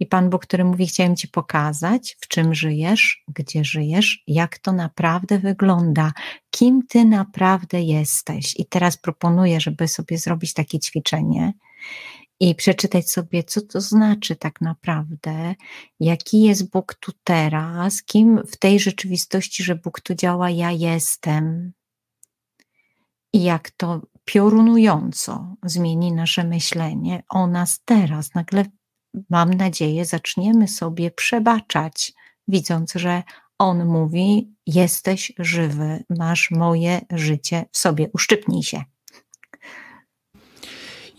I 0.00 0.06
Pan 0.06 0.30
Bóg, 0.30 0.42
który 0.42 0.64
mówi: 0.64 0.86
Chciałem 0.86 1.16
Ci 1.16 1.28
pokazać, 1.28 2.16
w 2.20 2.28
czym 2.28 2.54
żyjesz, 2.54 3.24
gdzie 3.28 3.64
żyjesz, 3.64 4.22
jak 4.26 4.58
to 4.58 4.72
naprawdę 4.72 5.38
wygląda, 5.38 6.12
kim 6.50 6.86
Ty 6.86 7.04
naprawdę 7.04 7.82
jesteś. 7.82 8.54
I 8.58 8.66
teraz 8.66 8.96
proponuję, 8.96 9.60
żeby 9.60 9.88
sobie 9.88 10.18
zrobić 10.18 10.52
takie 10.52 10.78
ćwiczenie 10.78 11.52
i 12.40 12.54
przeczytać 12.54 13.10
sobie, 13.10 13.44
co 13.44 13.60
to 13.60 13.80
znaczy 13.80 14.36
tak 14.36 14.60
naprawdę, 14.60 15.54
jaki 16.00 16.42
jest 16.42 16.70
Bóg 16.70 16.94
tu 16.94 17.12
teraz, 17.24 18.02
kim 18.02 18.42
w 18.46 18.56
tej 18.56 18.80
rzeczywistości, 18.80 19.64
że 19.64 19.74
Bóg 19.74 20.00
tu 20.00 20.14
działa, 20.14 20.50
ja 20.50 20.70
jestem. 20.70 21.72
I 23.32 23.42
jak 23.42 23.70
to 23.70 24.00
piorunująco 24.24 25.56
zmieni 25.64 26.12
nasze 26.12 26.44
myślenie 26.44 27.22
o 27.28 27.46
nas 27.46 27.80
teraz. 27.84 28.34
Nagle 28.34 28.64
mam 29.30 29.54
nadzieję, 29.54 30.04
zaczniemy 30.04 30.68
sobie 30.68 31.10
przebaczać, 31.10 32.12
widząc, 32.48 32.92
że 32.92 33.22
on 33.58 33.84
mówi: 33.84 34.54
Jesteś 34.66 35.32
żywy, 35.38 36.04
masz 36.18 36.50
moje 36.50 37.00
życie 37.10 37.64
w 37.72 37.78
sobie, 37.78 38.10
uszczypnij 38.12 38.62
się. 38.62 38.84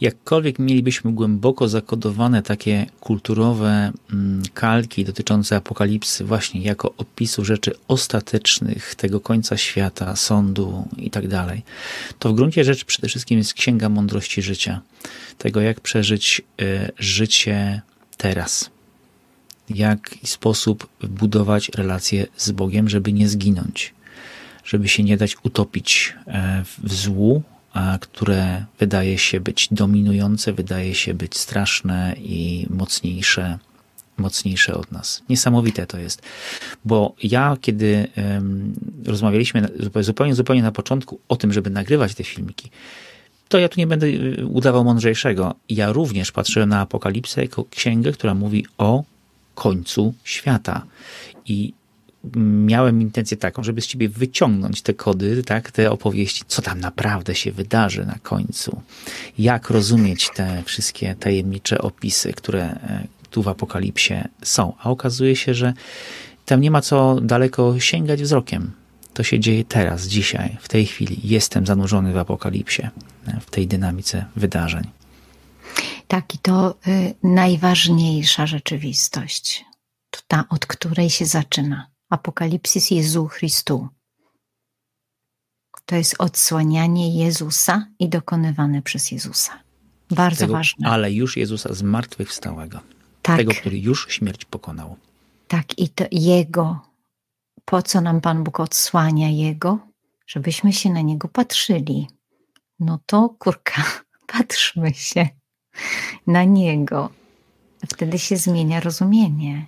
Jakkolwiek 0.02 0.60
mielibyśmy 0.60 1.14
głęboko 1.14 1.68
zakodowane 1.68 2.44
takie 2.44 2.86
kulturowe 3.00 3.92
mm, 4.14 4.44
kalki 4.54 5.06
dotyczące 5.06 5.56
apokalipsy, 5.56 6.26
właśnie 6.26 6.62
jako 6.62 6.94
opisu 6.98 7.46
rzeczy 7.46 7.74
ostatecznych, 7.88 8.96
tego 8.96 9.20
końca 9.20 9.58
świata, 9.58 10.16
sądu 10.16 10.88
tak 11.12 11.28
dalej, 11.28 11.64
to 12.20 12.30
w 12.30 12.36
gruncie 12.36 12.64
rzeczy 12.64 12.86
przede 12.86 13.08
wszystkim 13.08 13.38
jest 13.38 13.54
księga 13.54 13.90
mądrości 13.90 14.42
życia. 14.42 14.82
Tego, 15.38 15.62
jak 15.62 15.80
przeżyć 15.80 16.42
y, 16.62 16.92
życie 17.00 17.82
teraz. 18.18 18.70
Jak 19.70 20.24
i 20.24 20.28
sposób 20.28 20.88
budować 21.10 21.70
relacje 21.70 22.26
z 22.38 22.52
Bogiem, 22.52 22.90
żeby 22.90 23.14
nie 23.14 23.30
zginąć, 23.30 23.94
żeby 24.66 24.88
się 24.88 25.04
nie 25.04 25.18
dać 25.18 25.36
utopić 25.44 26.14
e, 26.28 26.64
w 26.84 26.94
złu, 26.94 27.44
które 28.02 28.66
wydaje 28.80 29.18
się 29.18 29.40
być 29.40 29.68
dominujące, 29.72 30.54
wydaje 30.54 30.96
się 30.96 31.14
być 31.14 31.38
straszne 31.38 32.16
i 32.18 32.68
mocniejsze, 32.70 33.60
mocniejsze 34.18 34.76
od 34.76 34.92
nas. 34.92 35.24
Niesamowite 35.30 35.88
to 35.88 35.98
jest. 35.98 36.22
Bo 36.86 37.16
ja, 37.24 37.58
kiedy 37.62 38.08
um, 38.18 38.74
rozmawialiśmy 39.06 39.68
zupełnie, 40.00 40.36
zupełnie 40.36 40.64
na 40.64 40.72
początku 40.72 41.20
o 41.30 41.36
tym, 41.36 41.54
żeby 41.54 41.70
nagrywać 41.70 42.16
te 42.16 42.24
filmiki, 42.24 42.70
to 43.48 43.60
ja 43.60 43.70
tu 43.70 43.80
nie 43.80 43.88
będę 43.88 44.08
y, 44.08 44.46
udawał 44.46 44.84
mądrzejszego. 44.84 45.56
Ja 45.70 45.92
również 45.92 46.32
patrzyłem 46.32 46.70
na 46.70 46.80
Apokalipsę 46.80 47.42
jako 47.42 47.66
księgę, 47.66 48.12
która 48.12 48.34
mówi 48.34 48.66
o 48.78 49.04
końcu 49.56 50.14
świata. 50.24 50.86
I 51.46 51.74
miałem 52.66 53.02
intencję 53.02 53.38
taką, 53.38 53.64
żeby 53.64 53.82
z 53.82 53.88
ciebie 53.88 54.10
wyciągnąć 54.10 54.82
te 54.82 54.94
kody, 54.94 55.44
tak, 55.44 55.72
te 55.72 55.92
opowieści, 55.92 56.44
co 56.48 56.62
tam 56.62 56.80
naprawdę 56.80 57.36
się 57.36 57.52
wydarzy 57.52 58.06
na 58.06 58.16
końcu. 58.24 58.82
Jak 59.38 59.70
rozumieć 59.70 60.30
te 60.36 60.64
wszystkie 60.66 61.16
tajemnicze 61.16 61.82
opisy, 61.82 62.34
które 62.34 62.64
e, 62.64 63.08
tu 63.30 63.44
w 63.44 63.48
Apokalipsie 63.48 64.14
są. 64.44 64.74
A 64.80 64.90
okazuje 64.90 65.36
się, 65.36 65.54
że 65.54 65.74
tam 66.46 66.62
nie 66.62 66.72
ma 66.72 66.82
co 66.82 67.22
daleko 67.22 67.80
sięgać 67.80 68.22
wzrokiem. 68.22 68.72
To 69.14 69.24
się 69.24 69.40
dzieje 69.40 69.66
teraz, 69.66 70.08
dzisiaj, 70.08 70.58
w 70.62 70.68
tej 70.68 70.86
chwili. 70.86 71.20
Jestem 71.24 71.66
zanurzony 71.66 72.14
w 72.14 72.18
apokalipsie, 72.18 72.90
w 73.42 73.50
tej 73.50 73.68
dynamice 73.68 74.26
wydarzeń. 74.36 74.84
Tak, 76.08 76.36
i 76.36 76.38
to 76.38 76.76
y, 76.88 77.14
najważniejsza 77.24 78.48
rzeczywistość, 78.48 79.66
to 80.10 80.20
ta, 80.28 80.44
od 80.50 80.66
której 80.66 81.10
się 81.10 81.26
zaczyna. 81.26 81.95
Apokalipsis 82.10 82.92
Jezu 82.92 83.28
Chrystu. 83.28 83.88
To 85.86 85.96
jest 85.96 86.16
odsłanianie 86.20 87.24
Jezusa 87.24 87.88
i 88.00 88.10
dokonywane 88.10 88.82
przez 88.82 89.12
Jezusa. 89.12 89.64
Bardzo 90.10 90.40
tego, 90.40 90.54
ważne. 90.54 90.90
Ale 90.90 91.12
już 91.12 91.38
Jezusa 91.38 91.74
zmartwychwstałego. 91.74 92.80
Tak. 93.22 93.38
Tego, 93.38 93.54
który 93.54 93.80
już 93.80 94.08
śmierć 94.10 94.46
pokonał. 94.46 94.98
Tak, 95.48 95.80
i 95.80 95.90
to 95.90 96.06
Jego. 96.12 96.80
Po 97.66 97.82
co 97.82 98.02
nam 98.02 98.22
Pan 98.22 98.44
Bóg 98.44 98.60
odsłania 98.60 99.30
Jego? 99.30 99.80
Żebyśmy 100.28 100.74
się 100.74 100.90
na 100.90 101.02
Niego 101.02 101.28
patrzyli. 101.28 102.08
No 102.80 103.00
to 103.06 103.30
kurka, 103.40 103.84
patrzmy 104.34 104.94
się 104.94 105.30
na 106.28 106.44
Niego. 106.44 107.10
Wtedy 107.88 108.20
się 108.20 108.38
zmienia 108.38 108.80
rozumienie. 108.80 109.66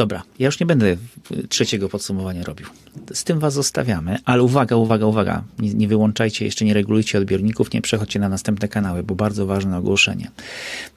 Dobra, 0.00 0.22
ja 0.38 0.46
już 0.46 0.60
nie 0.60 0.66
będę 0.66 0.96
trzeciego 1.48 1.88
podsumowania 1.88 2.44
robił. 2.44 2.66
Z 3.12 3.24
tym 3.24 3.38
was 3.38 3.54
zostawiamy, 3.54 4.18
ale 4.24 4.42
uwaga, 4.42 4.76
uwaga, 4.76 5.06
uwaga. 5.06 5.44
Nie, 5.58 5.74
nie, 5.74 5.88
wyłączajcie, 5.88 6.44
jeszcze 6.44 6.64
nie 6.64 6.74
regulujcie 6.74 7.18
odbiorników, 7.18 7.72
nie 7.72 7.82
przechodźcie 7.82 8.20
na 8.20 8.28
następne 8.28 8.68
kanały, 8.68 9.02
bo 9.02 9.14
bardzo 9.14 9.46
ważne 9.46 9.78
ogłoszenie. 9.78 10.30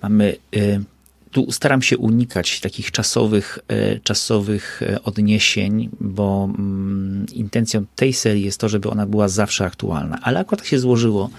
Mamy. 0.02 0.36
Y, 0.56 0.84
tu 1.32 1.52
staram 1.52 1.82
się 1.82 1.98
unikać 1.98 2.60
takich 2.60 2.92
czasowych, 2.92 3.60
y, 3.72 4.00
czasowych 4.04 4.82
y, 4.82 5.04
odniesień, 5.04 5.90
bo 6.00 6.50
mm, 6.58 7.26
intencją 7.34 7.86
tej 7.96 8.14
serii 8.14 8.46
jest 8.46 8.60
to, 8.60 8.70
żeby 8.70 8.90
ona 8.90 9.06
była 9.06 9.28
zawsze 9.28 9.66
aktualna. 9.66 10.20
Ale 10.22 10.40
akurat 10.40 10.60
tak 10.60 10.68
się 10.68 10.80
złożyło, 10.80 11.30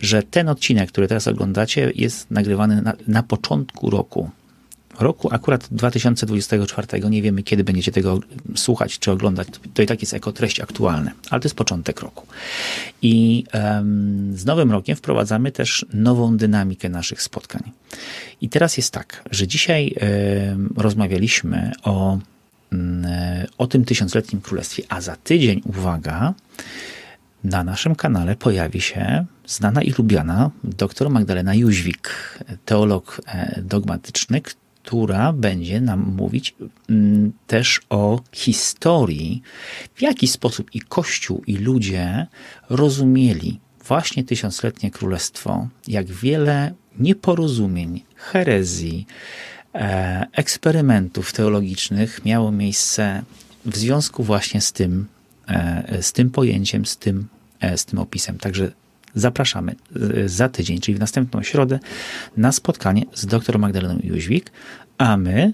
że 0.00 0.22
ten 0.22 0.48
odcinek, 0.48 0.88
który 0.88 1.08
teraz 1.08 1.28
oglądacie, 1.28 1.92
jest 1.94 2.30
nagrywany 2.30 2.82
na, 2.82 2.92
na 3.06 3.22
początku 3.22 3.90
roku 3.90 4.30
roku, 4.98 5.28
akurat 5.32 5.68
2024. 5.70 7.10
Nie 7.10 7.22
wiemy, 7.22 7.42
kiedy 7.42 7.64
będziecie 7.64 7.92
tego 7.92 8.20
słuchać 8.56 8.98
czy 8.98 9.10
oglądać. 9.10 9.48
To 9.74 9.82
i 9.82 9.86
tak 9.86 10.00
jest 10.00 10.12
jako 10.12 10.32
treść 10.32 10.60
aktualna, 10.60 11.10
ale 11.30 11.40
to 11.40 11.46
jest 11.46 11.56
początek 11.56 12.00
roku. 12.00 12.26
I 13.02 13.44
um, 13.54 14.32
z 14.36 14.44
nowym 14.44 14.72
rokiem 14.72 14.96
wprowadzamy 14.96 15.52
też 15.52 15.86
nową 15.92 16.36
dynamikę 16.36 16.88
naszych 16.88 17.22
spotkań. 17.22 17.62
I 18.40 18.48
teraz 18.48 18.76
jest 18.76 18.92
tak, 18.92 19.22
że 19.30 19.46
dzisiaj 19.46 19.94
um, 20.50 20.74
rozmawialiśmy 20.76 21.72
o, 21.82 22.18
um, 22.72 23.06
o 23.58 23.66
tym 23.66 23.84
tysiącletnim 23.84 24.40
królestwie, 24.42 24.82
a 24.88 25.00
za 25.00 25.16
tydzień, 25.16 25.62
uwaga, 25.64 26.34
na 27.44 27.64
naszym 27.64 27.94
kanale 27.94 28.36
pojawi 28.36 28.80
się 28.80 29.24
znana 29.46 29.82
i 29.82 29.92
lubiana 29.98 30.50
dr 30.64 31.10
Magdalena 31.10 31.54
Jóźwik, 31.54 32.38
teolog 32.64 33.20
e, 33.26 33.62
dogmatyczny, 33.62 34.40
która 34.84 35.32
będzie 35.32 35.80
nam 35.80 36.14
mówić 36.16 36.54
mm, 36.90 37.32
też 37.46 37.80
o 37.90 38.20
historii, 38.32 39.42
w 39.94 40.02
jaki 40.02 40.28
sposób 40.28 40.74
i 40.74 40.80
Kościół, 40.80 41.42
i 41.46 41.56
ludzie 41.56 42.26
rozumieli 42.70 43.60
właśnie 43.84 44.24
tysiącletnie 44.24 44.90
królestwo, 44.90 45.68
jak 45.88 46.06
wiele 46.06 46.74
nieporozumień, 46.98 48.02
herezji, 48.16 49.06
e, 49.74 50.26
eksperymentów 50.32 51.32
teologicznych 51.32 52.24
miało 52.24 52.52
miejsce 52.52 53.22
w 53.66 53.76
związku 53.76 54.22
właśnie 54.22 54.60
z 54.60 54.72
tym, 54.72 55.06
e, 55.48 56.02
z 56.02 56.12
tym 56.12 56.30
pojęciem, 56.30 56.86
z 56.86 56.96
tym, 56.96 57.28
e, 57.60 57.78
z 57.78 57.84
tym 57.84 57.98
opisem. 57.98 58.38
Także 58.38 58.72
zapraszamy 59.14 59.74
e, 60.24 60.28
za 60.28 60.48
tydzień, 60.48 60.80
czyli 60.80 60.96
w 60.96 61.00
następną 61.00 61.42
środę, 61.42 61.78
na 62.36 62.52
spotkanie 62.52 63.02
z 63.14 63.26
dr 63.26 63.58
Magdaleną 63.58 63.98
Jóźwik, 64.02 64.52
a 64.98 65.16
my 65.16 65.52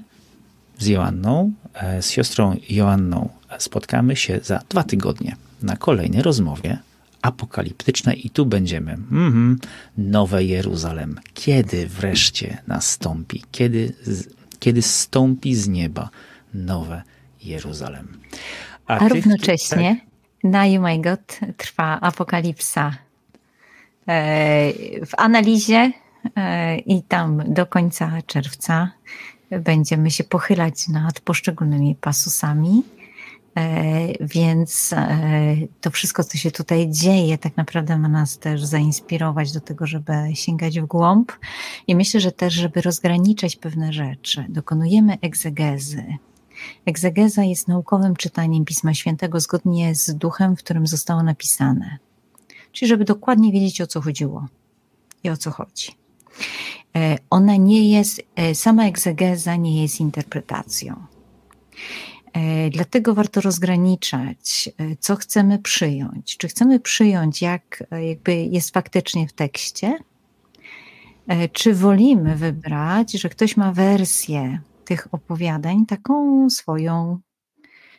z 0.79 0.87
Joanną, 0.87 1.53
e, 1.75 2.03
z 2.03 2.11
siostrą 2.11 2.57
Joanną 2.71 3.29
spotkamy 3.59 4.17
się 4.17 4.41
za 4.43 4.61
dwa 4.69 4.85
tygodnie 4.85 5.37
na 5.63 5.77
kolejnej 5.77 6.23
rozmowie 6.23 6.79
apokaliptycznej 7.23 8.27
i 8.27 8.31
tu 8.31 8.47
będziemy. 8.47 8.97
Mm-hmm, 8.97 9.57
Nowe 9.99 10.45
Jeruzalem. 10.45 11.21
Kiedy 11.35 11.87
wreszcie 11.87 12.59
nastąpi? 12.67 13.43
Kiedy, 13.53 13.93
kiedy 14.59 14.83
stąpi 14.83 15.55
z 15.55 15.69
nieba 15.69 16.11
nowe 16.55 17.03
Jeruzalem? 17.43 18.21
A, 18.87 18.99
A 18.99 19.09
równocześnie 19.09 20.01
tak? 20.43 20.51
na 20.53 20.67
You 20.67 20.83
My 20.83 20.99
God 20.99 21.41
trwa 21.57 22.01
apokalipsa 22.01 22.97
w 25.07 25.11
analizie 25.17 25.93
e, 26.37 26.79
i 26.79 27.03
tam 27.03 27.43
do 27.55 27.67
końca 27.67 28.13
czerwca 28.27 28.91
będziemy 29.51 30.11
się 30.11 30.25
pochylać 30.25 30.89
nad 30.89 31.21
poszczególnymi 31.21 31.95
pasusami. 31.95 32.83
E, 33.57 34.27
więc 34.27 34.95
to 35.81 35.91
wszystko, 35.91 36.25
co 36.25 36.39
się 36.39 36.51
tutaj 36.51 36.91
dzieje, 36.91 37.39
tak 37.39 37.57
naprawdę 37.57 37.99
ma 37.99 38.09
nas 38.09 38.39
też 38.39 38.65
zainspirować 38.65 39.53
do 39.53 39.61
tego, 39.61 39.87
żeby 39.87 40.13
sięgać 40.35 40.81
w 40.81 40.87
głąb. 40.87 41.33
I 41.87 41.97
myślę, 41.97 42.21
że 42.21 42.33
też, 42.33 42.55
żeby 42.55 42.81
rozgraniczać 42.81 43.57
pewne 43.57 43.93
rzeczy, 43.93 44.47
dokonujemy 44.49 45.19
egzegezy. 45.23 46.05
Egzegeza 46.87 47.45
jest 47.45 47.69
naukowym 47.69 48.17
czytaniem 48.17 48.65
Pisma 48.65 48.95
Świętego 48.95 49.41
zgodnie 49.41 49.95
z 49.95 50.15
duchem, 50.15 50.57
w 50.57 50.59
którym 50.59 50.87
zostało 50.87 51.23
napisane 51.23 51.99
czyli 52.73 52.89
żeby 52.89 53.05
dokładnie 53.05 53.53
wiedzieć 53.53 53.81
o 53.81 53.87
co 53.87 54.01
chodziło 54.01 54.47
i 55.25 55.31
o 55.31 55.37
co 55.37 55.51
chodzi. 55.51 56.01
E, 56.97 57.19
ona 57.31 57.57
nie 57.57 57.91
jest, 57.91 58.23
e, 58.37 58.55
sama 58.55 58.85
egzegeza 58.85 59.57
nie 59.57 59.83
jest 59.83 60.01
interpretacją. 60.01 61.07
E, 62.33 62.71
dlatego 62.71 63.15
warto 63.15 63.41
rozgraniczać, 63.41 64.71
co 65.01 65.17
chcemy 65.17 65.59
przyjąć. 65.59 66.37
Czy 66.37 66.49
chcemy 66.49 66.81
przyjąć, 66.81 67.43
jak 67.43 67.85
jakby 68.09 68.35
jest 68.35 68.71
faktycznie 68.71 69.29
w 69.29 69.33
tekście, 69.33 69.99
czy 71.53 71.75
wolimy 71.75 72.37
wybrać, 72.37 73.13
że 73.13 73.29
ktoś 73.29 73.57
ma 73.57 73.73
wersję 73.73 74.61
tych 74.85 75.15
opowiadań, 75.15 75.87
taką 75.87 76.51
swoją, 76.51 77.19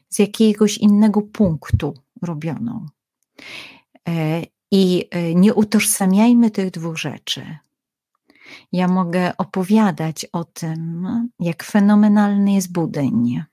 z 0.10 0.20
jakiegoś 0.20 0.78
innego 0.78 1.22
punktu 1.22 1.94
robioną. 2.22 2.86
I 4.72 5.06
y, 5.16 5.36
nie 5.36 5.54
utożsamiajmy 5.54 6.52
tych 6.52 6.72
dwóch 6.72 6.98
rzeczy. 6.98 7.58
Ja 8.72 8.88
mogę 8.88 9.38
opowiadać 9.38 10.26
o 10.34 10.44
tym, 10.44 11.08
jak 11.40 11.64
fenomenalny 11.64 12.54
jest 12.54 12.72
budyń 12.72 13.44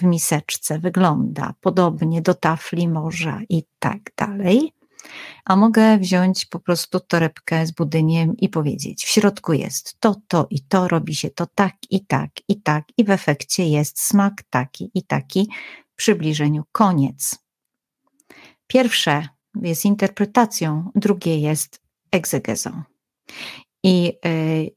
w 0.00 0.02
miseczce, 0.02 0.78
wygląda 0.78 1.54
podobnie 1.60 2.22
do 2.22 2.34
tafli 2.34 2.88
morza 2.88 3.40
i 3.48 3.62
tak 3.78 3.98
dalej. 4.16 4.72
A 5.44 5.56
mogę 5.56 5.98
wziąć 5.98 6.46
po 6.46 6.60
prostu 6.60 7.00
torebkę 7.00 7.66
z 7.66 7.72
budyniem 7.72 8.36
i 8.36 8.48
powiedzieć: 8.48 9.04
W 9.04 9.08
środku 9.08 9.52
jest 9.52 10.00
to, 10.00 10.16
to 10.28 10.46
i 10.50 10.60
to, 10.60 10.88
robi 10.88 11.14
się 11.14 11.30
to 11.30 11.46
tak 11.54 11.74
i 11.90 12.06
tak 12.06 12.30
i 12.48 12.62
tak, 12.62 12.84
i 12.96 13.04
w 13.04 13.10
efekcie 13.10 13.68
jest 13.68 14.00
smak 14.00 14.42
taki 14.50 14.90
i 14.94 15.02
taki. 15.02 15.48
Przybliżeniu 15.96 16.64
koniec. 16.72 17.38
Pierwsze 18.66 19.28
jest 19.62 19.84
interpretacją, 19.84 20.90
drugie 20.94 21.38
jest 21.38 21.82
egzegezą. 22.10 22.82
I 23.82 24.12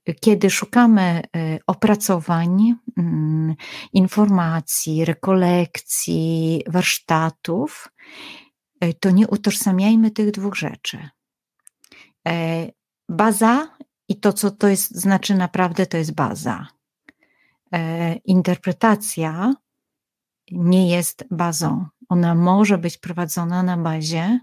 y, 0.09 0.13
kiedy 0.21 0.49
szukamy 0.49 1.21
y, 1.35 1.59
opracowań, 1.67 2.75
mm, 2.97 3.55
informacji, 3.93 5.05
rekolekcji, 5.05 6.63
warsztatów, 6.67 7.87
y, 8.83 8.93
to 8.93 9.11
nie 9.11 9.27
utożsamiajmy 9.27 10.11
tych 10.11 10.31
dwóch 10.31 10.55
rzeczy. 10.55 11.09
E, 12.27 12.67
baza 13.09 13.77
i 14.07 14.19
to, 14.19 14.33
co 14.33 14.51
to 14.51 14.67
jest, 14.67 14.95
znaczy 14.95 15.35
naprawdę, 15.35 15.85
to 15.85 15.97
jest 15.97 16.13
baza. 16.13 16.67
E, 17.73 18.15
interpretacja 18.15 19.55
nie 20.51 20.89
jest 20.89 21.25
bazą. 21.31 21.85
Ona 22.09 22.35
może 22.35 22.77
być 22.77 22.97
prowadzona 22.97 23.63
na 23.63 23.77
bazie 23.77 24.39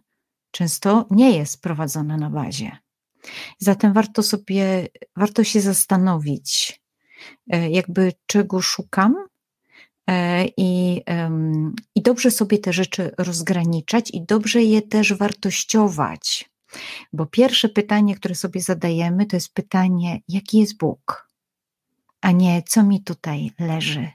często 0.57 1.07
nie 1.11 1.37
jest 1.37 1.63
prowadzone 1.63 2.17
na 2.17 2.31
bazie. 2.31 2.77
Zatem 3.59 3.93
warto 3.93 4.23
sobie, 4.23 4.89
warto 5.17 5.45
się 5.45 5.61
zastanowić, 5.61 6.81
e, 7.51 7.71
jakby 7.71 8.13
czego 8.27 8.63
szukam 8.63 9.17
e, 10.07 10.45
i, 10.57 11.03
i 11.95 12.03
dobrze 12.03 12.31
sobie 12.31 12.59
te 12.59 12.73
rzeczy 12.73 13.11
rozgraniczać 13.19 14.11
i 14.11 14.23
dobrze 14.23 14.63
je 14.63 14.83
też 14.83 15.15
wartościować. 15.15 16.51
Bo 17.13 17.27
pierwsze 17.27 17.69
pytanie, 17.69 18.15
które 18.15 18.35
sobie 18.35 18.61
zadajemy, 18.61 19.27
to 19.27 19.37
jest 19.37 19.55
pytanie, 19.55 20.21
jaki 20.29 20.59
jest 20.59 20.77
Bóg, 20.77 21.29
a 22.21 22.33
nie 22.33 22.63
co 22.69 22.83
mi 22.83 23.03
tutaj 23.03 23.51
leży. 23.59 24.09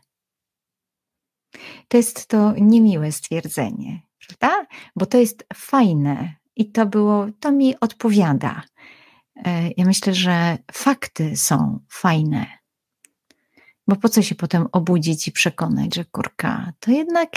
To 1.87 1.97
jest 1.97 2.27
to 2.27 2.53
niemiłe 2.57 3.11
stwierdzenie 3.11 4.10
prawda? 4.27 4.65
Bo 4.95 5.05
to 5.05 5.17
jest 5.17 5.45
fajne 5.53 6.35
i 6.55 6.71
to 6.71 6.85
było, 6.85 7.27
to 7.39 7.51
mi 7.51 7.79
odpowiada. 7.79 8.63
E, 9.35 9.69
ja 9.77 9.85
myślę, 9.85 10.13
że 10.13 10.57
fakty 10.71 11.37
są 11.37 11.79
fajne. 11.89 12.45
Bo 13.87 13.95
po 13.95 14.09
co 14.09 14.21
się 14.21 14.35
potem 14.35 14.67
obudzić 14.71 15.27
i 15.27 15.31
przekonać, 15.31 15.95
że 15.95 16.05
kurka, 16.05 16.73
to 16.79 16.91
jednak 16.91 17.29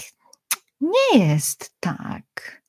nie 0.81 1.19
jest 1.19 1.75
tak. 1.81 2.63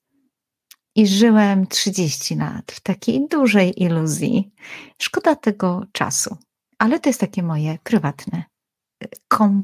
I 0.95 1.07
żyłem 1.07 1.68
30 1.68 2.36
lat 2.36 2.72
w 2.72 2.80
takiej 2.80 3.28
dużej 3.28 3.84
iluzji. 3.84 4.51
Szkoda 5.01 5.36
tego 5.36 5.86
czasu, 5.91 6.38
ale 6.78 6.99
to 6.99 7.09
jest 7.09 7.20
takie 7.20 7.43
moje 7.43 7.78
prywatne 7.84 8.43
kom, 9.28 9.64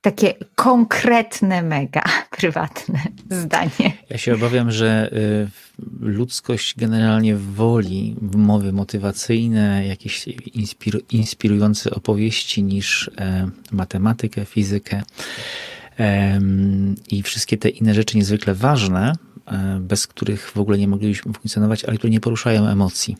takie 0.00 0.34
konkretne, 0.54 1.62
mega 1.62 2.02
prywatne 2.30 2.98
zdanie. 3.30 3.92
Ja 4.10 4.18
się 4.18 4.34
obawiam, 4.34 4.70
że 4.70 5.10
y, 5.12 5.48
ludzkość 6.00 6.74
generalnie 6.76 7.36
woli 7.36 8.16
mowy 8.34 8.72
motywacyjne, 8.72 9.86
jakieś 9.86 10.26
inspiru 10.54 11.00
inspirujące 11.10 11.90
opowieści 11.90 12.62
niż 12.62 13.10
e, 13.18 13.48
matematykę, 13.72 14.44
fizykę 14.44 15.02
i 17.08 17.22
wszystkie 17.22 17.58
te 17.58 17.68
inne 17.68 17.94
rzeczy 17.94 18.16
niezwykle 18.16 18.54
ważne, 18.54 19.12
bez 19.80 20.06
których 20.06 20.50
w 20.50 20.56
ogóle 20.56 20.78
nie 20.78 20.88
moglibyśmy 20.88 21.32
funkcjonować, 21.32 21.84
ale 21.84 21.96
które 21.96 22.10
nie 22.10 22.20
poruszają 22.20 22.66
emocji. 22.66 23.16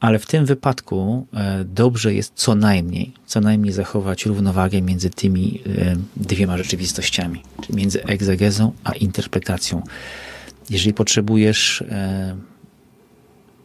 Ale 0.00 0.18
w 0.18 0.26
tym 0.26 0.46
wypadku 0.46 1.26
e, 1.34 1.64
dobrze 1.64 2.14
jest 2.14 2.32
co 2.34 2.54
najmniej, 2.54 3.12
co 3.26 3.40
najmniej 3.40 3.72
zachować 3.72 4.26
równowagę 4.26 4.82
między 4.82 5.10
tymi 5.10 5.62
e, 5.66 5.96
dwiema 6.16 6.58
rzeczywistościami, 6.58 7.42
czyli 7.62 7.78
między 7.78 8.04
egzegezą 8.04 8.72
a 8.84 8.92
interpretacją. 8.92 9.82
Jeżeli 10.70 10.94
potrzebujesz 10.94 11.84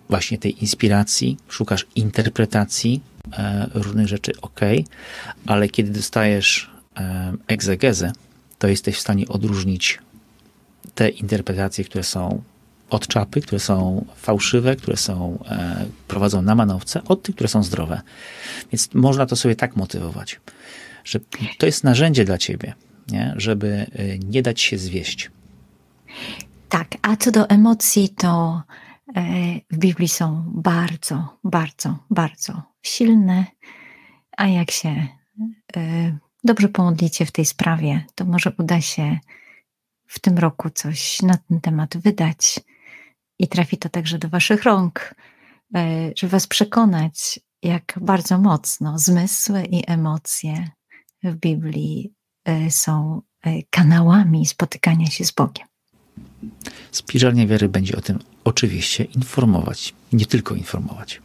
właśnie 0.09 0.37
tej 0.37 0.61
inspiracji, 0.63 1.37
szukasz 1.49 1.87
interpretacji 1.95 3.01
różnych 3.73 4.07
rzeczy, 4.07 4.31
ok, 4.41 4.59
ale 5.45 5.69
kiedy 5.69 5.91
dostajesz 5.91 6.71
egzegezę, 7.47 8.11
to 8.59 8.67
jesteś 8.67 8.95
w 8.95 8.99
stanie 8.99 9.27
odróżnić 9.27 9.99
te 10.95 11.09
interpretacje, 11.09 11.83
które 11.83 12.03
są 12.03 12.41
od 12.89 13.07
czapy, 13.07 13.41
które 13.41 13.59
są 13.59 14.05
fałszywe, 14.15 14.75
które 14.75 14.97
są, 14.97 15.43
e, 15.49 15.85
prowadzą 16.07 16.41
na 16.41 16.55
manowce, 16.55 17.03
od 17.03 17.23
tych, 17.23 17.35
które 17.35 17.47
są 17.47 17.63
zdrowe. 17.63 18.01
Więc 18.71 18.93
można 18.93 19.25
to 19.25 19.35
sobie 19.35 19.55
tak 19.55 19.75
motywować, 19.75 20.39
że 21.03 21.19
to 21.57 21.65
jest 21.65 21.83
narzędzie 21.83 22.25
dla 22.25 22.37
ciebie, 22.37 22.73
nie? 23.09 23.33
żeby 23.37 23.67
e, 23.67 24.17
nie 24.17 24.41
dać 24.41 24.61
się 24.61 24.77
zwieść. 24.77 25.31
Tak, 26.69 26.87
a 27.01 27.15
co 27.15 27.31
do 27.31 27.49
emocji, 27.49 28.09
to 28.09 28.61
e, 29.15 29.21
w 29.71 29.77
Biblii 29.77 30.07
są 30.07 30.43
bardzo, 30.47 31.37
bardzo, 31.43 31.97
bardzo 32.09 32.61
silne, 32.81 33.45
a 34.37 34.47
jak 34.47 34.71
się 34.71 35.07
e, 35.77 36.17
dobrze 36.43 36.69
pomodlicie 36.69 37.25
w 37.25 37.31
tej 37.31 37.45
sprawie, 37.45 38.05
to 38.15 38.25
może 38.25 38.51
uda 38.57 38.81
się 38.81 39.19
w 40.07 40.19
tym 40.19 40.37
roku 40.37 40.69
coś 40.69 41.21
na 41.21 41.37
ten 41.37 41.61
temat 41.61 41.97
wydać 41.97 42.59
i 43.39 43.47
trafi 43.47 43.77
to 43.77 43.89
także 43.89 44.17
do 44.17 44.29
Waszych 44.29 44.63
rąk, 44.63 45.15
e, 45.75 46.11
żeby 46.15 46.31
Was 46.31 46.47
przekonać, 46.47 47.39
jak 47.63 47.99
bardzo 48.01 48.37
mocno 48.37 48.99
zmysły 48.99 49.63
i 49.63 49.83
emocje 49.91 50.69
w 51.23 51.35
Biblii 51.35 52.13
e, 52.45 52.71
są 52.71 53.21
e, 53.43 53.63
kanałami 53.69 54.45
spotykania 54.45 55.07
się 55.07 55.25
z 55.25 55.31
Bogiem. 55.31 55.67
Spiżarnia 56.91 57.47
Wiary 57.47 57.69
będzie 57.69 57.95
o 57.97 58.01
tym 58.01 58.19
oczywiście 58.43 59.03
informować, 59.03 59.93
nie 60.13 60.25
tylko 60.25 60.55
informować. 60.55 61.21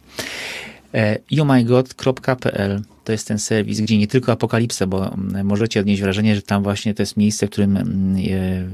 youmygod.pl 1.31 2.81
to 3.03 3.11
jest 3.11 3.27
ten 3.27 3.39
serwis, 3.39 3.81
gdzie 3.81 3.97
nie 3.97 4.07
tylko 4.07 4.31
apokalipsa, 4.31 4.87
bo 4.87 5.15
możecie 5.43 5.79
odnieść 5.79 6.01
wrażenie, 6.01 6.35
że 6.35 6.41
tam 6.41 6.63
właśnie 6.63 6.93
to 6.93 7.01
jest 7.01 7.17
miejsce, 7.17 7.47
w 7.47 7.49
którym 7.49 8.15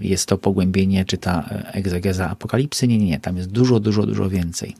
jest 0.02 0.26
to 0.26 0.38
pogłębienie, 0.38 1.06
czy 1.06 1.18
ta 1.18 1.50
e, 1.52 1.74
egzegeza 1.74 2.30
apokalipsy. 2.30 2.88
Nie, 2.88 2.98
nie, 2.98 3.06
nie. 3.06 3.20
Tam 3.20 3.38
jest 3.38 3.52
dużo, 3.52 3.80
dużo, 3.80 4.06
dużo 4.06 4.30
więcej. 4.30 4.76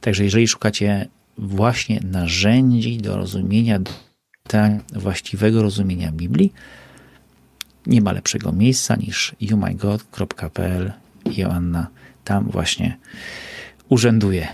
Także 0.00 0.24
jeżeli 0.24 0.48
szukacie 0.48 1.08
właśnie 1.38 2.00
narzędzi 2.10 2.98
do 2.98 3.16
rozumienia, 3.16 3.78
do 3.78 3.90
właściwego 5.00 5.62
rozumienia 5.62 6.12
Biblii, 6.12 6.52
nie 7.86 8.00
ma 8.00 8.12
lepszego 8.12 8.52
miejsca 8.52 8.96
niż 8.96 9.34
youmygod.pl 9.40 10.92
Joanna 11.36 11.86
tam 12.24 12.50
właśnie 12.50 12.96
urzęduje. 13.88 14.48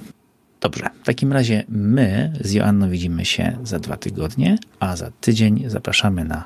Dobrze, 0.61 0.91
w 1.03 1.07
takim 1.07 1.33
razie 1.33 1.65
my 1.69 2.33
z 2.41 2.53
Joanną 2.53 2.91
widzimy 2.91 3.25
się 3.25 3.59
za 3.63 3.79
dwa 3.79 3.97
tygodnie, 3.97 4.59
a 4.81 4.97
za 4.97 5.11
tydzień 5.21 5.65
zapraszamy 5.67 6.25
na 6.25 6.45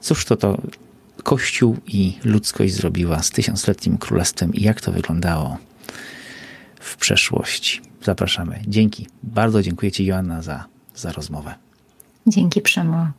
cóż 0.00 0.24
to 0.24 0.36
to 0.36 0.62
Kościół 1.22 1.76
i 1.86 2.18
ludzkość 2.24 2.74
zrobiła 2.74 3.22
z 3.22 3.30
tysiącletnim 3.30 3.98
królestwem 3.98 4.54
i 4.54 4.62
jak 4.62 4.80
to 4.80 4.92
wyglądało 4.92 5.58
w 6.80 6.96
przeszłości. 6.96 7.80
Zapraszamy. 8.02 8.60
Dzięki. 8.66 9.06
Bardzo 9.22 9.62
dziękuję 9.62 9.92
Ci, 9.92 10.06
Joanna, 10.06 10.42
za, 10.42 10.64
za 10.94 11.12
rozmowę. 11.12 11.54
Dzięki, 12.26 12.60
Przemo. 12.60 13.10